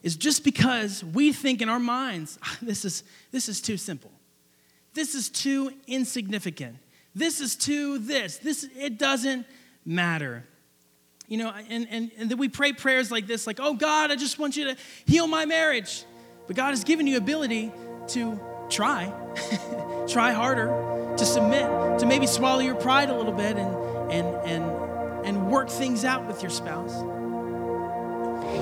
is 0.03 0.15
just 0.15 0.45
because 0.45 1.03
we 1.03 1.33
think 1.33 1.61
in 1.61 1.67
our 1.67 1.81
minds, 1.81 2.39
this 2.61 2.85
is, 2.85 3.03
this 3.33 3.49
is 3.49 3.59
too 3.59 3.75
simple. 3.75 4.11
This 4.93 5.15
is 5.15 5.27
too 5.27 5.73
insignificant. 5.85 6.77
This 7.13 7.41
is 7.41 7.57
too 7.57 7.99
this. 7.99 8.37
This 8.37 8.69
it 8.73 8.97
doesn't 8.99 9.47
matter. 9.85 10.45
You 11.33 11.39
know, 11.39 11.51
and, 11.67 11.87
and, 11.89 12.11
and 12.19 12.29
then 12.29 12.37
we 12.37 12.47
pray 12.47 12.73
prayers 12.73 13.09
like 13.09 13.25
this, 13.25 13.47
like, 13.47 13.59
oh 13.59 13.73
God, 13.73 14.11
I 14.11 14.15
just 14.15 14.37
want 14.37 14.55
you 14.55 14.65
to 14.65 14.77
heal 15.07 15.25
my 15.25 15.47
marriage. 15.47 16.05
But 16.45 16.55
God 16.55 16.69
has 16.69 16.83
given 16.83 17.07
you 17.07 17.17
ability 17.17 17.71
to 18.09 18.39
try, 18.69 19.11
try 20.07 20.31
harder, 20.31 20.67
to 21.17 21.25
submit, 21.25 21.97
to 22.01 22.05
maybe 22.05 22.27
swallow 22.27 22.59
your 22.59 22.75
pride 22.75 23.09
a 23.09 23.17
little 23.17 23.33
bit 23.33 23.57
and, 23.57 24.11
and, 24.11 24.27
and, 24.45 25.25
and 25.25 25.47
work 25.47 25.71
things 25.71 26.05
out 26.05 26.27
with 26.27 26.43
your 26.43 26.51
spouse. 26.51 27.01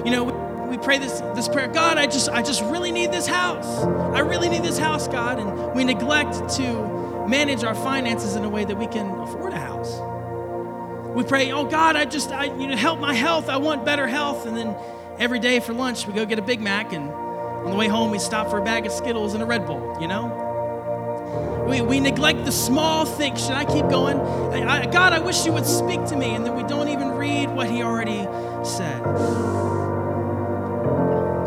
You 0.06 0.12
know, 0.12 0.68
we, 0.70 0.78
pray 0.78 0.98
this, 0.98 1.20
this 1.36 1.50
prayer 1.50 1.68
God, 1.68 1.98
I 1.98 2.08
just, 2.08 2.30
I 2.30 2.42
just 2.42 2.62
really 2.62 2.94
need 2.94 3.12
this 3.12 3.28
house. 3.28 3.84
I 4.16 4.20
really 4.20 4.48
need 4.48 4.64
this 4.64 4.78
house, 4.78 5.10
God. 5.10 5.40
And 5.40 5.76
we 5.76 5.84
neglect 5.84 6.36
to 6.56 7.28
manage 7.28 7.66
our 7.66 7.76
finances 7.76 8.38
in 8.38 8.46
a 8.46 8.50
way 8.50 8.64
that 8.64 8.78
we 8.78 8.88
can 8.88 9.12
afford 9.20 9.52
a 9.52 9.60
house. 9.60 10.00
We 11.16 11.24
pray, 11.24 11.52
oh 11.52 11.66
God, 11.66 11.96
I 11.98 12.06
just, 12.06 12.32
I, 12.32 12.46
you 12.46 12.68
know, 12.68 12.76
help 12.76 13.00
my 13.00 13.14
health. 13.14 13.50
I 13.50 13.58
want 13.58 13.84
better 13.84 14.08
health. 14.08 14.46
And 14.46 14.56
then 14.56 14.76
every 15.20 15.40
day 15.40 15.60
for 15.60 15.74
lunch, 15.74 16.08
we 16.08 16.14
go 16.14 16.26
get 16.26 16.40
a 16.40 16.42
Big 16.42 16.62
Mac. 16.62 16.94
And 16.94 17.10
on 17.10 17.72
the 17.72 17.76
way 17.76 17.88
home, 17.88 18.12
we 18.12 18.20
stop 18.20 18.50
for 18.50 18.60
a 18.60 18.64
bag 18.64 18.86
of 18.86 18.94
Skittles 18.94 19.34
and 19.34 19.44
a 19.44 19.46
Red 19.46 19.66
Bull, 19.66 19.98
you 20.00 20.08
know? 20.08 21.66
We, 21.70 21.82
we 21.82 22.00
neglect 22.00 22.46
the 22.46 22.52
small 22.52 23.06
things. 23.06 23.42
Should 23.42 23.52
I 23.52 23.66
keep 23.66 23.90
going? 23.90 24.20
I, 24.20 24.84
I, 24.84 24.86
God, 24.86 25.14
I 25.14 25.20
wish 25.20 25.46
you 25.46 25.52
would 25.54 25.66
speak 25.66 26.06
to 26.06 26.16
me. 26.16 26.34
And 26.34 26.46
then 26.46 26.56
we 26.56 26.64
don't 26.64 26.88
even 26.88 27.10
read 27.10 27.50
what 27.50 27.70
he 27.70 27.84
already 27.84 28.24
said. 28.66 29.04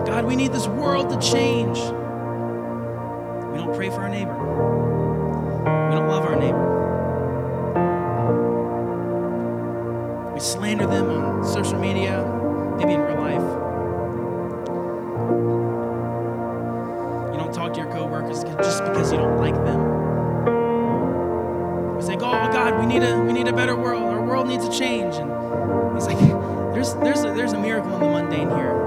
God, 0.06 0.24
we 0.26 0.36
need 0.36 0.52
this 0.52 0.66
world 0.66 1.08
to 1.10 1.18
change. 1.26 1.78
We 1.78 3.58
don't 3.58 3.74
pray 3.74 3.88
for 3.88 4.02
our 4.02 4.08
neighbor, 4.08 4.34
we 4.34 5.94
don't 5.94 6.08
love 6.08 6.24
our 6.24 6.36
neighbor. 6.36 6.83
We 10.34 10.40
slander 10.40 10.86
them 10.88 11.10
on 11.10 11.44
social 11.44 11.78
media, 11.78 12.24
maybe 12.76 12.94
in 12.94 13.00
real 13.00 13.16
life. 13.16 13.40
You 17.32 17.38
don't 17.38 17.52
talk 17.54 17.72
to 17.74 17.80
your 17.80 17.90
coworkers 17.92 18.42
just 18.42 18.82
because 18.82 19.12
you 19.12 19.18
don't 19.18 19.38
like 19.38 19.54
them. 19.54 19.80
We 21.94 22.02
say, 22.02 22.14
"Oh 22.14 22.18
God, 22.18 22.80
we 22.80 22.86
need 22.86 23.04
a 23.04 23.20
we 23.20 23.32
need 23.32 23.46
a 23.46 23.52
better 23.52 23.76
world. 23.76 24.02
Our 24.02 24.24
world 24.24 24.48
needs 24.48 24.64
a 24.64 24.72
change. 24.72 25.14
And 25.14 25.30
he's 25.94 26.06
like, 26.06 26.18
there's 26.74 26.94
there's 26.94 27.22
a, 27.22 27.32
there's 27.32 27.52
a 27.52 27.58
miracle 27.60 27.94
in 27.94 28.00
the 28.00 28.08
mundane 28.08 28.50
here. 28.50 28.83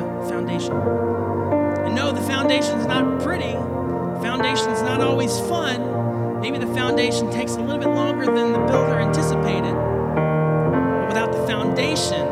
Without 0.00 0.28
foundation. 0.28 0.72
And 0.72 1.94
no, 1.94 2.12
the 2.12 2.20
foundation's 2.22 2.86
not 2.86 3.20
pretty. 3.22 3.52
The 3.52 4.20
foundation's 4.22 4.82
not 4.82 5.00
always 5.00 5.38
fun. 5.40 6.40
Maybe 6.40 6.58
the 6.58 6.72
foundation 6.74 7.30
takes 7.30 7.52
a 7.52 7.60
little 7.60 7.78
bit 7.78 7.88
longer 7.88 8.26
than 8.26 8.52
the 8.52 8.58
builder 8.58 8.98
anticipated 9.00 9.74
But 9.74 11.08
without 11.08 11.32
the 11.32 11.46
foundation, 11.46 12.26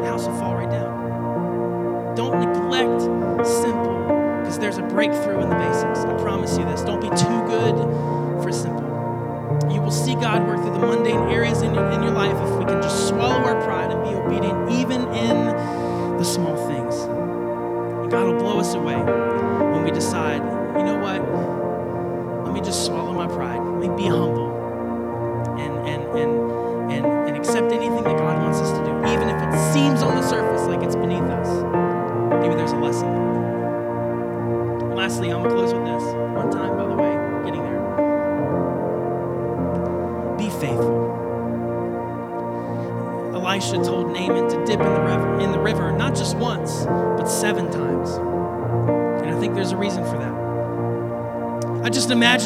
the 0.00 0.06
house 0.06 0.26
will 0.26 0.38
fall 0.38 0.54
right 0.54 0.70
down. 0.70 2.14
Don't 2.14 2.40
neglect 2.40 3.46
simple, 3.46 4.04
because 4.38 4.58
there's 4.58 4.78
a 4.78 4.82
breakthrough 4.82 5.40
in 5.40 5.48
the 5.48 5.56
basics. 5.56 6.00
I 6.00 6.14
promise 6.22 6.56
you 6.56 6.64
this. 6.64 6.82
Don't 6.82 7.00
be 7.00 7.08
too 7.08 7.40
good 7.46 7.74
for 8.42 8.52
simple. 8.52 8.80
You 9.70 9.80
will 9.80 9.90
see 9.90 10.14
God 10.14 10.46
work 10.46 10.60
through 10.60 10.72
the 10.72 10.78
mundane 10.78 11.30
areas 11.30 11.62
in 11.62 11.74
your, 11.74 11.90
in 11.90 12.02
your 12.02 12.12
life 12.12 12.36
if 12.48 12.58
we 12.58 12.64
can 12.64 12.82
just 12.82 13.08
swallow 13.08 13.36
our 13.44 13.62
pride 13.64 13.90
and 13.90 14.02
be 14.02 14.10
obedient, 14.10 14.70
even 14.70 15.02
in 15.14 15.79
the 16.20 16.26
small 16.26 16.54
things. 16.68 16.94
And 17.00 18.10
God 18.10 18.26
will 18.26 18.38
blow 18.38 18.60
us 18.60 18.74
away 18.74 18.96
when 18.96 19.84
we 19.84 19.90
decide, 19.90 20.42
you 20.76 20.84
know 20.84 20.98
what? 20.98 22.44
Let 22.44 22.52
me 22.52 22.60
just 22.60 22.84
swallow 22.84 23.14
my 23.14 23.26
pride. 23.26 23.58
Let 23.58 23.90
me 23.90 23.96
be 23.96 24.06
humble 24.06 24.39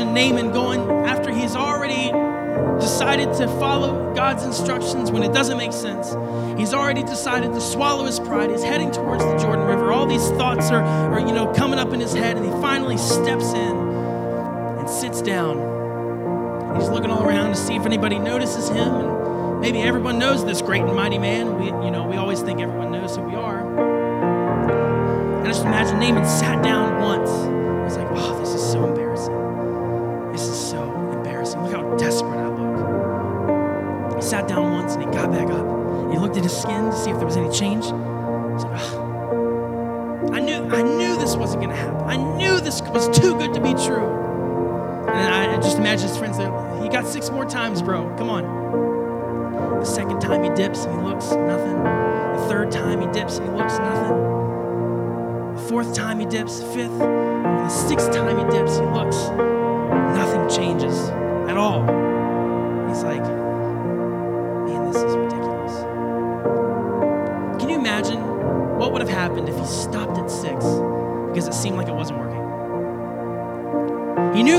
imagine 0.01 0.15
Naaman 0.15 0.53
going 0.53 0.81
after 1.07 1.33
he's 1.33 1.55
already 1.55 2.11
decided 2.81 3.33
to 3.35 3.47
follow 3.61 4.13
God's 4.13 4.43
instructions 4.43 5.13
when 5.13 5.23
it 5.23 5.33
doesn't 5.33 5.57
make 5.57 5.73
sense. 5.73 6.09
He's 6.59 6.75
already 6.75 7.05
decided 7.05 7.53
to 7.53 7.61
swallow 7.61 8.05
his 8.05 8.19
pride. 8.19 8.51
He's 8.51 8.65
heading 8.65 8.91
towards 8.91 9.23
the 9.23 9.37
Jordan 9.37 9.67
River. 9.67 9.93
All 9.93 10.07
these 10.07 10.29
thoughts 10.31 10.71
are, 10.71 10.83
are 10.83 11.21
you 11.21 11.33
know, 11.33 11.53
coming 11.55 11.79
up 11.79 11.93
in 11.93 12.01
his 12.01 12.13
head, 12.13 12.37
and 12.37 12.45
he 12.45 12.51
finally 12.61 12.99
steps 12.99 13.53
in 13.53 13.77
and 13.77 14.91
sits 14.91 15.23
down. 15.23 15.59
He's 16.77 16.89
looking 16.89 17.11
all 17.11 17.25
around 17.25 17.51
to 17.51 17.57
see 17.57 17.77
if 17.77 17.87
anybody 17.87 18.19
notices 18.19 18.69
him, 18.69 18.89
and 18.89 19.61
maybe 19.61 19.81
everyone 19.81 20.19
knows 20.19 20.45
this 20.45 20.61
great 20.61 20.83
and 20.83 20.95
mighty 20.95 21.19
man. 21.19 21.57
We, 21.57 21.67
you 21.67 21.93
know, 21.93 22.05
we 22.05 22.17
always 22.17 22.41
think 22.43 22.61
everyone 22.61 22.91
knows 22.91 23.15
who 23.15 23.23
we 23.23 23.37
are. 23.37 23.61
And 25.39 25.47
I 25.47 25.53
just 25.53 25.65
imagine 25.65 26.01
Naaman 26.01 26.27
sat 26.27 26.65
down 26.65 27.01
once. 27.01 27.31
He's 27.85 27.97
like, 27.97 28.09
oh, 28.11 28.44
skin 36.55 36.91
to 36.91 36.97
see 36.97 37.11
if 37.11 37.17
there 37.19 37.27
was 37.27 37.37
any 37.37 37.51
change. 37.53 37.85
Said, 37.85 38.71
oh, 38.73 40.31
I 40.33 40.41
knew, 40.41 40.67
I 40.71 40.83
knew 40.83 41.17
this 41.19 41.37
wasn't 41.37 41.63
going 41.63 41.75
to 41.75 41.81
happen. 41.81 42.01
I 42.09 42.17
knew 42.17 42.61
this 42.61 42.81
was 42.83 43.09
too 43.19 43.37
good 43.37 43.53
to 43.55 43.61
be 43.61 43.75
true. 43.75 44.09
And 45.09 45.35
I 45.35 45.57
just 45.57 45.79
imagine 45.79 46.09
his 46.09 46.17
friends. 46.17 46.39
He 46.39 46.89
got 46.89 47.07
six 47.07 47.31
more 47.31 47.45
times, 47.45 47.83
bro. 47.83 48.15
Come 48.17 48.31
on. 48.31 48.45
The 49.81 49.85
second 49.85 50.21
time 50.21 50.43
he 50.43 50.51
dips 50.51 50.85
and 50.85 50.99
he 50.99 51.07
looks, 51.07 51.31
nothing. 51.33 51.83
The 51.83 52.47
third 52.49 52.71
time 52.73 53.01
he 53.01 53.07
dips 53.09 53.37
and 53.37 53.47
he 53.49 53.53
looks, 53.55 53.79
nothing. 53.79 55.55
The 55.55 55.61
fourth 55.69 55.95
time 55.95 56.19
he 56.21 56.27
dips, 56.27 56.63
fifth, 56.63 57.01
and 57.01 57.65
the 57.65 57.69
sixth 57.69 58.11
time 58.11 58.39
he 58.39 58.45
dips, 58.57 58.79
he 58.79 58.85
looks, 58.87 59.29
nothing 60.17 60.49
changes 60.49 61.11
at 61.49 61.57
all. 61.57 61.83
He's 62.89 63.03
like, 63.05 63.44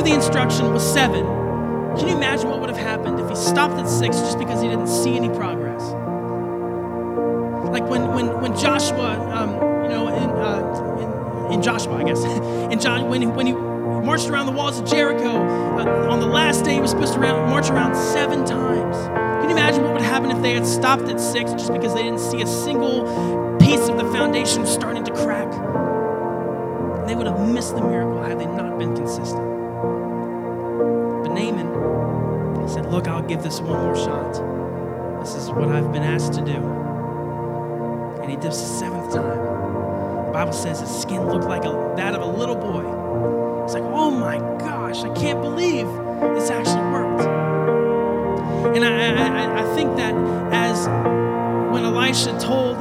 the 0.05 0.13
instruction 0.13 0.71
was 0.71 0.83
seven. 0.93 1.25
Can 1.97 2.07
you 2.07 2.15
imagine 2.15 2.47
what 2.47 2.59
would 2.61 2.69
have 2.69 2.77
happened 2.77 3.19
if 3.19 3.27
he 3.27 3.35
stopped 3.35 3.73
at 3.73 3.89
six 3.89 4.19
just 4.19 4.37
because 4.37 4.61
he 4.61 4.67
didn't 4.67 4.87
see 4.87 5.15
any 5.15 5.29
progress? 5.29 5.81
Like 7.71 7.89
when, 7.89 8.13
when, 8.13 8.39
when 8.39 8.55
Joshua, 8.55 9.19
um, 9.33 9.55
you 9.83 9.89
know, 9.89 10.07
in, 10.09 10.29
uh, 10.29 11.47
in, 11.47 11.53
in, 11.53 11.61
Joshua, 11.63 11.95
I 11.95 12.03
guess, 12.03 12.23
in 12.71 12.79
John, 12.79 13.09
when, 13.09 13.21
he, 13.21 13.27
when 13.27 13.47
he 13.47 13.53
marched 13.53 14.29
around 14.29 14.45
the 14.45 14.51
walls 14.51 14.79
of 14.79 14.85
Jericho, 14.85 15.31
uh, 15.31 16.11
on 16.11 16.19
the 16.19 16.27
last 16.27 16.63
day 16.63 16.75
he 16.75 16.79
was 16.79 16.91
supposed 16.91 17.13
to 17.13 17.19
march 17.19 17.69
around 17.71 17.95
seven 17.95 18.45
times. 18.45 18.95
Can 19.41 19.49
you 19.49 19.55
imagine 19.55 19.83
what 19.83 19.93
would 19.93 20.03
happen 20.03 20.29
if 20.29 20.39
they 20.43 20.53
had 20.53 20.67
stopped 20.67 21.03
at 21.03 21.19
six 21.19 21.51
just 21.53 21.73
because 21.73 21.95
they 21.95 22.03
didn't 22.03 22.19
see 22.19 22.43
a 22.43 22.47
single 22.47 23.57
piece 23.57 23.87
of 23.87 23.97
the 23.97 24.05
foundation 24.11 24.67
starting 24.67 25.03
to 25.03 25.11
crack? 25.11 25.51
And 26.99 27.09
they 27.09 27.15
would 27.15 27.25
have 27.25 27.39
missed 27.49 27.75
the 27.75 27.81
miracle 27.81 28.21
had 28.21 28.39
they 28.39 28.45
not 28.45 28.77
been 28.77 28.95
consistent. 28.95 29.44
Look, 32.95 33.09
I'll 33.09 33.21
give 33.21 33.43
this 33.43 33.59
one 33.59 33.77
more 33.83 33.93
shot. 33.93 34.35
This 35.19 35.35
is 35.35 35.49
what 35.49 35.67
I've 35.67 35.91
been 35.91 36.01
asked 36.01 36.31
to 36.35 36.39
do. 36.39 36.55
And 38.21 38.31
he 38.31 38.37
dips 38.37 38.61
the 38.61 38.67
seventh 38.67 39.13
time. 39.13 40.27
The 40.27 40.31
Bible 40.31 40.53
says 40.53 40.79
his 40.79 41.01
skin 41.01 41.27
looked 41.27 41.43
like 41.43 41.65
a, 41.65 41.93
that 41.97 42.15
of 42.15 42.21
a 42.21 42.25
little 42.25 42.55
boy. 42.55 43.63
It's 43.65 43.73
like, 43.73 43.83
oh 43.83 44.09
my 44.11 44.37
gosh, 44.59 45.03
I 45.03 45.13
can't 45.13 45.41
believe 45.41 45.87
this 46.35 46.49
actually 46.49 46.89
worked. 46.89 47.21
And 48.77 48.85
I, 48.85 49.11
I, 49.11 49.69
I 49.69 49.75
think 49.75 49.97
that 49.97 50.13
as 50.53 50.87
when 51.73 51.83
Elisha 51.83 52.39
told 52.39 52.77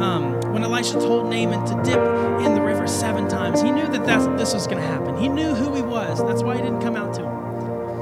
um, 0.00 0.40
when 0.50 0.64
Elisha 0.64 0.94
told 0.94 1.28
Naaman 1.28 1.66
to 1.66 1.74
dip 1.82 2.00
in 2.46 2.54
the 2.54 2.62
river 2.62 2.86
seven 2.86 3.28
times, 3.28 3.60
he 3.60 3.70
knew 3.70 3.86
that 3.86 4.06
this 4.38 4.54
was 4.54 4.66
going 4.66 4.78
to 4.78 4.88
happen. 4.88 5.18
He 5.18 5.28
knew 5.28 5.54
who 5.54 5.74
he 5.74 5.82
was. 5.82 6.20
That's 6.20 6.42
why 6.42 6.56
he 6.56 6.62
didn't 6.62 6.80
come 6.80 6.96
out 6.96 7.12
to 7.16 7.28
him. 7.28 7.37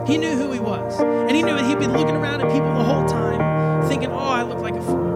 He 0.06 0.18
knew 0.18 0.36
who 0.36 0.52
he 0.52 0.60
was. 0.60 1.00
And 1.00 1.30
he 1.32 1.42
knew 1.42 1.54
that 1.54 1.66
he'd 1.66 1.78
been 1.78 1.92
looking 1.92 2.14
around 2.14 2.40
at 2.40 2.52
people 2.52 2.72
the 2.74 2.84
whole 2.84 3.04
time, 3.06 3.88
thinking, 3.88 4.10
oh, 4.10 4.18
I 4.18 4.42
look 4.42 4.60
like 4.60 4.76
a 4.76 4.82
fool. 4.82 5.14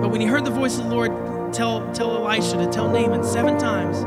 But 0.00 0.08
when 0.10 0.20
he 0.20 0.26
heard 0.26 0.44
the 0.44 0.50
voice 0.50 0.78
of 0.78 0.84
the 0.84 0.90
Lord 0.90 1.12
tell, 1.52 1.92
tell 1.92 2.16
Elisha 2.16 2.56
to 2.56 2.66
tell 2.70 2.88
Naaman 2.88 3.22
seven 3.22 3.58
times, 3.58 3.98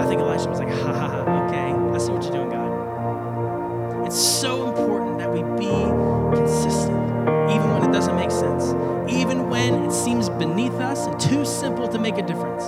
I 0.00 0.06
think 0.06 0.20
Elisha 0.20 0.48
was 0.48 0.58
like, 0.58 0.68
ha 0.68 0.92
ha 0.92 1.08
ha, 1.08 1.46
okay, 1.46 1.72
I 1.72 1.98
see 1.98 2.10
what 2.10 2.22
you're 2.24 2.32
doing, 2.32 2.50
God. 2.50 4.06
It's 4.06 4.18
so 4.20 4.68
important 4.68 5.18
that 5.18 5.32
we 5.32 5.42
be 5.58 5.70
consistent, 6.36 6.98
even 7.48 7.70
when 7.70 7.88
it 7.88 7.92
doesn't 7.92 8.16
make 8.16 8.30
sense, 8.30 8.74
even 9.12 9.48
when 9.48 9.84
it 9.84 9.92
seems 9.92 10.28
beneath 10.28 10.74
us 10.74 11.06
and 11.06 11.18
too 11.20 11.44
simple 11.44 11.86
to 11.88 11.98
make 11.98 12.18
a 12.18 12.22
difference. 12.22 12.64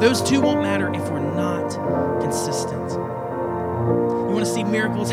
Those 0.00 0.22
two 0.22 0.40
won't 0.40 0.60
matter 0.62 0.90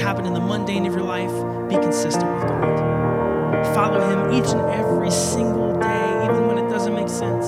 happen 0.03 0.25
in 0.25 0.33
the 0.33 0.39
mundane 0.39 0.85
of 0.85 0.93
your 0.93 1.03
life? 1.03 1.31
Be 1.69 1.75
consistent 1.75 2.29
with 2.35 2.43
God. 2.49 3.65
Follow 3.73 4.01
Him 4.01 4.33
each 4.33 4.51
and 4.51 4.59
every 4.69 5.09
single 5.09 5.79
day, 5.79 6.25
even 6.25 6.45
when 6.45 6.57
it 6.57 6.69
doesn't 6.69 6.93
make 6.93 7.07
sense, 7.07 7.45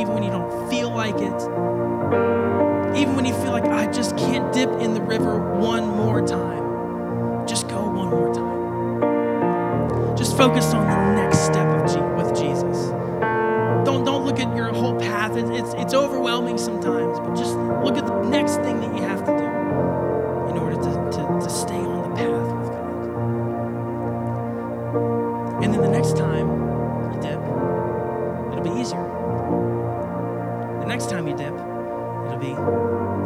even 0.00 0.12
when 0.12 0.24
you 0.24 0.30
don't 0.30 0.68
feel 0.68 0.90
like 0.90 1.14
it, 1.14 1.40
even 2.98 3.14
when 3.14 3.24
you 3.24 3.32
feel 3.34 3.52
like 3.52 3.66
I 3.66 3.86
just 3.92 4.16
can't 4.16 4.52
dip 4.52 4.68
in 4.80 4.94
the 4.94 5.00
river 5.00 5.38
one 5.60 5.86
more 5.86 6.26
time. 6.26 7.46
Just 7.46 7.68
go 7.68 7.80
one 7.80 8.08
more 8.08 8.34
time. 8.34 10.16
Just 10.16 10.36
focus 10.36 10.74
on 10.74 10.84
the 10.84 11.22
next 11.22 11.38
step 11.38 11.68
of 11.68 11.88
G- 11.88 12.00
with 12.20 12.36
Jesus. 12.36 12.88
Don't, 13.86 14.04
don't 14.04 14.24
look 14.24 14.40
at 14.40 14.56
your 14.56 14.72
whole 14.72 14.98
path. 14.98 15.36
It's, 15.36 15.50
it's, 15.50 15.74
it's 15.74 15.94
overwhelming 15.94 16.58
sometimes, 16.58 17.20
but 17.20 17.36
just 17.36 17.54
look 17.56 17.96
at 17.96 18.06
the 18.06 18.22
next 18.28 18.56
thing 18.56 18.80
that 18.80 18.92
you 18.96 19.02
have 19.02 19.24
to 19.24 19.38
do 19.38 19.51
next 30.92 31.08
time 31.08 31.26
you 31.26 31.34
dip, 31.34 31.54
it'll 31.54 32.36
be 32.36 32.52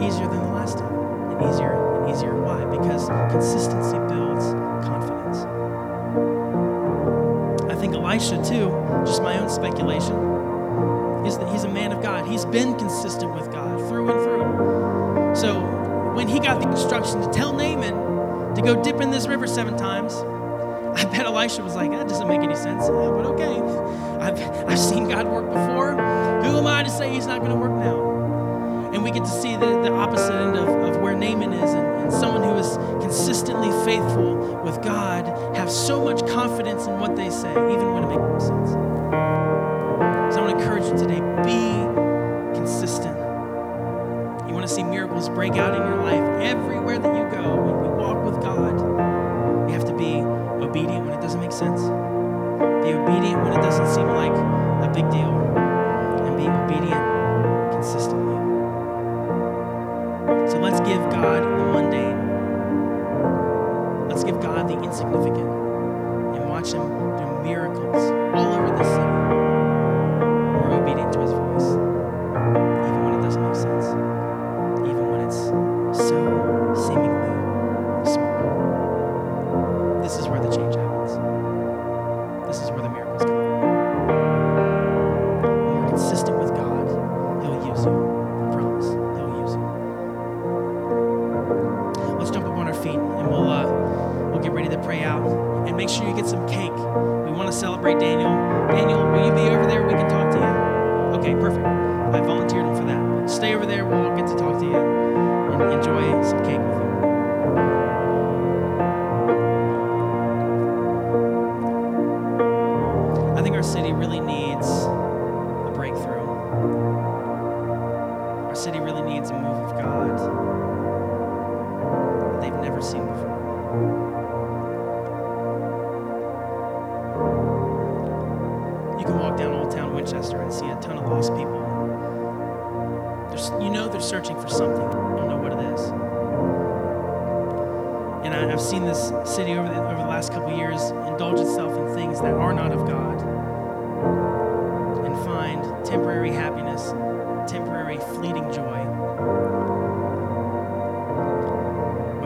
easier 0.06 0.28
than 0.28 0.38
the 0.38 0.52
last 0.52 0.78
time, 0.78 0.94
and 1.32 1.52
easier 1.52 1.72
and 1.72 2.14
easier. 2.14 2.40
Why? 2.40 2.64
Because 2.64 3.08
consistency 3.32 3.98
builds 4.06 4.44
confidence. 4.86 5.38
I 7.68 7.74
think 7.74 7.94
Elisha, 7.94 8.36
too, 8.44 8.70
just 9.04 9.20
my 9.20 9.36
own 9.40 9.50
speculation, 9.50 10.14
is 11.26 11.38
that 11.38 11.50
he's 11.50 11.64
a 11.64 11.68
man 11.68 11.90
of 11.90 12.00
God. 12.00 12.28
He's 12.28 12.44
been 12.44 12.78
consistent 12.78 13.34
with 13.34 13.50
God 13.50 13.80
through 13.88 14.10
and 14.10 14.22
through. 14.22 15.34
So 15.34 15.58
when 16.14 16.28
he 16.28 16.38
got 16.38 16.60
the 16.62 16.70
instruction 16.70 17.20
to 17.20 17.28
tell 17.32 17.52
Naaman 17.52 18.54
to 18.54 18.62
go 18.62 18.80
dip 18.80 19.00
in 19.00 19.10
this 19.10 19.26
river 19.26 19.48
seven 19.48 19.76
times, 19.76 20.14
I 20.96 21.04
bet 21.04 21.26
Elisha 21.26 21.62
was 21.62 21.74
like, 21.74 21.90
that 21.90 22.08
doesn't 22.08 22.26
make 22.26 22.40
any 22.40 22.54
sense. 22.54 22.84
Yeah, 22.84 22.88
but 22.88 23.26
okay. 23.26 23.60
I've, 24.24 24.66
I've 24.66 24.78
seen 24.78 25.06
God 25.08 25.26
work 25.28 25.44
before. 25.44 25.92
Who 25.92 26.56
am 26.56 26.66
I 26.66 26.82
to 26.82 26.88
say 26.88 27.12
he's 27.12 27.26
not 27.26 27.40
going 27.40 27.50
to 27.50 27.56
work 27.56 27.72
now? 27.72 28.92
And 28.94 29.04
we 29.04 29.10
get 29.10 29.24
to 29.24 29.30
see 29.30 29.56
the, 29.56 29.66
the 29.82 29.92
opposite 29.92 30.32
end 30.32 30.56
of, 30.56 30.66
of 30.66 31.02
where 31.02 31.14
Naaman 31.14 31.52
is 31.52 31.74
and, 31.74 31.86
and 31.86 32.10
someone 32.10 32.42
who 32.42 32.54
is 32.54 32.78
consistently 33.04 33.68
faithful 33.84 34.62
with 34.64 34.82
God 34.82 35.26
have 35.54 35.70
so 35.70 36.02
much 36.02 36.26
confidence 36.28 36.86
in 36.86 36.98
what 36.98 37.14
they 37.14 37.28
say, 37.28 37.50
even 37.50 37.92
when 37.92 38.04
it 38.04 38.08
makes 38.08 38.22
no 38.22 38.38
sense. 38.38 38.70
So 40.34 40.40
I 40.40 40.46
want 40.46 40.58
to 40.58 40.64
encourage 40.64 40.84
you 40.84 40.96
today 40.96 41.20
be 41.44 42.56
consistent. 42.56 43.18
You 44.48 44.54
want 44.54 44.66
to 44.66 44.74
see 44.74 44.82
miracles 44.82 45.28
break 45.28 45.56
out 45.56 45.74
in 45.74 45.82
your 45.82 46.02
life 46.02 46.25
So 60.56 60.62
let's 60.62 60.80
give 60.88 61.02
God 61.10 61.42
the 61.42 61.64
mundane. 61.66 62.16
Let's 64.08 64.24
give 64.24 64.40
God 64.40 64.66
the 64.66 64.82
insignificant 64.82 65.36
and 65.36 66.48
watch 66.48 66.72
Him 66.72 66.88
do 67.18 67.42
miracles 67.42 68.10
all 68.34 68.54
over 68.54 68.68
the 68.74 68.84
city. 68.84 69.15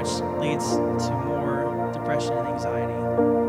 Which 0.01 0.23
leads 0.41 0.65
to 1.05 1.13
more 1.27 1.91
depression 1.93 2.33
and 2.33 2.49
anxiety 2.49 3.40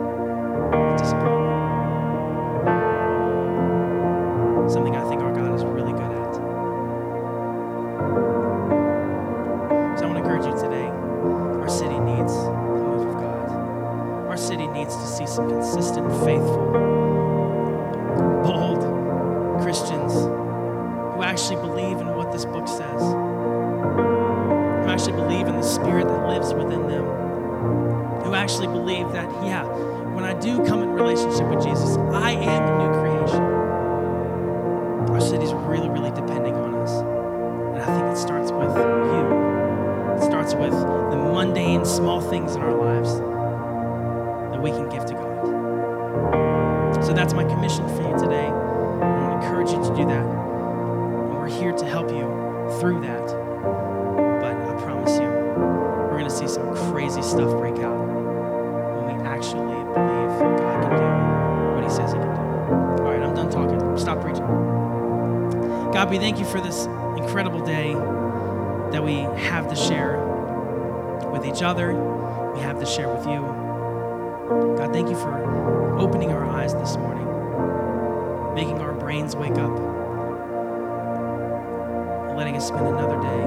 letting 82.42 82.58
us 82.58 82.70
spend 82.70 82.88
another 82.88 83.22
day 83.22 83.42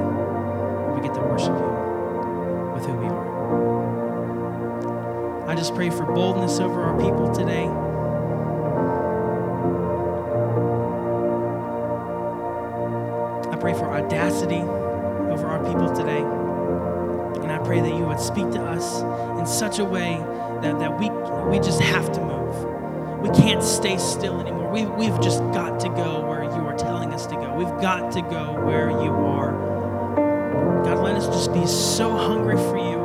we 0.94 1.00
get 1.02 1.12
to 1.12 1.20
worship 1.20 1.48
you 1.48 1.70
with 2.72 2.86
who 2.86 2.92
we 2.94 3.06
are. 3.06 3.34
I 5.48 5.56
just 5.56 5.74
pray 5.74 5.90
for 5.90 6.04
boldness 6.04 6.60
over 6.60 6.80
our 6.80 6.96
people 6.96 7.34
today. 7.34 7.66
I 13.52 13.56
pray 13.56 13.74
for 13.74 13.92
audacity 13.92 14.60
over 14.60 15.48
our 15.48 15.64
people 15.66 15.92
today. 15.92 16.22
And 17.42 17.50
I 17.50 17.58
pray 17.64 17.80
that 17.80 17.92
you 17.96 18.04
would 18.04 18.20
speak 18.20 18.48
to 18.52 18.62
us 18.62 19.02
in 19.40 19.46
such 19.48 19.80
a 19.80 19.84
way 19.84 20.18
that, 20.62 20.78
that 20.78 21.00
we, 21.00 21.10
we 21.50 21.58
just 21.58 21.80
have 21.80 22.12
to 22.12 22.20
move. 22.20 23.22
We 23.22 23.30
can't 23.30 23.64
stay 23.64 23.98
still 23.98 24.38
anymore. 24.38 24.70
We, 24.70 24.86
we've 24.86 25.20
just 25.20 25.40
got 25.52 25.80
to 25.80 25.88
go 25.88 26.33
We've 27.56 27.80
got 27.80 28.12
to 28.12 28.22
go 28.22 28.64
where 28.64 28.90
you 28.90 29.12
are. 29.12 30.82
God, 30.84 31.04
let 31.04 31.14
us 31.16 31.26
just 31.26 31.52
be 31.52 31.66
so 31.66 32.16
hungry 32.16 32.56
for 32.56 32.76
you 32.78 33.03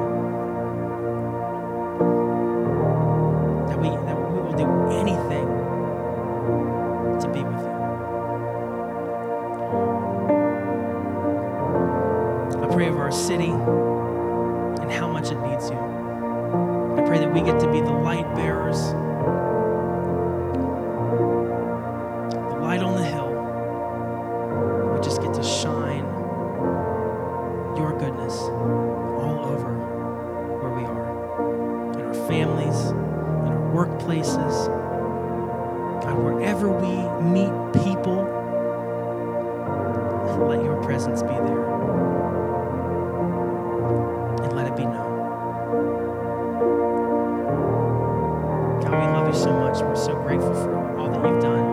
so 50.09 50.15
grateful 50.23 50.53
for 50.55 50.97
all 50.97 51.07
that 51.11 51.23
you've 51.23 51.39
done. 51.39 51.65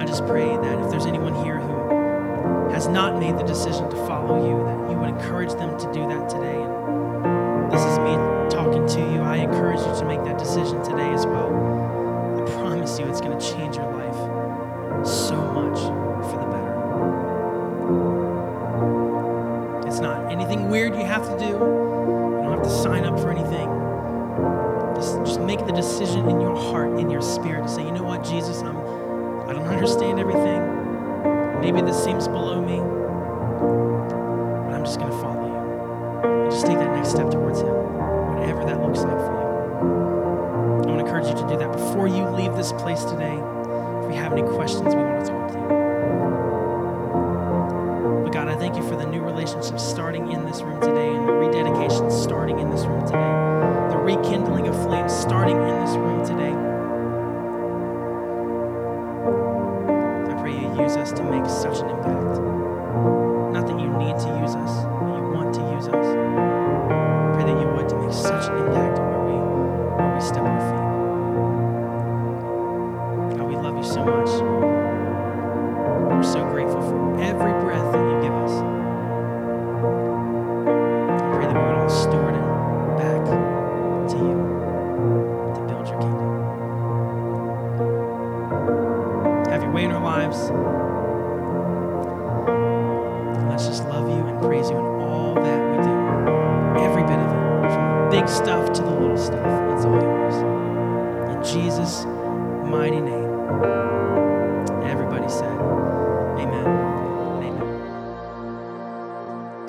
I 0.00 0.04
just 0.04 0.24
pray 0.26 0.46
that 0.46 0.78
if 0.78 0.90
there's 0.90 1.06
anyone 1.06 1.34
here 1.44 1.58
who 1.58 2.70
has 2.70 2.86
not 2.86 3.18
made 3.18 3.36
the 3.36 3.42
decision 3.42 3.90
to 3.90 3.96
follow 4.06 4.46
you, 4.46 4.64
that 4.64 4.90
you 4.92 4.96
would 4.96 5.08
encourage 5.08 5.52
them 5.54 5.76
to 5.76 5.92
do 5.92 6.06
that 6.06 6.28
today. 6.28 6.62
And 6.62 7.72
this 7.72 7.82
is 7.82 7.98
me 7.98 8.14
talking 8.48 8.86
to 8.86 9.00
you. 9.12 9.22
I 9.22 9.38
encourage 9.38 9.80
you 9.80 9.92
to 9.98 10.04
make 10.04 10.22
that 10.22 10.38
decision 10.38 10.80
today 10.84 11.12
as 11.12 11.26
well. 11.26 11.50
I 12.40 12.42
promise 12.60 12.96
you 13.00 13.06
it's 13.06 13.20
going 13.20 13.36
to 13.36 13.44
change 13.52 13.74
your 13.74 13.90
life 13.92 14.14
so 15.04 15.34
much 15.50 15.80
for 16.30 16.38
the 16.38 16.46
better. 16.46 16.74
It's 19.88 19.98
not 19.98 20.30
anything 20.30 20.68
weird 20.70 20.94
you 20.94 21.04
have 21.04 21.28
to 21.28 21.36
do. 21.40 21.46
You 21.46 21.58
don't 22.44 22.52
have 22.52 22.62
to 22.62 22.70
sign 22.70 23.04
up 23.04 23.18
for 23.18 23.32
anything. 23.32 23.75
Make 25.46 25.64
the 25.64 25.72
decision 25.72 26.28
in 26.28 26.40
your 26.40 26.56
heart, 26.56 26.98
in 26.98 27.08
your 27.08 27.22
spirit, 27.22 27.62
to 27.62 27.68
say, 27.68 27.84
you 27.84 27.92
know 27.92 28.02
what, 28.02 28.24
Jesus, 28.24 28.62
I'm, 28.62 28.76
I 29.48 29.52
don't 29.52 29.68
understand 29.68 30.18
everything. 30.18 30.60
Maybe 31.60 31.80
this 31.82 32.02
seems 32.02 32.26
below 32.26 32.60
me, 32.60 32.78
but 34.66 34.74
I'm 34.74 34.84
just 34.84 34.98
going 34.98 35.12
to 35.12 35.18
follow 35.18 35.46
you. 35.46 35.54
And 36.42 36.50
just 36.50 36.66
take 36.66 36.78
that 36.78 36.92
next 36.96 37.10
step 37.10 37.30
towards 37.30 37.60
Him, 37.60 37.68
whatever 37.68 38.64
that 38.64 38.82
looks 38.82 38.98
like 39.02 39.16
for 39.16 39.32
you. 39.32 39.46
I 40.82 40.86
want 40.90 40.98
to 40.98 41.06
encourage 41.06 41.28
you 41.28 41.34
to 41.34 41.48
do 41.48 41.56
that 41.58 41.70
before 41.70 42.08
you 42.08 42.28
leave 42.30 42.56
this 42.56 42.72
place 42.72 43.04
today. 43.04 43.36
If 43.36 44.10
you 44.10 44.18
have 44.18 44.32
any 44.32 44.42
questions, 44.42 44.96
we 44.96 45.00
want 45.00 45.15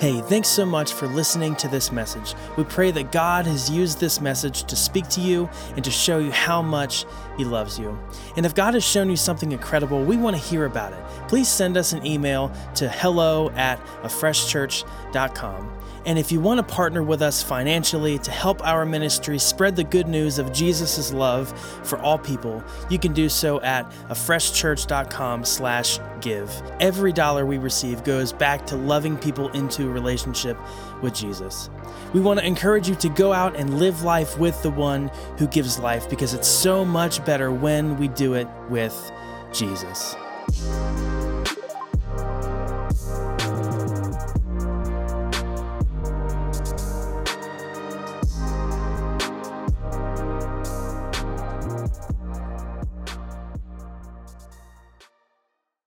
Hey, 0.08 0.17
thanks 0.28 0.48
so 0.48 0.66
much 0.66 0.92
for 0.92 1.06
listening 1.06 1.56
to 1.56 1.68
this 1.68 1.90
message. 1.90 2.34
We 2.56 2.64
pray 2.64 2.90
that 2.90 3.12
God 3.12 3.46
has 3.46 3.70
used 3.70 3.98
this 3.98 4.20
message 4.20 4.64
to 4.64 4.76
speak 4.76 5.08
to 5.08 5.20
you 5.20 5.48
and 5.74 5.84
to 5.84 5.90
show 5.90 6.18
you 6.18 6.30
how 6.30 6.60
much 6.60 7.06
He 7.36 7.44
loves 7.44 7.78
you. 7.78 7.98
And 8.36 8.44
if 8.44 8.54
God 8.54 8.74
has 8.74 8.84
shown 8.84 9.08
you 9.08 9.16
something 9.16 9.52
incredible, 9.52 10.04
we 10.04 10.16
want 10.16 10.36
to 10.36 10.42
hear 10.42 10.66
about 10.66 10.92
it. 10.92 11.02
Please 11.28 11.48
send 11.48 11.76
us 11.76 11.92
an 11.92 12.06
email 12.06 12.52
to 12.74 12.88
hello 12.88 13.50
at 13.50 13.84
afreshchurch.com. 14.02 15.78
And 16.08 16.18
if 16.18 16.32
you 16.32 16.40
want 16.40 16.56
to 16.56 16.74
partner 16.74 17.02
with 17.02 17.20
us 17.20 17.42
financially 17.42 18.18
to 18.20 18.30
help 18.30 18.66
our 18.66 18.86
ministry 18.86 19.38
spread 19.38 19.76
the 19.76 19.84
good 19.84 20.08
news 20.08 20.38
of 20.38 20.52
Jesus' 20.54 21.12
love 21.12 21.52
for 21.86 21.98
all 21.98 22.16
people, 22.16 22.64
you 22.88 22.98
can 22.98 23.12
do 23.12 23.28
so 23.28 23.60
at 23.60 23.84
afreshchurch.com 24.08 25.44
slash 25.44 25.98
give. 26.22 26.50
Every 26.80 27.12
dollar 27.12 27.44
we 27.44 27.58
receive 27.58 28.04
goes 28.04 28.32
back 28.32 28.64
to 28.68 28.76
loving 28.76 29.18
people 29.18 29.50
into 29.50 29.84
a 29.84 29.92
relationship 30.26 30.58
with 31.02 31.14
Jesus. 31.14 31.70
We 32.12 32.20
want 32.20 32.40
to 32.40 32.46
encourage 32.46 32.88
you 32.88 32.94
to 32.96 33.08
go 33.10 33.32
out 33.32 33.56
and 33.56 33.78
live 33.78 34.02
life 34.02 34.38
with 34.38 34.60
the 34.62 34.70
one 34.70 35.08
who 35.38 35.46
gives 35.46 35.78
life 35.78 36.08
because 36.08 36.34
it's 36.34 36.48
so 36.48 36.84
much 36.84 37.24
better 37.24 37.52
when 37.52 37.98
we 37.98 38.08
do 38.08 38.34
it 38.34 38.48
with 38.68 39.12
Jesus. 39.52 40.16